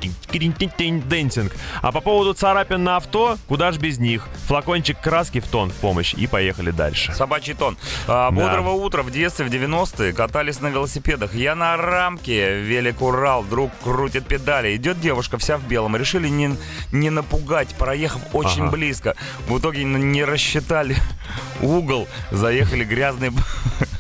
dancing. 1.09 1.53
А 1.81 1.93
по 1.93 2.01
поводу 2.01 2.35
царапин 2.35 2.83
на 2.85 2.97
авто, 2.97 3.37
куда 3.49 3.73
ж 3.73 3.79
без 3.79 3.99
них? 3.99 4.29
Флакончик 4.47 5.01
краски 5.01 5.41
в 5.41 5.47
тон 5.49 5.71
в 5.71 5.75
помощь 5.75 6.15
и 6.15 6.27
поехали 6.27 6.71
дальше. 6.71 7.13
Собачий 7.13 7.55
тон. 7.55 7.77
А, 8.07 8.31
бодрого 8.31 8.71
утра 8.71 9.03
в 9.03 9.11
детстве, 9.11 9.47
в 9.47 9.51
90-е, 9.51 10.13
катались 10.13 10.61
на 10.61 10.69
велосипедах. 10.69 11.35
Я 11.35 11.55
на 11.55 11.77
рамке, 11.77 12.61
велик 12.61 13.01
Урал, 13.03 13.45
друг 13.45 13.71
крутит 13.83 14.27
педали. 14.27 14.77
Идет 14.77 15.01
девушка 15.01 15.39
вся 15.39 15.59
в 15.59 15.67
белом. 15.67 15.97
Решили 15.97 16.29
не, 16.29 16.57
не 16.93 17.11
напугать, 17.11 17.69
проехав 17.79 18.23
очень 18.33 18.63
Ага. 18.63 18.71
близко. 18.71 19.17
В 19.49 19.59
итоге 19.59 19.85
не 19.85 20.25
рассчитали 20.25 20.97
угол, 21.61 22.09
заехали 22.31 22.85
грязной, 23.03 23.31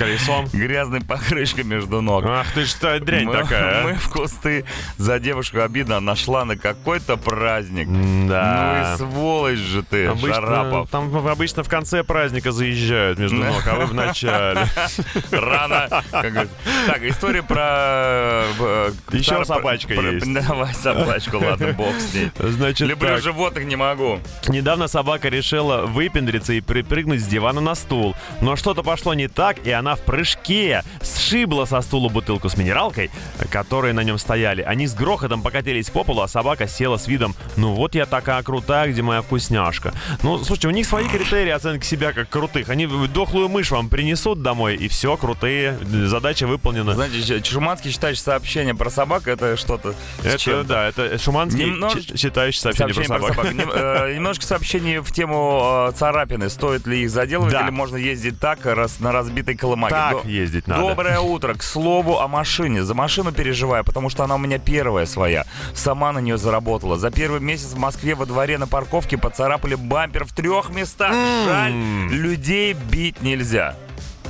Колесом. 0.00 0.46
грязной 0.52 1.00
покрышкой 1.02 1.64
между 1.64 2.00
ног. 2.00 2.24
Ах 2.26 2.50
ты 2.52 2.64
что, 2.64 2.98
дрянь 3.00 3.26
мы, 3.26 3.32
такая, 3.34 3.80
а? 3.82 3.84
мы 3.84 3.94
в 3.94 4.08
кусты. 4.08 4.64
За 4.96 5.18
девушку 5.18 5.60
обидно, 5.60 5.98
она 5.98 6.16
шла 6.16 6.44
на 6.46 6.56
какой-то 6.56 7.16
праздник. 7.18 7.86
Да. 8.28 8.84
Ну 8.88 8.94
и 8.94 8.96
сволочь 8.96 9.58
же 9.58 9.82
ты, 9.82 10.06
Обычно, 10.06 10.34
Шарапов. 10.34 10.90
там 10.90 11.14
обычно 11.28 11.62
в 11.62 11.68
конце 11.68 12.02
праздника 12.02 12.50
заезжают 12.50 13.18
между 13.18 13.36
ног, 13.36 13.62
а 13.66 13.74
вы 13.76 13.86
в 13.86 13.94
начале. 13.94 14.62
Рано. 15.30 16.02
Так, 16.10 17.02
история 17.02 17.42
про... 17.42 18.44
э, 18.58 18.90
Еще 19.12 19.36
про- 19.36 19.44
собачка 19.44 19.94
есть. 19.94 20.32
Давай 20.46 20.72
собачку, 20.74 21.38
ладно, 21.38 21.72
бог 21.72 21.94
с 21.98 22.14
ней. 22.14 22.30
Значит, 22.38 22.88
Люблю 22.88 23.18
животных, 23.18 23.64
не 23.66 23.76
могу. 23.76 24.18
недавно 24.48 24.88
собака 24.88 25.28
решила 25.28 25.86
выпендриться 25.86 26.52
и 26.54 26.60
припрыгнуть 26.60 27.20
с 27.20 27.26
дивана 27.26 27.60
на 27.60 27.74
стул. 27.74 28.14
Но 28.40 28.56
что-то 28.56 28.82
пошло 28.82 29.14
не 29.14 29.28
так, 29.28 29.66
и 29.66 29.70
она 29.70 29.89
в 29.96 30.00
прыжке 30.00 30.82
сшибла 31.02 31.64
со 31.64 31.80
стула 31.80 32.08
бутылку 32.08 32.48
с 32.48 32.56
минералкой, 32.56 33.10
которые 33.50 33.92
на 33.94 34.00
нем 34.04 34.18
стояли. 34.18 34.62
Они 34.62 34.86
с 34.86 34.94
грохотом 34.94 35.42
покатились 35.42 35.90
по 35.90 36.04
полу, 36.04 36.22
а 36.22 36.28
собака 36.28 36.66
села 36.68 36.96
с 36.96 37.06
видом 37.06 37.34
«Ну 37.56 37.74
вот 37.74 37.94
я 37.94 38.06
такая 38.06 38.42
крутая, 38.42 38.90
где 38.90 39.02
моя 39.02 39.22
вкусняшка». 39.22 39.92
Ну, 40.22 40.38
слушайте, 40.38 40.68
у 40.68 40.70
них 40.72 40.86
свои 40.86 41.06
критерии 41.08 41.50
оценки 41.50 41.84
себя 41.84 42.12
как 42.12 42.28
крутых. 42.28 42.68
Они 42.68 42.86
дохлую 42.86 43.48
мышь 43.48 43.70
вам 43.70 43.88
принесут 43.88 44.42
домой, 44.42 44.76
и 44.76 44.88
все, 44.88 45.16
крутые, 45.16 45.78
задача 46.06 46.46
выполнена. 46.46 46.94
Знаете, 46.94 47.40
Чуманский 47.42 47.90
считает, 47.90 48.16
что 48.16 48.26
сообщение 48.32 48.74
про 48.74 48.90
собак 48.90 49.28
это 49.28 49.56
что-то 49.56 49.94
Это, 50.24 50.64
да, 50.64 50.88
это 50.88 51.18
Шуманский, 51.18 51.64
ч- 52.02 52.16
считающий 52.16 52.60
сообщение, 52.60 52.94
Сообщение 52.94 53.18
про 53.20 53.34
собак. 53.34 53.52
Нем- 53.54 53.70
э, 53.72 54.14
Немножко 54.14 54.44
сообщений 54.44 54.98
в 54.98 55.12
тему 55.12 55.88
э, 55.88 55.92
царапины. 55.96 56.48
Стоит 56.50 56.86
ли 56.86 57.02
их 57.02 57.10
заделывать 57.10 57.52
или 57.64 57.70
можно 57.70 57.96
ездить 57.96 58.38
так, 58.38 58.64
на 59.00 59.12
разбитой 59.12 59.56
колымаге? 59.88 60.14
Так 60.16 60.24
До- 60.24 60.28
ездить 60.28 60.66
надо. 60.66 60.82
Доброе 60.88 61.20
утро. 61.20 61.54
К 61.54 61.62
слову 61.62 62.18
о 62.20 62.28
машине. 62.28 62.82
За 62.84 62.94
машину 62.94 63.32
переживаю, 63.32 63.84
потому 63.84 64.10
что 64.10 64.24
она 64.24 64.34
у 64.34 64.38
меня 64.38 64.58
первая 64.58 65.06
своя. 65.06 65.44
Сама 65.74 66.12
на 66.12 66.18
нее 66.18 66.38
заработала. 66.38 66.98
За 66.98 67.10
первый 67.10 67.40
месяц 67.40 67.72
в 67.72 67.78
Москве 67.78 68.14
во 68.14 68.26
дворе 68.26 68.58
на 68.58 68.66
парковке 68.66 69.16
поцарапали 69.18 69.74
бампер 69.74 70.24
в 70.24 70.32
трех 70.32 70.70
местах. 70.70 71.12
Жаль, 71.12 71.72
людей 71.72 72.72
бить 72.74 73.22
нельзя. 73.22 73.76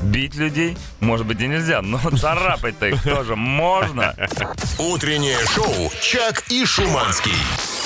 Бить 0.03 0.35
людей, 0.35 0.79
может 1.01 1.27
быть, 1.27 1.41
и 1.43 1.47
нельзя, 1.47 1.83
но 1.83 1.99
царапать-то 2.19 2.89
их 2.89 3.03
тоже 3.03 3.37
можно. 3.37 4.15
Утреннее 4.79 5.39
шоу 5.47 5.91
«Чак 6.01 6.45
и 6.49 6.65
Шуманский». 6.65 7.35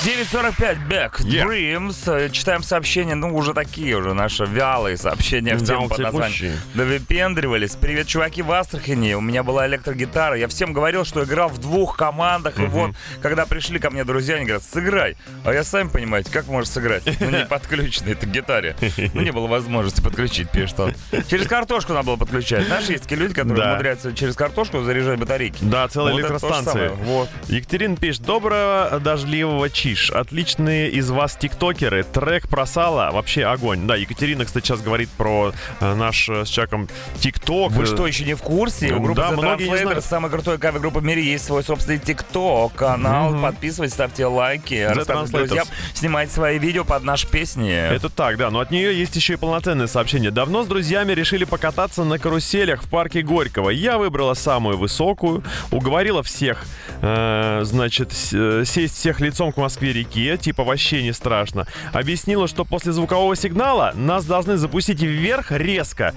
9.45, 0.05 0.87
Back 0.87 1.11
Yeah. 1.25 1.45
Dreams. 1.47 1.95
Э, 2.05 2.29
Читаем 2.29 2.61
сообщения, 2.61 3.15
ну, 3.15 3.35
уже 3.35 3.53
такие 3.55 3.95
уже 3.97 4.13
наши 4.13 4.45
вялые 4.45 4.97
сообщения 4.97 5.55
в 5.55 5.65
тему 5.65 5.89
под 5.89 5.97
названием. 5.97 6.53
Да 6.75 6.83
выпендривались. 6.83 7.71
Привет, 7.71 8.05
чуваки 8.05 8.43
в 8.43 8.51
Астрахани. 8.51 9.15
У 9.15 9.21
меня 9.21 9.41
была 9.41 9.65
электрогитара. 9.65 10.37
Я 10.37 10.47
всем 10.47 10.73
говорил, 10.73 11.05
что 11.05 11.23
играл 11.23 11.49
в 11.49 11.57
двух 11.57 11.97
командах. 11.97 12.59
И 12.59 12.65
вот, 12.67 12.91
когда 13.23 13.47
пришли 13.47 13.79
ко 13.79 13.89
мне 13.89 14.03
друзья, 14.03 14.35
они 14.35 14.45
говорят, 14.45 14.61
сыграй. 14.61 15.17
А 15.43 15.51
я, 15.51 15.63
сами 15.63 15.87
понимаете, 15.89 16.31
как 16.31 16.45
можно 16.47 16.71
сыграть? 16.71 17.01
Ну, 17.19 17.29
не 17.31 17.45
подключенной 17.47 18.11
это 18.11 18.27
гитаре. 18.27 18.75
Ну, 19.15 19.21
не 19.21 19.31
было 19.31 19.47
возможности 19.47 20.01
подключить, 20.01 20.51
пишет 20.51 20.79
он. 20.81 20.93
Через 21.31 21.47
картошку 21.47 21.93
надо 21.93 22.05
было 22.05 22.17
подключать. 22.17 22.67
Знаешь, 22.67 22.85
есть 22.89 23.03
такие 23.03 23.19
люди, 23.19 23.33
которые 23.33 23.57
Да. 23.57 23.71
умудряются 23.71 24.13
через 24.13 24.35
картошку 24.35 24.83
заряжать 24.83 25.17
батарейки. 25.17 25.57
Да, 25.61 25.87
целая 25.87 26.13
Вот 26.13 26.19
электростанция. 26.19 26.89
Вот. 26.91 27.27
Екатерин 27.47 27.97
пишет, 27.97 28.21
доброго 28.21 28.99
дождливого 29.03 29.67
чиш. 29.95 30.11
Отличные 30.11 30.89
из 30.89 31.09
вас 31.09 31.35
тиктокеры. 31.35 32.03
Трек 32.03 32.47
про 32.47 32.65
сало. 32.65 33.09
Вообще 33.11 33.45
огонь. 33.45 33.87
Да, 33.87 33.95
Екатерина, 33.95 34.45
кстати, 34.45 34.65
сейчас 34.65 34.81
говорит 34.81 35.09
про 35.09 35.53
э, 35.79 35.95
наш 35.95 36.29
э, 36.29 36.45
с 36.45 36.49
Чаком 36.49 36.87
тикток. 37.19 37.71
Вы 37.71 37.85
что, 37.85 38.05
еще 38.05 38.25
не 38.25 38.33
в 38.33 38.41
курсе? 38.41 38.93
У 38.93 38.99
Да, 38.99 38.99
группы 38.99 39.21
The 39.21 39.31
многие 39.31 39.69
не 39.69 39.77
знают. 39.77 40.03
самой 40.03 40.31
крутой 40.31 40.57
кавер-группы 40.57 40.99
в 40.99 41.03
мире, 41.03 41.23
есть 41.23 41.45
свой 41.45 41.63
собственный 41.63 41.99
ТикТок 41.99 42.73
канал. 42.73 43.35
Подписывайтесь, 43.41 43.93
ставьте 43.93 44.25
лайки, 44.25 44.85
рассказывайте 44.87 45.37
друзьям, 45.37 45.67
снимайте 45.93 46.33
свои 46.33 46.59
видео 46.59 46.83
под 46.83 47.03
наши 47.03 47.27
песни. 47.27 47.71
Это 47.71 48.09
так, 48.09 48.37
да, 48.37 48.49
но 48.51 48.59
от 48.59 48.71
нее 48.71 48.97
есть 48.97 49.15
еще 49.15 49.33
и 49.33 49.37
полноценное 49.37 49.87
сообщение. 49.87 50.31
Давно 50.31 50.63
с 50.63 50.67
друзьями 50.67 51.13
решили 51.13 51.45
покататься 51.45 52.03
на 52.03 52.19
каруселях 52.19 52.83
в 52.83 52.89
парке 52.89 53.21
Горького. 53.21 53.69
Я 53.69 53.97
выбрала 53.97 54.33
самую 54.33 54.77
высокую, 54.77 55.43
уговорила 55.71 56.23
всех, 56.23 56.65
э, 57.01 57.61
значит, 57.63 58.11
э, 58.33 58.63
сесть 58.65 58.95
всех 58.95 59.19
лицом 59.19 59.51
к 59.51 59.57
Москве-реке, 59.85 60.37
типа 60.37 60.63
вообще 60.63 61.03
не 61.03 61.13
страшно. 61.13 61.67
Объяснила, 61.93 62.47
что 62.47 62.65
после 62.65 62.91
звукового 62.91 63.35
сигнала 63.35 63.91
нас 63.95 64.25
должны 64.25 64.57
запустить 64.57 65.01
вверх 65.01 65.51
резко. 65.51 66.13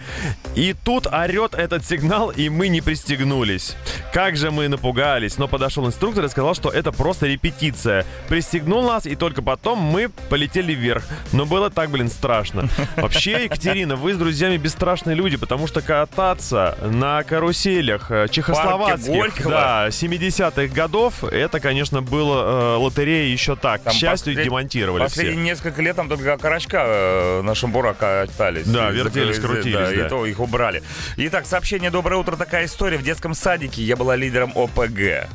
И 0.55 0.75
тут 0.85 1.07
орет 1.07 1.55
этот 1.55 1.85
сигнал, 1.85 2.31
и 2.31 2.49
мы 2.49 2.69
не 2.69 2.81
пристегнулись. 2.81 3.77
Как 4.13 4.37
же 4.37 4.51
мы 4.51 4.69
напугались, 4.69 5.37
но 5.37 5.49
подошел 5.49 5.87
инструктор 5.87 6.25
и 6.25 6.29
сказал, 6.29 6.55
что 6.55 6.71
это 6.71 6.93
просто 6.93 7.27
репетиция. 7.27 8.07
Пристегнул 8.29 8.83
нас, 8.83 9.07
и 9.07 9.15
только 9.15 9.43
потом 9.43 9.79
мы 9.79 10.09
полетели 10.31 10.73
вверх. 10.73 11.05
Но 11.33 11.45
было 11.45 11.69
так, 11.69 11.91
блин, 11.91 12.09
страшно. 12.09 12.69
Вообще, 12.97 13.45
Екатерина, 13.45 13.97
вы 13.97 14.15
с 14.15 14.17
друзьями 14.17 14.57
бесстрашные 14.57 15.15
люди, 15.15 15.37
потому 15.37 15.67
что 15.67 15.83
кататься 15.83 16.79
на 16.83 17.23
каруселях 17.23 18.11
э, 18.11 18.29
чехословацких, 18.31 19.47
да, 19.47 19.89
70-х 19.89 20.75
годов, 20.75 21.25
это, 21.25 21.61
конечно, 21.61 22.03
было 22.03 22.77
э, 22.77 22.77
лотерея 22.79 23.31
еще 23.31 23.48
еще 23.49 23.57
так. 23.61 23.83
Там 23.83 23.93
К 23.93 23.97
счастью, 23.97 24.35
послед- 24.35 24.45
демонтировали 24.45 25.03
Последние 25.03 25.37
все. 25.37 25.45
несколько 25.45 25.83
лет 25.83 25.97
там 25.97 26.09
только 26.09 26.37
карачка 26.39 26.83
э, 26.87 27.43
на 27.43 27.55
шамбура 27.55 27.95
катались. 27.95 28.67
Да, 28.67 28.91
вертелись, 28.91 29.39
крутились, 29.39 29.75
Да, 29.75 29.87
да. 29.87 30.07
и 30.07 30.09
то 30.09 30.27
их 30.27 30.39
убрали. 30.41 30.83
Итак, 31.17 31.47
сообщение 31.47 31.91
«Доброе 31.91 32.17
утро». 32.17 32.37
Такая 32.37 32.67
история. 32.67 32.99
В 32.99 33.03
детском 33.03 33.35
садике 33.35 33.83
я 33.83 33.97
была 33.97 34.17
лидером 34.17 34.53
ОПГ. 34.55 35.29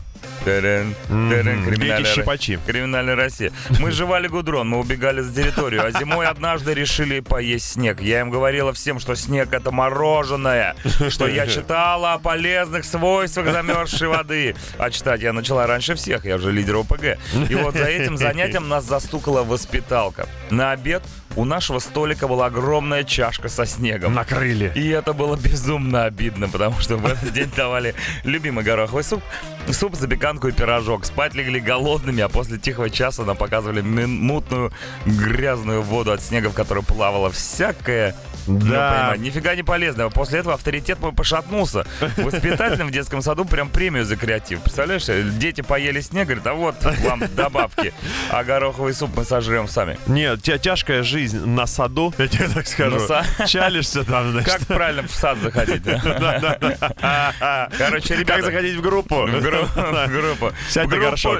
Та-дам, 0.45 0.93
Мгм. 1.09 1.65
криминальная. 1.65 2.59
Криминальная 2.65 3.15
Россия. 3.15 3.51
Мы 3.79 3.91
жевали 3.91 4.27
гудрон, 4.27 4.67
мы 4.69 4.79
убегали 4.79 5.21
за 5.21 5.33
территорию, 5.33 5.85
а 5.85 5.91
зимой 5.91 6.27
однажды 6.27 6.73
решили 6.73 7.19
поесть 7.21 7.71
снег. 7.73 8.01
Я 8.01 8.19
им 8.21 8.29
говорила 8.29 8.73
всем, 8.73 8.99
что 8.99 9.15
снег 9.15 9.53
это 9.53 9.71
мороженое, 9.71 10.75
что 11.09 11.27
я 11.27 11.47
читала 11.53 12.13
о 12.13 12.19
полезных 12.19 12.85
свойствах 12.85 13.51
замерзшей 13.51 14.07
воды. 14.07 14.55
А 14.77 14.89
читать 14.89 15.21
я 15.21 15.33
начала 15.33 15.65
раньше 15.67 15.95
всех, 15.95 16.25
я 16.25 16.37
же 16.37 16.51
лидер 16.51 16.75
ОПГ. 16.77 17.17
И 17.49 17.55
вот 17.55 17.75
за 17.75 17.85
этим 17.85 18.17
занятием 18.17 18.67
нас 18.67 18.83
застукала 18.85 19.43
воспиталка. 19.43 20.27
На 20.49 20.71
обед 20.71 21.03
у 21.35 21.45
нашего 21.45 21.79
столика 21.79 22.27
была 22.27 22.45
огромная 22.47 23.03
чашка 23.03 23.49
со 23.49 23.65
снегом. 23.65 24.13
Накрыли. 24.13 24.71
И 24.75 24.87
это 24.89 25.13
было 25.13 25.35
безумно 25.35 26.05
обидно, 26.05 26.47
потому 26.47 26.79
что 26.79 26.97
в 26.97 27.05
этот 27.05 27.31
день 27.33 27.51
давали 27.55 27.95
любимый 28.23 28.63
гороховый 28.63 29.03
суп, 29.03 29.23
суп, 29.71 29.95
запеканку 29.95 30.47
и 30.47 30.51
пирожок. 30.51 31.05
Спать 31.05 31.33
легли 31.33 31.59
голодными, 31.59 32.21
а 32.21 32.29
после 32.29 32.57
тихого 32.57 32.89
часа 32.89 33.23
нам 33.23 33.35
показывали 33.35 33.81
мутную 33.81 34.71
грязную 35.05 35.81
воду 35.81 36.11
от 36.11 36.21
снега, 36.21 36.49
в 36.49 36.53
которой 36.53 36.83
плавало 36.83 37.31
всякое. 37.31 38.15
ну, 38.45 38.59
Да. 38.59 38.91
понимаете, 39.09 39.23
нифига 39.23 39.55
не 39.55 39.63
полезного. 39.63 40.09
После 40.09 40.39
этого 40.39 40.53
авторитет 40.55 40.99
мой 40.99 41.13
пошатнулся. 41.13 41.85
Воспитателям 42.17 42.89
в 42.89 42.91
детском 42.91 43.21
саду 43.21 43.45
прям 43.45 43.69
премию 43.69 44.05
за 44.05 44.17
креатив. 44.17 44.61
Представляешь, 44.61 45.05
дети 45.37 45.61
поели 45.61 46.01
снег, 46.01 46.25
говорят, 46.27 46.45
а 46.47 46.53
вот 46.53 46.75
вам 47.03 47.23
добавки. 47.35 47.93
А 48.29 48.43
гороховый 48.43 48.93
суп 48.93 49.11
мы 49.15 49.23
сожрем 49.23 49.67
сами. 49.67 49.97
Нет, 50.07 50.41
тя- 50.43 50.57
тяжкая 50.57 51.01
жизнь 51.03 51.22
на 51.31 51.67
саду, 51.67 52.13
я 52.17 52.27
тебе 52.27 52.47
так 52.49 52.67
скажу. 52.67 52.97
Са- 52.97 53.25
Чалишься 53.47 54.03
там, 54.03 54.31
значит. 54.31 54.51
Как 54.53 54.67
правильно 54.67 55.03
в 55.03 55.11
сад 55.11 55.37
заходить? 55.41 55.83
да? 55.83 57.69
Короче, 57.77 58.15
ребята, 58.15 58.33
Как 58.41 58.45
заходить 58.45 58.75
в 58.75 58.81
группу? 58.81 59.25
В 59.25 59.41
группу. 60.09 60.51
Сядь 60.69 60.87
на 60.87 60.97
горшок. 60.97 61.39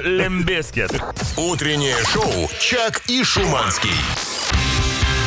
Утреннее 1.36 1.96
шоу 2.12 2.50
«Чак 2.60 3.02
и 3.08 3.22
Шуманский». 3.24 3.90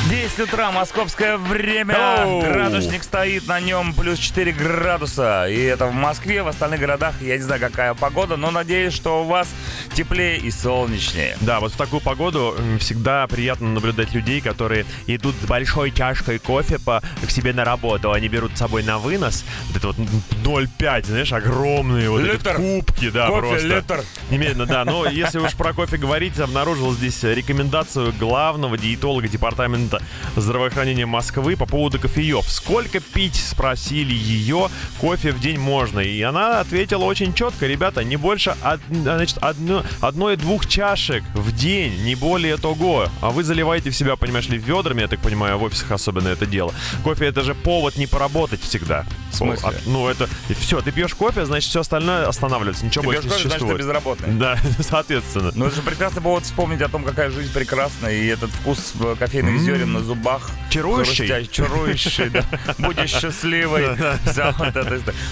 10 0.09 0.39
утра, 0.39 0.71
московское 0.71 1.37
время. 1.37 1.93
Hello. 1.93 2.41
Градусник 2.41 3.03
стоит, 3.03 3.45
на 3.47 3.59
нем 3.59 3.93
плюс 3.93 4.17
4 4.19 4.53
градуса. 4.53 5.47
И 5.49 5.59
это 5.61 5.87
в 5.87 5.93
Москве, 5.93 6.43
в 6.43 6.47
остальных 6.47 6.79
городах 6.79 7.15
я 7.21 7.35
не 7.35 7.43
знаю, 7.43 7.59
какая 7.59 7.93
погода, 7.93 8.37
но 8.37 8.49
надеюсь, 8.49 8.93
что 8.93 9.23
у 9.23 9.25
вас 9.25 9.49
теплее 9.93 10.37
и 10.37 10.49
солнечнее. 10.49 11.35
Да, 11.41 11.59
вот 11.59 11.73
в 11.73 11.77
такую 11.77 11.99
погоду 11.99 12.55
всегда 12.79 13.27
приятно 13.27 13.67
наблюдать 13.67 14.13
людей, 14.13 14.39
которые 14.39 14.85
идут 15.07 15.35
с 15.43 15.45
большой 15.45 15.91
чашкой 15.91 16.39
кофе 16.39 16.79
по, 16.79 17.01
к 17.25 17.29
себе 17.29 17.51
на 17.51 17.65
работу. 17.65 18.13
Они 18.13 18.29
берут 18.29 18.53
с 18.55 18.59
собой 18.59 18.83
на 18.83 18.99
вынос 18.99 19.43
вот 19.67 19.75
это 19.77 19.87
вот 19.87 19.97
м, 19.99 20.07
0,5, 20.43 21.05
знаешь, 21.05 21.33
огромные 21.33 22.09
вот 22.09 22.21
эти 22.21 22.31
Литр. 22.31 22.55
кубки, 22.55 23.09
да, 23.09 23.27
Кофе, 23.27 23.39
просто. 23.41 23.67
литр. 23.67 24.03
Немедленно, 24.29 24.65
да. 24.67 24.85
Но 24.85 25.05
если 25.05 25.39
уж 25.39 25.53
про 25.55 25.73
кофе 25.73 25.97
говорить, 25.97 26.39
обнаружил 26.39 26.93
здесь 26.93 27.21
рекомендацию 27.23 28.13
главного 28.17 28.77
диетолога 28.77 29.27
департамента 29.27 29.96
здравоохранения 30.35 31.05
Москвы 31.05 31.55
по 31.55 31.65
поводу 31.65 31.99
кофеев. 31.99 32.45
Сколько 32.49 32.99
пить, 32.99 33.35
спросили 33.35 34.13
ее, 34.13 34.69
кофе 34.99 35.31
в 35.31 35.39
день 35.39 35.59
можно. 35.59 35.99
И 35.99 36.21
она 36.21 36.59
ответила 36.59 37.03
очень 37.03 37.33
четко, 37.33 37.67
ребята, 37.67 38.03
не 38.03 38.17
больше 38.17 38.55
од- 38.63 38.79
значит, 38.89 39.37
одно- 39.39 39.83
одной-двух 40.01 40.67
чашек 40.67 41.23
в 41.33 41.51
день, 41.55 42.03
не 42.03 42.15
более 42.15 42.57
того. 42.57 43.07
А 43.21 43.29
вы 43.29 43.43
заливаете 43.43 43.89
в 43.89 43.95
себя, 43.95 44.15
понимаешь 44.15 44.49
ли, 44.49 44.57
ведрами, 44.57 45.01
я 45.01 45.07
так 45.07 45.19
понимаю, 45.19 45.57
в 45.57 45.63
офисах 45.63 45.91
особенно 45.91 46.27
это 46.29 46.45
дело. 46.45 46.73
Кофе 47.03 47.25
это 47.25 47.41
же 47.41 47.55
повод 47.55 47.97
не 47.97 48.07
поработать 48.07 48.61
всегда. 48.61 49.05
Смысле? 49.38 49.69
От- 49.69 49.85
ну, 49.85 50.07
это 50.07 50.27
все, 50.59 50.81
ты 50.81 50.91
пьешь 50.91 51.13
кофе, 51.15 51.45
значит, 51.45 51.69
все 51.69 51.81
остальное 51.81 52.27
останавливается, 52.27 52.85
ничего 52.85 53.01
Ты 53.03 53.07
больше 53.07 53.23
не 53.23 53.29
кофе, 53.29 53.41
значит, 53.41 53.43
ты 53.45 53.49
существует. 53.59 53.79
безработный. 53.79 54.33
Да, 54.33 54.57
соответственно. 54.81 55.51
Ну, 55.55 55.65
это 55.67 55.75
же 55.75 55.81
прекрасный 55.81 56.21
повод 56.21 56.43
вспомнить 56.43 56.81
о 56.81 56.89
том, 56.89 57.03
какая 57.03 57.29
жизнь 57.29 57.51
прекрасна, 57.53 58.07
и 58.07 58.27
этот 58.27 58.49
вкус 58.51 58.93
кофейных 59.19 59.59
зерен 59.61 59.93
на 59.93 60.01
зубах. 60.01 60.49
Чарующий. 60.69 61.15
хрустящий, 61.27 61.51
Чарующий, 61.51 62.29
да. 62.29 62.43
Будешь 62.77 63.09
счастливой. 63.11 63.88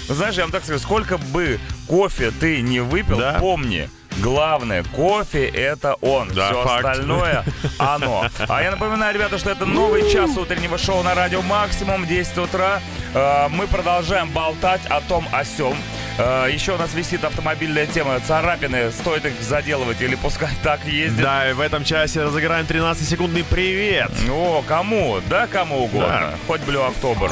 Ну, 0.08 0.14
знаешь, 0.14 0.34
я 0.34 0.42
вам 0.42 0.52
так 0.52 0.64
скажу, 0.64 0.78
сколько 0.80 1.18
бы 1.18 1.58
кофе 1.86 2.30
ты 2.30 2.60
не 2.60 2.80
выпил, 2.80 3.20
помни, 3.38 3.88
Главное, 4.30 4.82
кофе 4.82 5.46
это 5.46 5.94
он. 6.00 6.28
Да, 6.30 6.50
Все 6.50 6.62
факт. 6.64 6.84
остальное 6.84 7.44
оно. 7.78 8.26
А 8.48 8.60
я 8.60 8.72
напоминаю, 8.72 9.14
ребята, 9.14 9.38
что 9.38 9.50
это 9.50 9.66
новый 9.66 10.10
час 10.10 10.36
утреннего 10.36 10.78
шоу 10.78 11.04
на 11.04 11.14
радио 11.14 11.42
Максимум 11.42 12.04
10 12.08 12.36
утра. 12.38 12.80
Э, 13.14 13.46
Мы 13.48 13.68
продолжаем 13.68 14.28
болтать 14.30 14.80
о 14.88 15.00
том 15.00 15.28
о 15.30 15.44
сём. 15.44 15.76
Э, 16.18 16.48
Еще 16.52 16.72
у 16.72 16.76
нас 16.76 16.92
висит 16.94 17.22
автомобильная 17.22 17.86
тема. 17.86 18.18
Царапины, 18.26 18.90
стоит 18.90 19.24
их 19.26 19.40
заделывать 19.40 20.00
или 20.00 20.16
пускай 20.16 20.50
так 20.60 20.84
ездит. 20.86 21.22
Да, 21.22 21.48
и 21.48 21.52
в 21.52 21.60
этом 21.60 21.84
часе 21.84 22.24
разыграем 22.24 22.66
13-секундный 22.66 23.44
привет. 23.44 24.10
О, 24.28 24.64
кому? 24.66 25.20
Да, 25.30 25.46
кому 25.46 25.84
угодно. 25.84 26.32
Хоть 26.48 26.62
Блю 26.62 26.82
Октобер. 26.82 27.30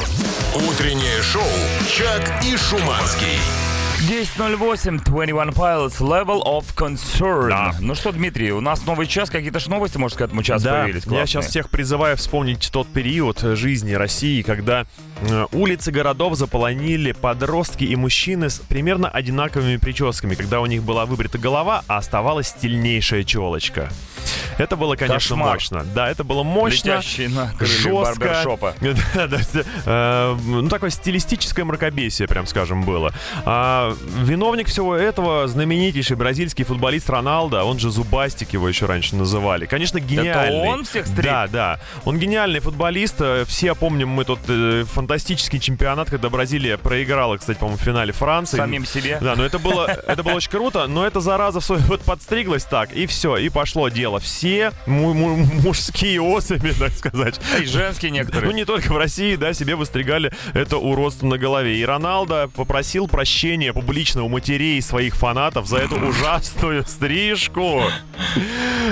Утреннее 0.69 1.21
шоу 1.21 1.43
«Чак 1.89 2.41
и 2.45 2.55
Шуманский». 2.55 3.37
10.08, 4.07 5.03
21 5.03 5.49
Pilots, 5.49 5.99
Level 5.99 6.43
of 6.45 6.65
Concern. 6.75 7.49
Да. 7.49 7.75
Ну 7.79 7.95
что, 7.95 8.11
Дмитрий, 8.11 8.51
у 8.51 8.61
нас 8.61 8.85
новый 8.85 9.07
час, 9.07 9.31
какие-то 9.31 9.59
ж 9.59 9.65
новости, 9.65 9.97
может, 9.97 10.19
к 10.19 10.21
этому 10.21 10.43
часу 10.43 10.63
Да, 10.65 10.83
появились? 10.83 11.03
я 11.05 11.09
классные. 11.09 11.27
сейчас 11.27 11.47
всех 11.47 11.69
призываю 11.71 12.15
вспомнить 12.15 12.69
тот 12.71 12.87
период 12.87 13.39
жизни 13.39 13.93
России, 13.93 14.43
когда 14.43 14.85
э, 15.21 15.45
улицы 15.51 15.91
городов 15.91 16.35
заполонили 16.35 17.13
подростки 17.13 17.83
и 17.83 17.95
мужчины 17.95 18.51
с 18.51 18.59
примерно 18.59 19.09
одинаковыми 19.09 19.77
прическами, 19.77 20.35
когда 20.35 20.61
у 20.61 20.67
них 20.67 20.83
была 20.83 21.07
выбрита 21.07 21.39
голова, 21.39 21.83
а 21.87 21.97
оставалась 21.97 22.49
стильнейшая 22.49 23.23
челочка. 23.23 23.89
Это 24.57 24.75
было, 24.75 24.95
конечно, 24.95 25.35
Кошмар. 25.35 25.53
мощно. 25.53 25.83
Да, 25.93 26.09
это 26.09 26.23
было 26.23 26.43
мощно. 26.43 26.97
Летящие 26.97 27.29
на 27.29 27.53
жестко. 27.59 28.45
э, 29.85 30.37
ну, 30.43 30.69
такое 30.69 30.89
стилистическое 30.89 31.65
мракобесие, 31.65 32.27
прям 32.27 32.45
скажем, 32.47 32.83
было. 32.83 33.13
А, 33.45 33.95
виновник 34.19 34.67
всего 34.67 34.95
этого 34.95 35.47
знаменитейший 35.47 36.15
бразильский 36.15 36.63
футболист 36.63 37.09
Роналдо, 37.09 37.63
он 37.63 37.79
же 37.79 37.91
Зубастик 37.91 38.53
его 38.53 38.67
еще 38.67 38.85
раньше 38.85 39.15
называли. 39.15 39.65
Конечно, 39.65 39.99
гениальный. 39.99 40.67
он 40.69 40.85
всех 40.85 41.07
стриг? 41.07 41.25
Да, 41.25 41.47
да. 41.47 41.79
Он 42.05 42.17
гениальный 42.17 42.59
футболист. 42.59 43.15
Э, 43.19 43.45
Все 43.47 43.75
помним 43.75 44.09
мы 44.09 44.25
тот 44.25 44.39
э, 44.47 44.83
фантастический 44.85 45.59
чемпионат, 45.59 46.09
когда 46.09 46.29
Бразилия 46.29 46.77
проиграла, 46.77 47.37
кстати, 47.37 47.57
по-моему, 47.57 47.77
в 47.77 47.81
финале 47.81 48.13
Франции. 48.13 48.57
Самим 48.57 48.85
себе. 48.85 49.17
Да, 49.21 49.35
но 49.35 49.45
это 49.45 49.59
было, 49.59 49.85
это 49.85 50.23
было 50.23 50.33
очень 50.33 50.51
круто, 50.51 50.87
но 50.87 51.05
эта 51.05 51.19
зараза 51.19 51.59
в 51.59 51.65
свой 51.65 51.79
вот 51.87 52.01
подстриглась 52.01 52.63
так, 52.63 52.93
и 52.93 53.05
все, 53.05 53.37
и 53.37 53.49
пошло 53.49 53.89
дело. 53.89 54.14
Все 54.19 54.71
му- 54.85 55.13
му- 55.13 55.35
мужские 55.63 56.21
особи, 56.21 56.71
так 56.77 56.93
сказать, 56.93 57.39
И 57.61 57.65
женские 57.65 58.11
некоторые. 58.11 58.49
ну, 58.51 58.55
не 58.55 58.65
только 58.65 58.91
в 58.93 58.97
России, 58.97 59.35
да, 59.35 59.53
себе 59.53 59.75
выстригали 59.75 60.31
это 60.53 60.77
уродство 60.77 61.25
на 61.27 61.37
голове. 61.37 61.77
И 61.77 61.85
Роналдо 61.85 62.49
попросил 62.55 63.07
прощения 63.07 63.73
публично 63.73 64.23
у 64.23 64.29
матерей 64.29 64.81
своих 64.81 65.15
фанатов 65.15 65.67
за 65.67 65.77
эту 65.77 65.95
ужасную 65.99 66.85
стрижку. 66.85 67.83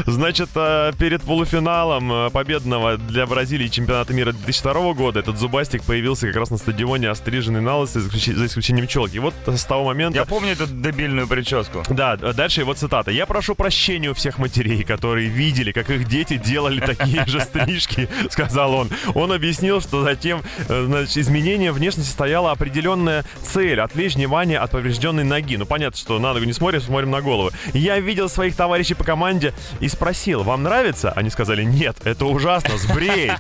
Значит, 0.05 0.49
э, 0.55 0.91
перед 0.97 1.21
полуфиналом 1.21 2.11
э, 2.11 2.29
победного 2.31 2.97
для 2.97 3.25
Бразилии 3.25 3.67
чемпионата 3.67 4.13
мира 4.13 4.31
2002 4.31 4.93
года 4.93 5.19
этот 5.19 5.37
зубастик 5.37 5.83
появился 5.83 6.27
как 6.27 6.35
раз 6.37 6.49
на 6.49 6.57
стадионе, 6.57 7.09
остриженный 7.09 7.61
на 7.61 7.77
лысо, 7.77 7.99
за 8.01 8.09
исключ- 8.09 8.33
за 8.35 8.45
исключением 8.45 8.87
челки. 8.87 9.15
И 9.17 9.19
вот 9.19 9.33
с 9.45 9.65
того 9.65 9.85
момента... 9.85 10.17
Я 10.17 10.25
помню 10.25 10.51
эту 10.53 10.65
дебильную 10.67 11.27
прическу. 11.27 11.83
Да, 11.89 12.15
дальше 12.17 12.61
его 12.61 12.73
цитата. 12.73 13.11
«Я 13.11 13.25
прошу 13.25 13.55
прощения 13.55 14.09
у 14.09 14.13
всех 14.13 14.37
матерей, 14.39 14.83
которые 14.83 15.12
видели, 15.21 15.71
как 15.71 15.89
их 15.89 16.07
дети 16.07 16.37
делали 16.37 16.79
такие 16.79 17.25
же 17.25 17.39
стрижки»,— 17.41 18.09
сказал 18.29 18.73
он. 18.73 18.89
Он 19.13 19.31
объяснил, 19.31 19.81
что 19.81 20.03
затем 20.03 20.41
э, 20.67 20.85
значит, 20.85 21.17
изменение 21.17 21.71
внешности 21.71 22.11
стояла 22.11 22.51
определенная 22.51 23.23
цель— 23.41 23.79
отвлечь 23.81 24.15
внимание 24.15 24.59
от 24.59 24.71
поврежденной 24.71 25.23
ноги. 25.23 25.57
Ну, 25.57 25.65
понятно, 25.65 25.97
что 25.97 26.19
на 26.19 26.33
ногу 26.33 26.45
не 26.45 26.53
смотрим, 26.53 26.81
смотрим 26.81 27.11
на 27.11 27.21
голову. 27.21 27.51
Я 27.73 27.99
видел 27.99 28.29
своих 28.29 28.55
товарищей 28.55 28.93
по 28.93 29.03
команде 29.03 29.53
и 29.79 29.87
спросил, 29.87 30.43
вам 30.43 30.63
нравится? 30.63 31.11
Они 31.11 31.29
сказали, 31.29 31.63
нет, 31.63 31.97
это 32.03 32.25
ужасно, 32.25 32.77
сбрей. 32.77 33.31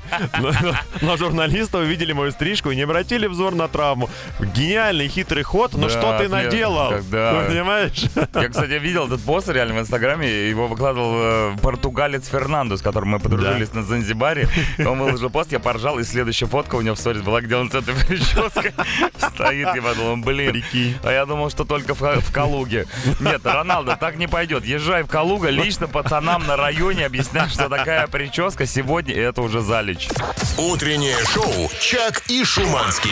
Но, 1.01 1.17
журналисты 1.17 1.77
увидели 1.77 2.13
мою 2.13 2.31
стрижку 2.31 2.71
и 2.71 2.75
не 2.75 2.81
обратили 2.81 3.27
взор 3.27 3.55
на 3.55 3.67
травму. 3.67 4.09
Гениальный 4.39 5.07
хитрый 5.07 5.43
ход, 5.43 5.73
но 5.73 5.89
что 5.89 6.17
ты 6.17 6.27
наделал? 6.27 6.93
да. 7.09 7.45
Понимаешь? 7.49 8.03
Я, 8.33 8.49
кстати, 8.49 8.73
видел 8.79 9.07
этот 9.07 9.21
пост 9.21 9.49
реально 9.49 9.75
в 9.75 9.79
Инстаграме, 9.79 10.49
его 10.49 10.67
выкладывал 10.67 11.11
э, 11.15 11.55
португалец 11.63 12.27
Фернандо, 12.27 12.75
с 12.75 12.81
которым 12.81 13.09
мы 13.09 13.19
подружились 13.19 13.73
на 13.73 13.83
Занзибаре. 13.83 14.49
Он 14.79 14.99
выложил 14.99 15.29
пост, 15.31 15.51
я 15.53 15.59
поржал, 15.59 15.97
и 15.97 16.03
следующая 16.03 16.45
фотка 16.45 16.75
у 16.75 16.81
него 16.81 16.93
в 16.95 16.99
сторис 16.99 17.21
была, 17.21 17.39
где 17.39 17.55
он 17.55 17.71
с 17.71 17.75
этой 17.75 17.95
прической 17.95 18.73
стоит. 19.17 19.73
Я 19.73 19.81
подумал, 19.81 20.17
блин. 20.17 20.61
А 21.03 21.11
я 21.11 21.25
думал, 21.25 21.49
что 21.49 21.63
только 21.63 21.95
в, 21.95 22.01
в 22.01 22.31
Калуге. 22.33 22.85
Нет, 23.21 23.41
Роналдо, 23.45 23.95
так 23.95 24.17
не 24.17 24.27
пойдет. 24.27 24.65
Езжай 24.65 25.03
в 25.03 25.07
Калуга, 25.07 25.49
лично 25.49 25.87
пацанам 25.87 26.45
на 26.45 26.57
районе 26.57 27.05
объясняй, 27.05 27.47
что 27.47 27.69
такая 27.69 28.07
прическа 28.07 28.65
сегодня, 28.65 29.15
это 29.15 29.41
уже 29.41 29.61
залич. 29.61 30.09
Утреннее 30.57 31.17
шоу 31.33 31.71
«Чак 31.79 32.23
и 32.27 32.43
Шуманский». 32.43 33.11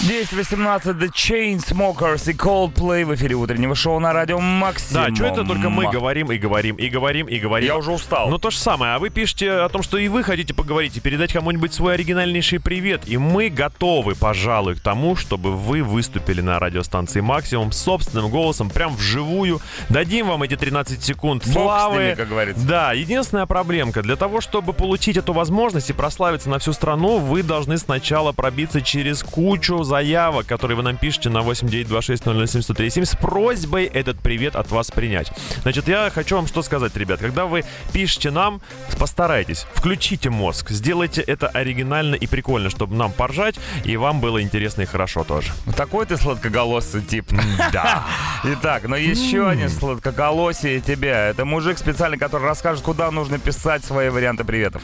10.18 0.00 0.98
The 0.98 1.10
Chainsmokers 1.12 2.30
и 2.30 2.34
Coldplay 2.34 3.04
в 3.04 3.14
эфире 3.16 3.34
утреннего 3.34 3.74
шоу 3.74 3.98
на 3.98 4.14
радио 4.14 4.40
Максимум. 4.40 5.08
Да, 5.08 5.14
что 5.14 5.26
это 5.26 5.44
только 5.44 5.68
мы 5.68 5.90
говорим 5.90 6.32
и 6.32 6.38
говорим 6.38 6.76
и 6.76 6.88
говорим 6.88 7.26
и 7.26 7.38
говорим. 7.38 7.66
Я 7.66 7.76
уже 7.76 7.89
устал. 7.90 8.28
Ну 8.28 8.38
то 8.38 8.50
же 8.50 8.58
самое, 8.58 8.94
а 8.94 8.98
вы 8.98 9.10
пишете 9.10 9.50
о 9.52 9.68
том, 9.68 9.82
что 9.82 9.98
и 9.98 10.08
вы 10.08 10.22
хотите 10.22 10.54
поговорить 10.54 10.96
и 10.96 11.00
передать 11.00 11.32
кому-нибудь 11.32 11.72
свой 11.72 11.94
оригинальнейший 11.94 12.60
привет. 12.60 13.02
И 13.06 13.16
мы 13.16 13.48
готовы, 13.48 14.14
пожалуй, 14.14 14.76
к 14.76 14.80
тому, 14.80 15.16
чтобы 15.16 15.56
вы 15.56 15.82
выступили 15.82 16.40
на 16.40 16.58
радиостанции 16.58 17.20
Максимум 17.20 17.72
собственным 17.72 18.30
голосом, 18.30 18.70
прям 18.70 18.94
вживую. 18.94 19.60
Дадим 19.88 20.28
вам 20.28 20.42
эти 20.42 20.56
13 20.56 21.02
секунд 21.02 21.44
Бог 21.46 21.52
славы. 21.52 22.02
ними, 22.02 22.14
как 22.14 22.28
говорится. 22.28 22.66
Да, 22.66 22.92
единственная 22.92 23.46
проблемка. 23.46 24.02
Для 24.02 24.16
того, 24.16 24.40
чтобы 24.40 24.72
получить 24.72 25.16
эту 25.16 25.32
возможность 25.32 25.90
и 25.90 25.92
прославиться 25.92 26.48
на 26.48 26.58
всю 26.58 26.72
страну, 26.72 27.18
вы 27.18 27.42
должны 27.42 27.78
сначала 27.78 28.32
пробиться 28.32 28.80
через 28.80 29.22
кучу 29.22 29.82
заявок, 29.82 30.46
которые 30.46 30.76
вы 30.76 30.82
нам 30.82 30.96
пишете 30.96 31.30
на 31.30 31.42
8926 31.42 33.08
с 33.08 33.16
просьбой 33.16 33.84
этот 33.84 34.18
привет 34.20 34.56
от 34.56 34.70
вас 34.70 34.90
принять. 34.90 35.32
Значит, 35.62 35.88
я 35.88 36.10
хочу 36.10 36.36
вам 36.36 36.46
что 36.46 36.62
сказать, 36.62 36.96
ребят. 36.96 37.20
Когда 37.20 37.46
вы 37.46 37.64
пишете 37.92 38.30
нам, 38.30 38.60
постарайтесь, 38.98 39.66
включите 39.74 40.30
мозг, 40.30 40.70
сделайте 40.70 41.20
это 41.20 41.48
оригинально 41.48 42.14
и 42.14 42.26
прикольно, 42.26 42.70
чтобы 42.70 42.94
нам 42.96 43.12
поржать, 43.12 43.56
и 43.84 43.96
вам 43.96 44.20
было 44.20 44.42
интересно 44.42 44.82
и 44.82 44.86
хорошо 44.86 45.24
тоже. 45.24 45.52
Такой 45.76 46.06
ты 46.06 46.16
сладкоголосый 46.16 47.02
тип. 47.02 47.32
Да. 47.72 48.06
Итак, 48.44 48.84
но 48.88 48.96
еще 48.96 49.48
один 49.48 49.68
сладкоголосие 49.68 50.80
тебя. 50.80 51.28
Это 51.28 51.44
мужик 51.44 51.78
специальный, 51.78 52.18
который 52.18 52.44
расскажет, 52.44 52.82
куда 52.82 53.10
нужно 53.10 53.38
писать 53.38 53.84
свои 53.84 54.08
варианты 54.08 54.44
приветов. 54.44 54.82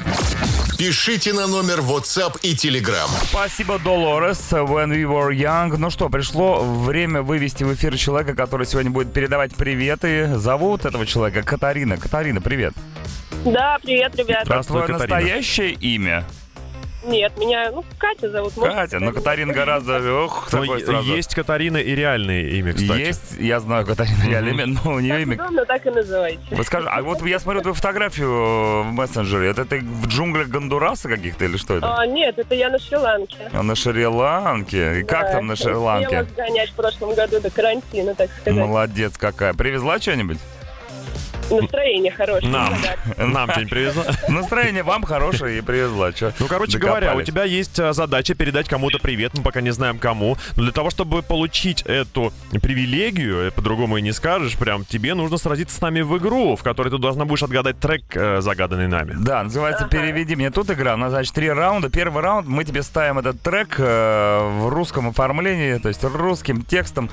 Пишите 0.79 1.33
на 1.33 1.47
номер 1.47 1.81
WhatsApp 1.81 2.39
и 2.43 2.55
Telegram. 2.55 3.09
Спасибо, 3.31 3.79
Долорес. 3.79 4.53
When 4.53 4.91
we 4.91 5.05
were 5.05 5.33
young. 5.33 5.75
Ну 5.79 5.89
что, 5.89 6.11
пришло 6.11 6.63
время 6.63 7.23
вывести 7.23 7.65
в 7.65 7.73
эфир 7.73 7.97
человека, 7.97 8.35
который 8.35 8.67
сегодня 8.67 8.91
будет 8.91 9.11
передавать 9.13 9.55
приветы. 9.55 10.37
Зовут 10.37 10.85
этого 10.85 11.07
человека 11.07 11.43
Катарина. 11.43 11.97
Катарина, 11.97 12.43
привет. 12.43 12.75
Да, 13.45 13.79
привет, 13.83 14.15
ребята. 14.17 14.45
Здравствуй, 14.47 14.83
Твое 14.83 14.93
Катарина. 14.99 15.17
настоящее 15.19 15.71
имя? 15.73 16.25
Нет, 17.05 17.39
меня, 17.39 17.71
ну, 17.71 17.85
Катя 17.99 18.29
зовут. 18.29 18.55
Катя. 18.55 18.99
Но 18.99 19.13
Катарина 19.13 19.53
гораздо... 19.53 20.01
Ох, 20.25 20.49
Ну, 20.51 20.63
такой 20.63 20.81
сразу. 20.81 21.15
есть 21.15 21.33
Катарина 21.37 21.77
и 21.77 21.95
реальное 21.95 22.43
имя, 22.49 22.73
кстати. 22.73 22.99
Есть, 22.99 23.37
я 23.39 23.61
знаю 23.61 23.87
Катарина 23.87 24.25
реально 24.29 24.49
имя, 24.49 24.67
но 24.67 24.95
у 24.95 24.99
нее 24.99 25.13
Как 25.13 25.23
имя... 25.23 25.35
удобно, 25.37 25.65
так 25.67 25.87
и 25.87 25.91
называйте. 25.91 26.41
Вот 26.51 26.67
скажи, 26.67 26.89
а 26.89 27.01
вот 27.03 27.25
я 27.25 27.39
смотрю 27.39 27.61
твою 27.61 27.75
фотографию 27.75 28.83
в 28.83 28.91
мессенджере. 28.91 29.51
Это 29.51 29.65
ты 29.65 29.79
в 29.83 30.09
джунглях 30.09 30.49
Гондураса 30.49 31.09
каких-то 31.09 31.45
или 31.45 31.57
что 31.59 31.77
это? 31.77 31.95
А, 31.97 32.05
нет, 32.09 32.37
это 32.41 32.57
я 32.57 32.71
на 32.71 32.81
Шри-Ланке. 32.81 33.51
А 33.53 33.63
на 33.63 33.77
Шри-Ланке. 33.77 35.01
И 35.01 35.03
как 35.05 35.27
Да, 35.29 35.33
там 35.35 35.47
на 35.47 35.53
успела 35.53 35.75
Шри-Ланке? 35.75 36.25
сгонять 36.25 36.71
в 36.71 36.75
прошлом 36.75 37.15
году 37.15 37.41
до 37.41 37.51
карантина, 37.51 38.17
так 38.17 38.31
сказать. 38.41 38.59
Молодец 38.59 39.13
какая. 39.17 39.55
Привезла 39.55 40.01
что-нибудь? 40.01 40.39
Настроение 41.51 42.13
хорошее. 42.13 42.51
Нам. 42.51 42.75
Нам 43.17 43.51
что-нибудь 43.51 43.71
привезла? 43.71 44.05
Настроение 44.29 44.83
вам 44.83 45.03
хорошее 45.05 45.59
и 45.59 45.61
привезла. 45.61 46.13
Чё? 46.13 46.33
Ну, 46.39 46.47
короче 46.47 46.79
говоря, 46.79 47.15
у 47.15 47.23
тебя 47.23 47.45
есть 47.45 47.79
э, 47.79 47.93
задача 47.93 48.35
передать 48.35 48.69
кому-то 48.69 48.99
привет, 48.99 49.33
мы 49.37 49.43
пока 49.43 49.61
не 49.61 49.71
знаем 49.71 49.99
кому. 49.99 50.37
Но 50.57 50.63
для 50.63 50.73
того, 50.73 50.91
чтобы 50.91 51.23
получить 51.23 51.83
эту 51.83 52.33
привилегию, 52.63 53.49
э, 53.49 53.51
по-другому 53.51 53.97
и 53.99 54.03
не 54.03 54.13
скажешь, 54.13 54.57
прям 54.57 54.85
тебе 54.85 55.15
нужно 55.15 55.39
сразиться 55.39 55.77
с 55.77 55.81
нами 55.81 56.01
в 56.01 56.17
игру, 56.19 56.57
в 56.57 56.63
которой 56.63 56.91
ты 56.91 56.99
должна 56.99 57.25
будешь 57.25 57.43
отгадать 57.43 57.79
трек, 57.79 58.03
э, 58.15 58.41
загаданный 58.41 58.89
нами. 58.89 59.15
Да, 59.19 59.43
называется 59.43 59.87
«Переведи 59.87 60.37
мне». 60.37 60.51
Тут 60.51 60.71
игра, 60.71 60.95
у 60.95 60.97
нас, 60.97 61.11
значит, 61.11 61.35
три 61.35 61.51
раунда. 61.51 61.91
Первый 61.91 62.23
раунд, 62.23 62.47
мы 62.47 62.65
тебе 62.65 62.83
ставим 62.83 63.19
этот 63.19 63.41
трек 63.41 63.77
э, 63.79 64.51
в 64.61 64.69
русском 64.69 65.09
оформлении, 65.09 65.79
то 65.79 65.89
есть 65.89 66.03
русским 66.05 66.63
текстом, 66.63 67.11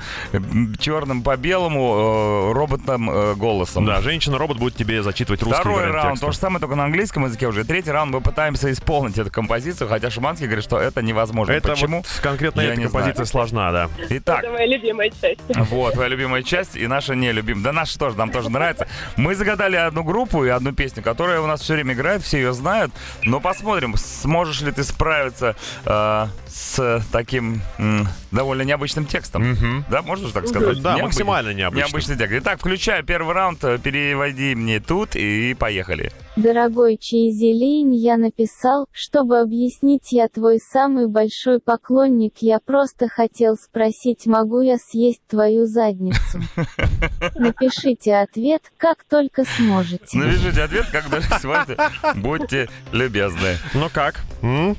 черным 0.78 1.22
по 1.22 1.36
белому, 1.36 2.50
э, 2.50 2.52
роботным 2.52 3.10
э, 3.10 3.34
голосом. 3.34 3.84
Да, 3.84 4.00
женщина-робот 4.24 4.58
будет 4.58 4.74
тебе 4.74 5.02
зачитывать 5.02 5.42
русский 5.42 5.60
Второй 5.60 5.90
раунд, 5.90 6.12
текста. 6.12 6.26
то 6.26 6.32
же 6.32 6.38
самое, 6.38 6.60
только 6.60 6.74
на 6.76 6.84
английском 6.84 7.24
языке 7.26 7.46
уже. 7.46 7.64
Третий 7.64 7.90
раунд, 7.90 8.12
мы 8.12 8.20
пытаемся 8.22 8.72
исполнить 8.72 9.18
эту 9.18 9.30
композицию, 9.30 9.88
хотя 9.88 10.10
Шуманский 10.10 10.46
говорит, 10.46 10.64
что 10.64 10.78
это 10.78 11.02
невозможно. 11.02 11.52
Это 11.52 11.68
Почему? 11.68 11.98
вот 11.98 12.06
конкретно 12.22 12.62
Я 12.62 12.68
эта 12.68 12.76
не 12.78 12.84
композиция 12.84 13.24
знаю. 13.26 13.26
сложна, 13.26 13.72
да. 13.72 13.90
Итак, 14.08 14.42
Это 14.44 14.52
моя 14.52 14.66
любимая 14.66 15.10
часть. 15.10 15.40
Вот, 15.48 15.92
твоя 15.94 16.08
любимая 16.08 16.42
часть 16.42 16.74
и 16.76 16.86
наша 16.86 17.14
нелюбимая. 17.14 17.64
Да 17.64 17.72
наша 17.72 17.98
тоже, 17.98 18.16
нам 18.16 18.30
тоже 18.30 18.48
нравится. 18.50 18.88
Мы 19.16 19.34
загадали 19.34 19.76
одну 19.76 20.02
группу 20.04 20.44
и 20.44 20.48
одну 20.48 20.72
песню, 20.72 21.02
которая 21.02 21.40
у 21.40 21.46
нас 21.46 21.60
все 21.60 21.74
время 21.74 21.92
играет, 21.94 22.22
все 22.22 22.38
ее 22.38 22.52
знают. 22.54 22.92
Но 23.24 23.40
посмотрим, 23.40 23.94
сможешь 23.96 24.62
ли 24.62 24.72
ты 24.72 24.84
справиться 24.84 25.54
э, 25.84 26.26
с 26.48 27.02
таким 27.12 27.60
м, 27.78 28.08
довольно 28.30 28.62
необычным 28.62 29.04
текстом. 29.06 29.84
Да, 29.90 30.02
можно 30.02 30.26
же 30.28 30.32
так 30.32 30.46
сказать? 30.48 30.80
Да, 30.80 30.94
Необы- 30.94 31.02
максимально 31.04 31.50
необычным. 31.52 31.86
Необычный 31.88 32.16
текст. 32.16 32.34
Итак, 32.38 32.58
включай 32.58 33.02
первый 33.02 33.34
раунд, 33.34 33.62
э, 33.64 33.78
переводи 34.14 34.54
мне 34.54 34.78
тут 34.78 35.16
и 35.16 35.54
поехали. 35.54 36.12
Дорогой 36.36 36.96
Чейзелейн, 36.96 37.90
я 37.90 38.16
написал, 38.16 38.86
чтобы 38.92 39.40
объяснить, 39.40 40.12
я 40.12 40.28
твой 40.28 40.60
самый 40.60 41.08
большой 41.08 41.58
поклонник, 41.58 42.34
я 42.38 42.60
просто 42.60 43.08
хотел 43.08 43.56
спросить, 43.56 44.26
могу 44.26 44.60
я 44.60 44.78
съесть 44.78 45.20
твою 45.28 45.66
задницу? 45.66 46.40
Напишите 47.34 48.16
ответ, 48.16 48.62
как 48.76 49.02
только 49.02 49.44
сможете. 49.56 50.16
Напишите 50.16 50.62
ответ, 50.62 50.86
как 50.92 51.10
даже 51.10 51.28
сможете. 51.40 51.76
Будьте 52.14 52.68
любезны. 52.92 53.56
Ну 53.74 53.88
как? 53.92 54.20
М? 54.42 54.76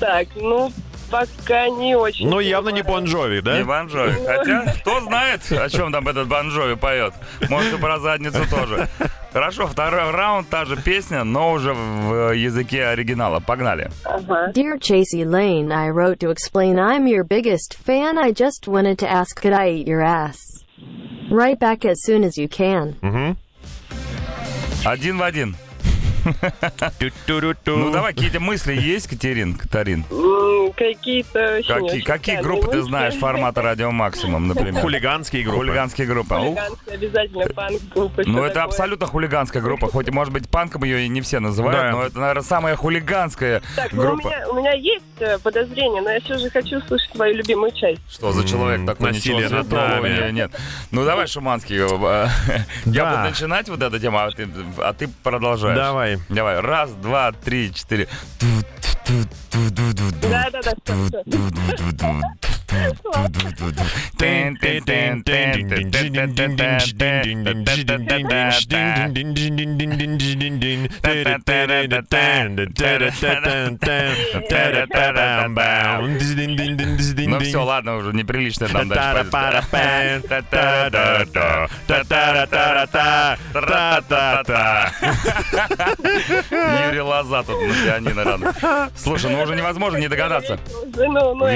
Так, 0.00 0.28
ну, 0.36 0.72
пока 1.10 1.68
не 1.68 1.94
очень. 1.94 2.28
Ну, 2.28 2.40
явно 2.40 2.70
не. 2.70 2.82
Бон 2.82 3.04
Джови, 3.04 3.40
да? 3.40 3.58
Не 3.58 3.64
Бон 3.64 3.86
Джови. 3.86 4.14
Хотя, 4.26 4.74
кто 4.80 5.00
знает, 5.00 5.40
о 5.52 5.68
чем 5.68 5.92
там 5.92 6.06
этот 6.08 6.28
Бон 6.28 6.48
Джови 6.50 6.74
поет. 6.74 7.12
Может, 7.48 7.74
и 7.74 7.78
про 7.78 7.98
задницу 7.98 8.40
тоже. 8.50 8.88
Хорошо, 9.32 9.66
второй 9.66 10.10
раунд, 10.10 10.48
та 10.48 10.64
же 10.64 10.76
песня, 10.76 11.24
но 11.24 11.52
уже 11.52 11.74
в 11.74 12.32
языке 12.34 12.86
оригинала. 12.86 13.40
Погнали. 13.40 13.90
Dear 14.54 14.78
Chasey 14.78 15.24
Lane, 15.24 15.70
I 15.70 15.90
wrote 15.90 16.18
to 16.20 16.30
explain 16.30 16.78
I'm 16.78 17.06
your 17.06 17.24
biggest 17.24 17.76
fan. 17.86 18.16
I 18.18 18.32
just 18.32 18.66
wanted 18.66 18.98
to 19.00 19.10
ask 19.10 19.40
could 19.40 19.52
I 19.52 19.70
eat 19.70 19.86
your 19.86 20.02
ass? 20.02 20.38
Right 21.30 21.58
back 21.58 21.84
as 21.84 22.02
soon 22.04 22.24
as 22.24 22.38
you 22.38 22.48
can. 22.48 22.96
Мгм. 23.02 23.36
Один 24.84 25.18
в 25.18 25.22
один. 25.22 25.56
Ну 27.66 27.90
давай, 27.90 28.12
какие-то 28.12 28.40
мысли 28.40 28.74
есть, 28.74 29.08
Катерин, 29.08 29.54
Катарин? 29.54 30.04
Какие-то 30.76 31.60
Какие, 31.66 32.00
какие 32.00 32.40
группы 32.40 32.70
ты 32.70 32.82
знаешь 32.82 33.14
формата 33.14 33.62
радио 33.62 33.90
Максимум, 33.90 34.48
например? 34.48 34.80
Хулиганские 34.82 35.42
группы. 35.42 35.58
Хулиганские 35.58 36.06
группы. 36.06 36.34
Ух, 36.34 36.40
Хулиганская, 36.40 36.94
обязательно 36.94 37.46
панк-группа. 37.54 38.22
Ну, 38.26 38.44
это 38.44 38.62
абсолютно 38.64 39.06
хулиганская 39.06 39.62
группа. 39.62 39.88
Хоть, 39.88 40.10
может 40.10 40.32
быть, 40.32 40.48
панком 40.48 40.84
ее 40.84 41.04
и 41.04 41.08
не 41.08 41.20
все 41.20 41.40
называют, 41.40 41.92
но 41.92 42.02
это, 42.04 42.18
наверное, 42.18 42.42
самая 42.42 42.76
хулиганская 42.76 43.62
Так, 43.76 43.92
ну, 43.92 44.02
у 44.02 44.06
группа. 44.06 44.26
меня, 44.28 44.48
у 44.48 44.54
меня 44.56 44.72
есть 44.72 45.04
э, 45.20 45.38
подозрение, 45.38 46.02
но 46.02 46.10
я 46.10 46.20
все 46.20 46.38
же 46.38 46.50
хочу 46.50 46.80
слушать 46.82 47.10
твою 47.12 47.36
любимую 47.36 47.72
часть. 47.72 48.00
Что 48.10 48.32
за 48.32 48.46
человек 48.46 48.86
такой? 48.86 49.12
насилие 49.12 49.48
над 49.48 49.70
нами. 49.70 50.30
нет. 50.30 50.52
Ну, 50.90 51.04
давай, 51.04 51.26
Шуманский. 51.26 51.76
э, 51.78 52.28
Я 52.86 53.04
буду 53.04 53.22
начинать 53.22 53.68
вот 53.68 53.82
эту 53.82 53.98
тему, 53.98 54.18
а 54.18 54.30
ты, 54.30 54.48
а 54.78 54.92
ты 54.92 55.08
продолжаешь. 55.22 55.76
Давай. 55.76 56.17
Давай. 56.28 56.60
Раз, 56.60 56.92
два, 56.92 57.32
три, 57.32 57.74
четыре. 57.74 58.08
Да-да-да. 60.22 60.74
Ну 77.26 77.38
все, 77.40 77.64
ладно, 77.64 77.96
уже 77.96 78.12
неприлично 78.12 78.66
там 78.68 78.88
дальше. 78.88 79.30
Юрий 86.86 87.00
Лоза 87.00 87.42
тут 87.42 87.60
на 87.60 87.74
пианино 87.74 88.20
рядом. 88.24 88.88
Слушай, 88.96 89.30
ну 89.30 89.42
уже 89.42 89.56
невозможно 89.56 89.98
не 89.98 90.08
догадаться. 90.08 90.58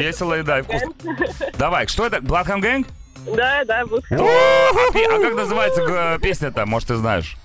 Весело 0.01 0.39
и 0.39 0.43
да, 0.43 0.59
и 0.59 0.63
вкусно. 0.63 0.89
Давай, 1.59 1.87
что 1.87 2.07
это? 2.07 2.19
Bloodhound 2.19 2.61
Gang? 2.61 2.87
Да, 3.35 3.65
да. 3.65 3.83
О, 3.83 4.01
а, 4.11 5.17
а 5.17 5.21
как 5.21 5.35
называется 5.35 6.19
песня-то, 6.21 6.67
может, 6.67 6.89
ты 6.89 6.97
знаешь? 6.97 7.37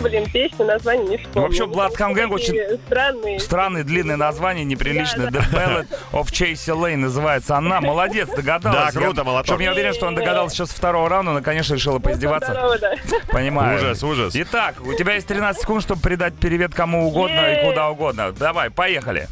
Блин, 0.00 0.30
песня, 0.30 0.64
название 0.64 1.08
не 1.08 1.16
вспомню. 1.16 1.48
Вообще, 1.48 1.66
Ну, 1.66 1.72
Blood 1.72 1.96
там 1.96 2.12
Come 2.12 2.16
Gang 2.16 2.36
такие 2.36 2.78
Странные. 2.86 3.40
Странное 3.40 3.82
длинное 3.84 4.16
название, 4.16 4.64
неприличное. 4.64 5.26
The 5.28 5.42
Ballad 5.52 5.86
of 6.12 6.26
Chasey 6.26 6.74
Lane 6.74 6.96
называется 6.96 7.56
она. 7.56 7.80
Молодец, 7.80 8.28
догадалась. 8.28 8.94
Да, 8.94 9.00
круто, 9.00 9.24
молоток. 9.24 9.46
Чтоб 9.46 9.60
я 9.60 9.72
уверен, 9.72 9.92
что 9.94 10.06
он 10.06 10.14
догадался 10.14 10.56
сейчас 10.56 10.70
второго 10.70 11.08
раунда, 11.08 11.32
но, 11.32 11.42
конечно, 11.42 11.74
решила 11.74 11.98
поиздеваться. 11.98 12.52
Здорово, 12.52 12.78
да. 12.78 12.94
Понимаю. 13.28 13.78
Ужас, 13.78 14.02
ужас. 14.02 14.32
Итак, 14.36 14.76
у 14.84 14.94
тебя 14.94 15.14
есть 15.14 15.26
13 15.26 15.60
секунд, 15.62 15.82
чтобы 15.82 16.00
передать 16.00 16.34
привет 16.34 16.74
кому 16.74 17.08
угодно 17.08 17.54
и 17.54 17.64
куда 17.64 17.88
угодно. 17.90 18.32
Давай, 18.32 18.70
поехали. 18.70 19.28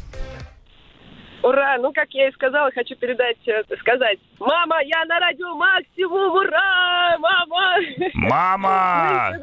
Ура! 1.47 1.77
Ну, 1.79 1.93
как 1.93 2.07
я 2.11 2.27
и 2.27 2.31
сказала, 2.33 2.69
хочу 2.71 2.95
передать, 2.95 3.37
э, 3.47 3.63
сказать. 3.79 4.19
Мама, 4.39 4.81
я 4.83 5.05
на 5.05 5.17
радио 5.19 5.55
Максимум! 5.55 6.35
Ура! 6.35 7.17
Мама! 7.19 7.77
Мама! 8.13 9.33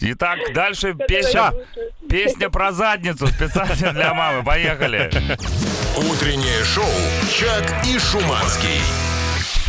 Итак, 0.00 0.38
дальше 0.54 0.94
песня, 1.08 1.52
песня 2.08 2.50
про 2.50 2.70
задницу 2.70 3.26
специально 3.26 3.92
для 3.92 4.14
мамы. 4.14 4.44
Поехали. 4.44 5.10
Утреннее 5.96 6.62
шоу 6.64 6.84
«Чак 7.30 7.84
и 7.84 7.98
Шуманский». 7.98 9.21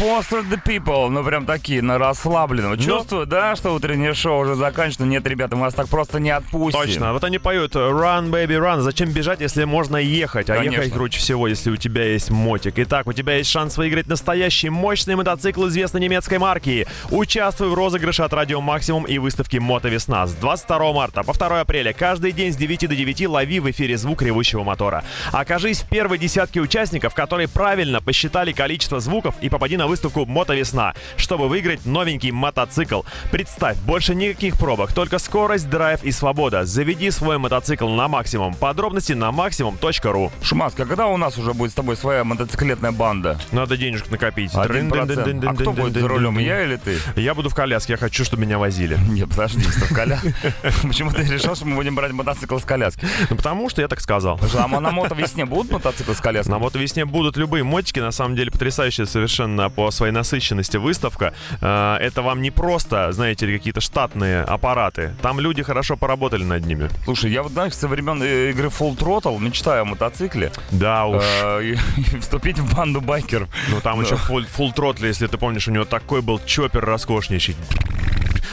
Foster 0.04 0.44
the 0.44 0.62
people. 0.62 1.08
Ну, 1.08 1.24
прям 1.24 1.46
такие, 1.46 1.82
на 1.82 1.98
расслабленном. 1.98 2.78
Чувствую, 2.78 3.26
да, 3.26 3.56
что 3.56 3.74
утреннее 3.74 4.14
шоу 4.14 4.42
уже 4.42 4.56
заканчивается. 4.56 5.06
Нет, 5.06 5.26
ребята, 5.26 5.56
мы 5.56 5.62
вас 5.62 5.74
так 5.74 5.88
просто 5.88 6.20
не 6.20 6.30
отпустим. 6.30 6.82
Точно. 6.82 7.14
Вот 7.14 7.24
они 7.24 7.40
поют 7.40 7.74
Run, 7.74 8.30
baby, 8.30 8.60
run. 8.60 8.82
Зачем 8.82 9.12
бежать, 9.12 9.40
если 9.40 9.64
можно 9.64 9.96
ехать? 9.96 10.50
А 10.50 10.58
Конечно. 10.58 10.82
ехать 10.82 10.94
круче 10.94 11.20
всего, 11.20 11.48
если 11.48 11.72
у 11.72 11.78
тебя 11.78 12.04
есть 12.04 12.32
мотик. 12.32 12.74
Итак, 12.76 13.08
у 13.08 13.14
тебя 13.14 13.38
есть 13.38 13.50
шанс 13.50 13.78
выиграть 13.78 14.08
настоящий 14.08 14.70
мощный 14.70 15.16
мотоцикл 15.16 15.70
известной 15.70 16.02
немецкой 16.02 16.38
марки. 16.38 16.86
Участвуй 17.10 17.70
в 17.70 17.74
розыгрыше 17.74 18.24
от 18.24 18.34
Радио 18.34 18.60
Максимум 18.60 19.06
и 19.06 19.18
выставки 19.20 19.56
Мото 19.56 19.88
Весна 19.88 20.28
с 20.28 20.34
22 20.34 20.92
марта 20.92 21.24
по 21.24 21.32
2 21.32 21.62
апреля. 21.62 21.94
Каждый 21.94 22.34
день 22.34 22.52
с 22.52 22.58
9 22.58 22.90
до 22.90 22.96
9 22.98 23.28
лови 23.30 23.62
в 23.62 23.72
эфире 23.72 23.96
звук 23.96 24.22
ревущего 24.22 24.64
мотора. 24.64 25.06
Окажись 25.32 25.80
в 25.80 25.88
первой 25.88 26.18
десятке 26.18 26.60
участников, 26.60 27.14
которые 27.14 27.48
правильно 27.48 28.02
посчитали 28.02 28.52
количество 28.52 29.00
звуков 29.00 29.36
и 29.40 29.48
попади 29.48 29.78
на 29.78 29.93
выставку 29.94 30.26
Мото 30.26 30.56
Весна, 30.56 30.96
чтобы 31.18 31.48
выиграть 31.48 31.86
новенький 31.86 32.32
мотоцикл. 32.32 33.02
Представь, 33.32 33.78
больше 33.78 34.16
никаких 34.16 34.58
пробок, 34.58 34.92
только 34.92 35.20
скорость, 35.20 35.70
драйв 35.70 36.04
и 36.04 36.12
свобода. 36.12 36.66
Заведи 36.66 37.12
свой 37.12 37.38
мотоцикл 37.38 37.88
на 37.88 38.08
максимум. 38.08 38.56
Подробности 38.56 39.14
на 39.14 39.32
максимум.ру. 39.32 40.32
Шумаска, 40.42 40.88
когда 40.88 41.06
у 41.06 41.18
нас 41.18 41.38
уже 41.38 41.54
будет 41.54 41.72
с 41.72 41.76
тобой 41.76 41.96
своя 41.96 42.24
мотоциклетная 42.24 42.92
банда? 42.92 43.40
Надо 43.52 43.78
денежек 43.78 44.10
накопить. 44.10 44.56
Один 44.56 44.90
процент. 44.90 45.44
А 45.44 45.54
кто 45.54 45.74
будет 45.74 45.94
за 45.94 46.08
рулем, 46.08 46.40
я 46.40 46.64
или 46.64 46.78
ты? 46.78 46.98
Я 47.16 47.36
буду 47.36 47.50
в 47.50 47.56
коляске, 47.56 47.94
я 47.94 47.98
хочу, 47.98 48.26
чтобы 48.26 48.42
меня 48.42 48.58
возили. 48.58 48.98
Нет, 49.10 49.30
подожди, 49.30 49.62
что 49.62 49.86
в 49.86 49.94
коляске. 49.94 50.34
Почему 50.82 51.12
ты 51.12 51.22
решил, 51.22 51.56
что 51.56 51.66
мы 51.66 51.76
будем 51.76 51.94
брать 51.94 52.14
мотоцикл 52.14 52.58
с 52.58 52.64
коляски? 52.64 53.06
Ну, 53.30 53.36
потому 53.36 53.70
что 53.70 53.82
я 53.82 53.88
так 53.88 54.02
сказал. 54.02 54.40
А 54.56 54.68
на 54.68 54.90
мото 54.90 55.14
весне 55.14 55.46
будут 55.46 55.72
мотоциклы 55.72 56.16
с 56.16 56.20
коляской? 56.20 56.52
На 56.52 56.58
вот 56.58 56.76
весне 56.76 57.06
будут 57.06 57.38
любые 57.38 57.64
мотики, 57.64 58.00
на 58.00 58.12
самом 58.12 58.36
деле 58.36 58.50
потрясающая 58.50 59.06
совершенно 59.06 59.70
по 59.76 59.92
своей 59.92 60.14
насыщенности 60.14 60.78
выставка. 60.78 61.34
Э, 61.62 61.98
Это 62.00 62.22
вам 62.22 62.42
не 62.42 62.52
просто, 62.52 63.12
знаете, 63.12 63.46
ли, 63.46 63.58
какие-то 63.58 63.82
штатные 63.82 64.42
аппараты. 64.42 65.14
Там 65.22 65.40
люди 65.40 65.64
хорошо 65.64 65.98
поработали 65.98 66.44
над 66.44 66.66
ними. 66.66 66.90
Слушай, 67.06 67.32
я 67.32 67.44
вот, 67.44 67.52
знаешь, 67.52 67.74
со 67.74 67.88
времен 67.88 68.22
э, 68.24 68.52
игры 68.52 68.68
Full 68.68 68.98
Throttle 68.98 69.40
мечтаю 69.40 69.82
о 69.82 69.86
мотоцикле. 69.86 70.52
Да 70.72 71.06
уж. 71.06 71.24
и 71.62 71.76
вступить 72.20 72.60
в 72.60 72.76
банду 72.76 73.02
байкеров. 73.02 73.50
Ну 73.70 73.82
там 73.82 74.02
еще 74.02 74.16
full, 74.16 74.46
full 74.58 74.74
throttle, 74.74 75.08
если 75.08 75.28
ты 75.28 75.38
помнишь, 75.38 75.68
у 75.68 75.72
него 75.72 75.86
такой 75.86 76.22
был 76.22 76.40
чоппер 76.46 76.84
роскошнейший. 76.86 77.56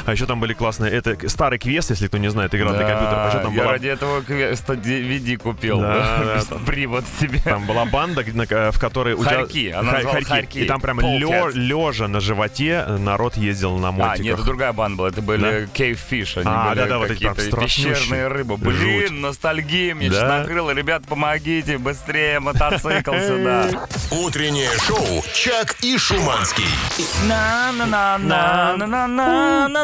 А 0.06 0.12
еще 0.12 0.26
там 0.26 0.40
были 0.40 0.52
классные. 0.54 0.92
Это 0.92 1.28
старый 1.28 1.58
квест, 1.58 1.90
если 1.90 2.06
кто 2.08 2.18
не 2.18 2.30
знает, 2.30 2.54
игра 2.54 2.72
для 2.72 2.86
компьютеров. 2.86 3.18
А 3.18 3.28
еще 3.28 3.38
там 3.40 3.54
я 3.54 3.62
была, 3.62 3.72
ради 3.72 3.86
этого 3.88 4.22
квеста 4.22 4.74
DVD 4.74 5.36
купил. 5.36 5.80
Да, 5.80 6.42
да, 6.50 6.56
Привод 6.66 7.04
себе. 7.20 7.40
там 7.44 7.66
была 7.66 7.84
банда, 7.84 8.22
э, 8.22 8.70
в 8.70 8.78
которой 8.80 9.14
у 9.14 9.24
тебя... 9.24 9.36
Харьки, 9.40 9.70
она 9.70 9.90
Ха- 9.90 9.96
называлась 9.98 10.26
Харьки. 10.26 10.58
И 10.58 10.64
там 10.66 10.80
прям 10.80 11.00
лежа 11.00 12.08
на 12.08 12.20
животе 12.20 12.84
народ 12.86 13.36
ездил 13.36 13.76
на 13.78 13.88
А, 13.88 13.92
мотиках. 13.92 14.20
нет, 14.20 14.34
это 14.34 14.44
другая 14.44 14.72
банда 14.72 14.96
была. 14.96 15.08
Это 15.08 15.22
были 15.22 15.68
Fish. 15.74 16.38
Они 16.38 16.44
А, 16.46 16.68
были 16.70 16.78
да-да, 16.80 16.98
вот 16.98 17.10
эти 17.10 17.22
там 17.24 17.34
пещерные 17.34 18.28
рыбы. 18.28 18.56
Блин, 18.56 19.08
Жуть. 19.08 19.10
ностальгия 19.10 19.94
мне 19.94 20.10
Да? 20.10 20.38
накрыла. 20.38 20.70
Ребята, 20.72 21.06
помогите, 21.08 21.78
быстрее 21.78 22.40
мотоцикл 22.40 23.12
сюда. 23.12 23.68
Утреннее 24.10 24.70
шоу 24.86 25.24
«Чак 25.34 25.76
и 25.82 25.96
Шуманский». 25.98 26.64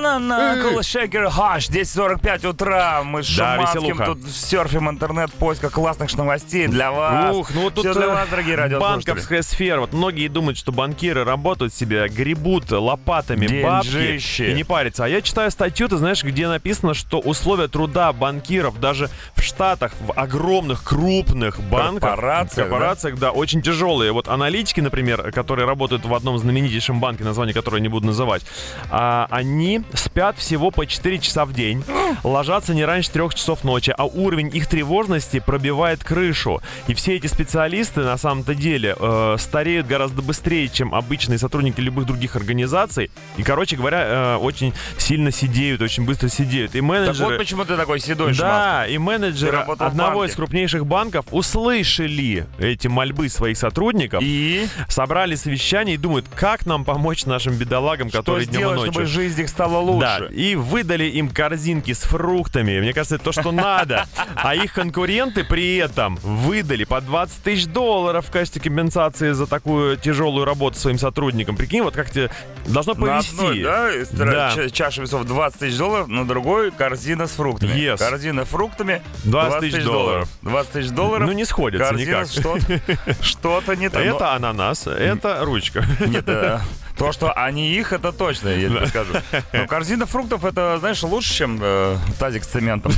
Шамана 0.06 0.56
на 0.56 0.82
Шейкер 0.82 1.30
Хаш. 1.30 1.68
10.45 1.68 2.48
утра. 2.48 3.02
Мы 3.02 3.22
с 3.22 3.36
да, 3.36 3.56
Шаманским 3.56 3.82
веселуха. 3.82 4.04
тут 4.06 4.30
серфим 4.30 4.88
интернет 4.88 5.32
поиска 5.32 5.68
классных 5.70 6.14
новостей 6.16 6.68
для 6.68 6.92
вас. 6.92 7.34
Ух, 7.34 7.50
ну 7.54 7.62
вот 7.62 7.74
тут 7.74 7.84
Все 7.84 7.94
для 7.94 8.04
э, 8.04 8.08
вас, 8.08 8.28
дорогие. 8.28 8.78
Банковская 8.78 9.42
сфера. 9.42 9.80
Вот 9.80 9.92
многие 9.92 10.28
думают, 10.28 10.58
что 10.58 10.72
банкиры 10.72 11.24
работают 11.24 11.74
себе, 11.74 12.06
гребут 12.08 12.70
лопатами 12.70 13.46
Деньжище. 13.46 14.42
бабки 14.44 14.50
и 14.50 14.54
не 14.54 14.64
парятся. 14.64 15.04
А 15.04 15.08
я 15.08 15.20
читаю 15.20 15.50
статью, 15.50 15.88
ты 15.88 15.96
знаешь, 15.96 16.22
где 16.22 16.48
написано, 16.48 16.94
что 16.94 17.18
условия 17.18 17.68
труда 17.68 18.12
банкиров 18.12 18.80
даже 18.80 19.10
в 19.34 19.42
Штатах, 19.42 19.92
в 20.00 20.12
огромных, 20.12 20.84
крупных 20.84 21.60
банках, 21.60 22.10
корпорациях, 22.10 22.68
корпорациях 22.68 23.14
да? 23.14 23.26
да, 23.26 23.32
очень 23.32 23.62
тяжелые. 23.62 24.12
Вот 24.12 24.28
аналитики, 24.28 24.80
например, 24.80 25.32
которые 25.32 25.66
работают 25.66 26.04
в 26.04 26.14
одном 26.14 26.38
знаменитейшем 26.38 27.00
банке, 27.00 27.24
название 27.24 27.54
которого 27.54 27.78
не 27.78 27.88
буду 27.88 28.06
называть, 28.06 28.42
а, 28.90 29.26
они 29.30 29.82
спят 29.94 30.38
всего 30.38 30.70
по 30.70 30.86
4 30.86 31.18
часа 31.18 31.44
в 31.44 31.52
день, 31.52 31.84
ложатся 32.24 32.74
не 32.74 32.84
раньше 32.84 33.10
3 33.10 33.30
часов 33.34 33.64
ночи, 33.64 33.94
а 33.96 34.04
уровень 34.04 34.50
их 34.54 34.66
тревожности 34.66 35.40
пробивает 35.40 36.02
крышу. 36.04 36.60
И 36.86 36.94
все 36.94 37.16
эти 37.16 37.26
специалисты 37.26 38.00
на 38.00 38.16
самом-то 38.16 38.54
деле 38.54 38.96
э, 38.98 39.36
стареют 39.38 39.86
гораздо 39.86 40.22
быстрее, 40.22 40.68
чем 40.68 40.94
обычные 40.94 41.38
сотрудники 41.38 41.80
любых 41.80 42.06
других 42.06 42.36
организаций. 42.36 43.10
И, 43.36 43.42
короче 43.42 43.76
говоря, 43.76 44.04
э, 44.04 44.36
очень 44.36 44.72
сильно 44.98 45.30
сидеют, 45.30 45.80
очень 45.82 46.04
быстро 46.04 46.28
сидеют. 46.28 46.74
И 46.74 46.80
Так 46.80 46.88
менеджеры... 46.88 47.30
вот 47.30 47.38
почему 47.38 47.64
ты 47.64 47.76
такой 47.76 48.00
седой. 48.00 48.34
Да, 48.36 48.86
и 48.86 48.94
Ты 48.94 48.98
менеджеры 48.98 49.58
одного 49.78 50.24
из 50.24 50.34
крупнейших 50.34 50.86
банков 50.86 51.26
услышали 51.30 52.46
эти 52.58 52.88
мольбы 52.88 53.28
своих 53.28 53.56
сотрудников, 53.56 54.20
И 54.22 54.66
собрали 54.88 55.34
совещание 55.34 55.94
и 55.94 55.98
думают, 55.98 56.26
как 56.34 56.66
нам 56.66 56.84
помочь 56.84 57.24
нашим 57.26 57.54
бедолагам, 57.54 58.08
что 58.08 58.18
которые 58.18 58.46
днем 58.46 58.54
и 58.54 58.58
сделать, 58.58 58.76
ночью. 58.78 58.92
чтобы 58.92 59.06
жизнь 59.06 59.40
их 59.40 59.48
стала 59.48 59.75
лучше? 59.80 60.00
Да, 60.00 60.26
и 60.34 60.54
выдали 60.54 61.04
им 61.04 61.28
корзинки 61.28 61.92
с 61.92 62.00
фруктами. 62.00 62.80
Мне 62.80 62.92
кажется, 62.92 63.16
это 63.16 63.24
то, 63.24 63.32
что 63.32 63.52
надо. 63.52 64.06
А 64.34 64.54
их 64.54 64.72
конкуренты 64.72 65.44
при 65.44 65.76
этом 65.76 66.16
выдали 66.16 66.84
по 66.84 67.00
20 67.00 67.42
тысяч 67.42 67.66
долларов 67.66 68.26
в 68.26 68.30
качестве 68.30 68.60
компенсации 68.60 69.32
за 69.32 69.46
такую 69.46 69.96
тяжелую 69.96 70.44
работу 70.44 70.78
своим 70.78 70.98
сотрудникам. 70.98 71.56
Прикинь, 71.56 71.82
вот 71.82 71.94
как 71.94 72.10
тебе 72.10 72.30
должно 72.66 72.94
На 72.94 73.00
повезти. 73.00 73.34
одной, 73.36 73.62
да, 73.62 73.94
из 73.94 74.08
тра- 74.08 74.30
Да. 74.30 74.52
ча- 74.54 74.70
чаша 74.70 75.02
весов 75.02 75.24
20 75.24 75.58
тысяч 75.60 75.76
долларов, 75.78 76.08
на 76.08 76.26
другой 76.26 76.70
корзина 76.70 77.26
с 77.26 77.32
фруктами. 77.32 77.70
Yes. 77.72 77.98
Корзина 77.98 78.44
с 78.44 78.48
фруктами 78.48 79.02
20 79.24 79.60
тысяч 79.60 79.84
долларов. 79.84 80.28
20 80.42 80.72
тысяч 80.72 80.90
долларов. 80.90 81.26
Ну, 81.26 81.32
не 81.32 81.44
сходятся 81.44 81.88
корзина 81.88 82.08
никак. 82.08 82.28
Что-то, 82.28 82.80
что-то 83.22 83.76
не 83.76 83.88
то. 83.90 83.98
Это 84.00 84.34
ананас, 84.34 84.86
это 84.86 85.40
ручка. 85.44 85.84
Нет, 86.06 86.24
э, 86.28 86.58
то, 86.96 87.12
что 87.12 87.32
они 87.32 87.70
их, 87.70 87.92
это 87.92 88.12
точно, 88.12 88.48
я 88.48 88.68
тебе 88.68 88.86
скажу. 88.86 89.14
Но 89.52 89.66
корзина 89.66 90.06
фруктов, 90.06 90.44
это, 90.44 90.78
знаешь, 90.78 91.02
лучше, 91.02 91.34
чем 91.34 91.58
э, 91.60 91.96
тазик 92.18 92.44
с 92.44 92.48
цементом. 92.48 92.92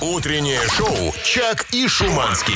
Утреннее 0.00 0.60
шоу 0.68 1.14
«Чак 1.24 1.66
и 1.72 1.88
Шуманский». 1.88 2.54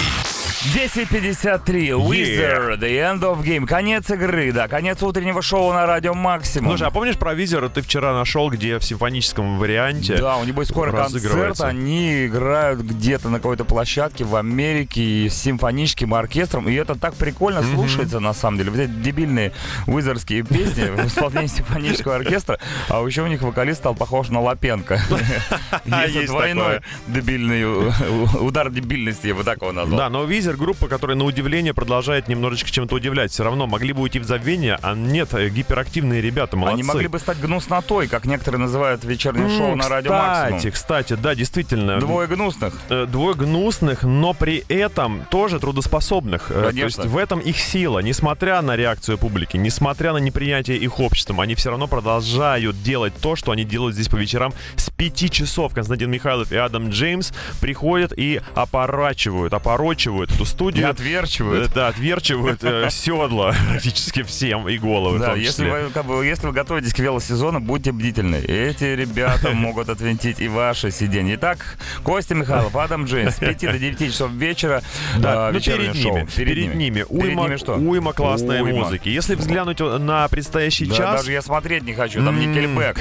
10.53, 0.50 1.90
Wizard, 1.92 2.78
The 2.80 2.90
End 2.98 3.20
of 3.20 3.42
Game. 3.42 3.66
Конец 3.66 4.10
игры, 4.10 4.52
да, 4.52 4.66
конец 4.68 5.02
утреннего 5.02 5.42
шоу 5.42 5.72
на 5.72 5.86
радио 5.86 6.12
Максимум. 6.12 6.70
Слушай, 6.72 6.88
а 6.88 6.90
помнишь 6.90 7.16
про 7.16 7.34
Визера 7.34 7.68
ты 7.68 7.82
вчера 7.82 8.12
нашел, 8.12 8.50
где 8.50 8.78
в 8.78 8.84
симфоническом 8.84 9.58
варианте? 9.58 10.16
Да, 10.16 10.36
у 10.36 10.44
будет 10.44 10.68
скоро 10.68 10.92
концерт, 10.92 11.60
они 11.60 12.26
играют 12.26 12.80
где-то 12.80 13.28
на 13.28 13.38
какой-то 13.38 13.64
площадке 13.64 14.24
в 14.24 14.34
Америке 14.36 15.28
с 15.30 15.34
симфоническим 15.34 16.12
оркестром, 16.14 16.68
и 16.68 16.74
это 16.74 16.94
так 16.94 17.14
прикольно 17.14 17.62
слушается, 17.62 18.18
на 18.20 18.34
самом 18.34 18.58
деле. 18.58 18.70
Вот 18.70 18.80
эти 18.80 18.90
дебильные 18.90 19.52
вызорские 19.86 20.42
песни 20.42 20.90
в 20.90 21.06
исполнении 21.06 21.46
симфонического 21.54 22.16
оркестра, 22.16 22.58
а 22.88 23.00
еще 23.06 23.22
у 23.22 23.28
них 23.28 23.40
вокалист 23.42 23.78
стал 23.80 23.94
похож 23.94 24.28
на 24.28 24.40
Лапенко. 24.40 25.00
Есть 25.86 26.14
Есть 26.14 26.26
двойной 26.26 26.80
дебильный 27.06 27.64
у- 27.64 27.88
у- 27.88 28.44
удар 28.46 28.68
дебильности, 28.70 29.28
я 29.28 29.34
бы 29.34 29.44
так 29.44 29.62
его 29.62 29.72
назвал. 29.72 29.98
Да, 29.98 30.08
но 30.10 30.24
Визер 30.40 30.56
группа, 30.56 30.88
которая 30.88 31.18
на 31.18 31.24
удивление 31.24 31.74
продолжает 31.74 32.26
немножечко 32.26 32.70
чем-то 32.70 32.94
удивлять. 32.94 33.30
Все 33.30 33.44
равно 33.44 33.66
могли 33.66 33.92
бы 33.92 34.00
уйти 34.00 34.18
в 34.18 34.24
забвение, 34.24 34.78
а 34.80 34.94
нет, 34.94 35.34
э, 35.34 35.50
гиперактивные 35.50 36.22
ребята, 36.22 36.56
молодцы. 36.56 36.72
Они 36.76 36.82
могли 36.82 37.08
бы 37.08 37.18
стать 37.18 37.38
гнуснотой, 37.40 38.08
как 38.08 38.24
некоторые 38.24 38.58
называют 38.58 39.04
вечернее 39.04 39.44
М, 39.50 39.58
шоу 39.58 39.76
на 39.76 39.86
радио 39.90 40.12
Кстати, 40.12 40.52
Максимум. 40.52 40.72
кстати, 40.72 41.12
да, 41.12 41.34
действительно. 41.34 42.00
Двое 42.00 42.26
гнусных. 42.26 42.72
э, 42.88 43.04
двое 43.04 43.34
гнусных, 43.36 44.02
но 44.02 44.32
при 44.32 44.64
этом 44.70 45.26
тоже 45.30 45.60
трудоспособных. 45.60 46.50
Э, 46.50 46.54
То 46.54 46.66
Конечно. 46.68 47.02
есть 47.02 47.04
в 47.12 47.18
этом 47.18 47.38
их 47.40 47.58
сила. 47.58 47.98
Несмотря 47.98 48.62
на 48.62 48.76
реакцию 48.76 49.18
публики, 49.18 49.58
несмотря 49.58 50.14
на 50.14 50.18
неприятие 50.18 50.78
их 50.78 51.00
обществом, 51.00 51.40
они 51.42 51.54
все 51.54 51.68
равно 51.68 51.86
продолжают 51.86 52.82
делать 52.82 53.12
то, 53.20 53.36
что 53.36 53.52
они 53.52 53.64
делают 53.64 53.94
здесь 53.94 54.08
по 54.08 54.16
вечерам 54.16 54.54
с 54.76 54.88
5 55.00 55.30
часов 55.32 55.72
Константин 55.72 56.10
Михайлов 56.10 56.52
и 56.52 56.56
Адам 56.56 56.90
Джеймс 56.90 57.32
приходят 57.58 58.12
и 58.14 58.42
опорачивают, 58.54 59.54
опорочивают 59.54 60.30
эту 60.30 60.42
И 60.42 60.46
студию. 60.46 60.90
отверчивают. 60.90 61.70
Э, 61.70 61.74
Да, 61.74 61.88
отверчивают 61.88 62.62
э, 62.62 62.88
седла 62.90 63.54
практически 63.70 64.22
всем 64.22 64.68
и 64.68 64.76
головы 64.76 65.18
Да, 65.18 65.34
если 65.36 65.70
вы, 65.70 65.90
как 65.94 66.04
бы, 66.04 66.26
если 66.26 66.46
вы 66.48 66.52
готовитесь 66.52 66.92
к 66.92 66.98
велосезону, 66.98 67.60
будьте 67.60 67.92
бдительны. 67.92 68.36
Эти 68.36 68.84
ребята 68.94 69.50
могут 69.54 69.88
отвинтить 69.88 70.38
и 70.38 70.48
ваше 70.48 70.90
сиденье. 70.90 71.36
Итак, 71.36 71.78
Костя 72.04 72.34
Михайлов, 72.34 72.76
Адам 72.76 73.06
Джеймс, 73.06 73.36
с 73.36 73.38
5 73.38 73.58
до 73.72 73.78
9 73.78 73.98
часов 74.12 74.30
вечера. 74.32 74.82
Да, 75.18 75.48
э, 75.48 75.52
ну 75.52 75.60
перед 75.60 75.96
шоу. 75.96 76.18
ними, 76.18 76.28
перед, 76.36 76.74
ними, 76.74 76.94
Перед 76.96 77.10
уйма, 77.10 77.44
ними 77.44 77.56
что? 77.56 77.76
уйма 77.76 78.12
классной 78.12 78.60
Уйма. 78.60 78.80
музыки. 78.84 79.08
Если 79.08 79.34
взглянуть 79.34 79.80
на 79.80 80.28
предстоящий 80.28 80.84
Да, 80.84 80.94
час, 80.94 81.20
даже 81.20 81.32
я 81.32 81.40
смотреть 81.40 81.84
не 81.84 81.94
хочу, 81.94 82.22
там 82.22 82.38
М. 82.38 82.52
Никельбэк. 82.52 82.98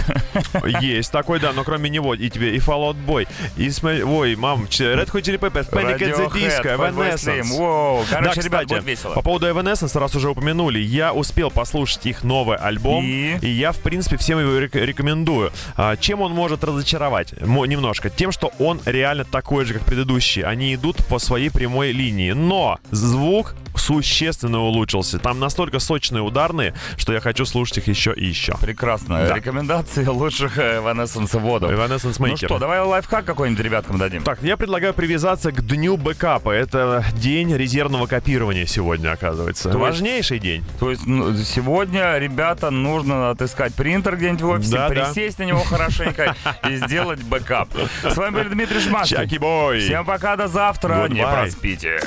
есть 0.82 1.12
такой, 1.12 1.42
да, 1.42 1.52
но 1.52 1.66
кроме 1.66 1.89
него 1.90 2.14
и 2.14 2.30
тебе 2.30 2.56
и 2.56 2.60
Fall 2.60 2.92
Out 2.94 2.98
Boy, 3.06 3.28
и 3.58 3.70
см- 3.70 4.06
ой, 4.08 4.36
мам, 4.36 4.64
Red 4.64 5.12
Hot 5.12 5.22
Chili 5.22 5.40
Peppers, 5.40 5.70
Panic 5.70 5.98
at 6.00 6.16
the 6.16 6.32
Disco. 6.32 6.78
Evanescence. 6.78 7.58
Воу, 7.58 8.04
Да, 8.10 8.18
короче, 8.18 8.42
ребят, 8.42 8.62
кстати, 8.66 8.80
будет 8.80 8.86
весело. 8.86 9.14
по 9.14 9.22
поводу 9.22 9.48
Evanescence, 9.48 9.98
раз 10.00 10.16
уже 10.16 10.30
упомянули, 10.30 10.80
я 10.80 11.14
успел 11.14 11.52
послушать 11.52 12.06
их 12.06 12.24
новый 12.24 12.58
альбом, 12.58 13.04
И? 13.06 13.38
я, 13.48 13.72
в 13.72 13.78
принципе, 13.80 14.18
всем 14.18 14.40
его 14.40 14.58
рек- 14.60 14.76
рекомендую. 14.76 15.52
А, 15.76 15.96
чем 15.98 16.22
он 16.22 16.32
может 16.34 16.64
разочаровать? 16.64 17.34
Мо- 17.42 17.66
немножко. 17.66 18.10
Тем, 18.10 18.32
что 18.32 18.52
он 18.60 18.82
реально 18.86 19.26
такой 19.26 19.66
же, 19.66 19.74
как 19.74 19.84
предыдущие. 19.84 20.46
Они 20.46 20.74
идут 20.76 20.98
по 21.08 21.20
своей 21.20 21.50
прямой 21.50 21.92
линии. 21.92 22.32
Но 22.32 22.80
звук 22.92 23.56
существенно 23.80 24.60
улучшился. 24.60 25.20
Там 25.20 25.40
настолько 25.40 25.80
сочные 25.80 26.22
ударные, 26.22 26.74
что 26.98 27.14
я 27.14 27.20
хочу 27.20 27.46
слушать 27.46 27.80
их 27.80 27.88
еще 27.88 28.14
и 28.14 28.26
еще. 28.26 28.56
Прекрасно. 28.62 29.26
Да. 29.28 29.36
Рекомендации 29.36 30.06
лучших 30.06 30.58
Evanescence 30.58 31.38
водов. 31.40 31.72
Evanescence 31.72 32.16
Ну 32.20 32.28
Maker. 32.28 32.46
что, 32.46 32.60
давай 32.60 32.82
лайфхак 32.82 33.26
какой-нибудь 33.26 33.64
ребяткам 33.64 33.98
дадим. 33.98 34.24
Так, 34.24 34.42
я 34.44 34.58
предлагаю 34.58 34.94
привязаться 34.94 35.52
к 35.52 35.66
дню 35.66 35.98
бэкапа. 35.98 36.52
Это 36.52 37.04
день 37.16 37.56
резервного 37.56 38.08
копирования 38.08 38.66
сегодня, 38.66 39.12
оказывается. 39.12 39.64
То 39.64 39.70
есть- 39.70 39.80
Важнейший 39.80 40.40
день. 40.40 40.64
То 40.80 40.90
есть 40.92 41.06
ну, 41.06 41.36
сегодня, 41.38 42.18
ребята, 42.18 42.70
нужно 42.70 43.32
отыскать 43.32 43.74
принтер 43.74 44.16
где-нибудь 44.18 44.42
в 44.42 44.50
офисе, 44.50 44.72
Да, 44.74 44.90
да. 44.90 44.94
присесть 45.06 45.40
на 45.40 45.44
него 45.44 45.62
хорошенько 45.64 46.36
и 46.70 46.76
сделать 46.78 47.22
бэкап. 47.24 47.70
С 48.04 48.16
вами 48.18 48.44
был 48.44 48.50
Дмитрий 48.50 48.80
Шматкин. 48.80 49.18
Чаки-бой! 49.18 49.80
Всем 49.80 50.06
пока, 50.06 50.36
до 50.36 50.48
завтра. 50.48 51.08
Не 51.10 51.22
проспите. 51.26 52.00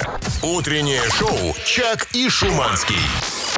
Утреннее 0.42 1.00
шоу 1.18 1.54
«Чак 1.64 2.08
и 2.12 2.28
Шуманский». 2.28 3.51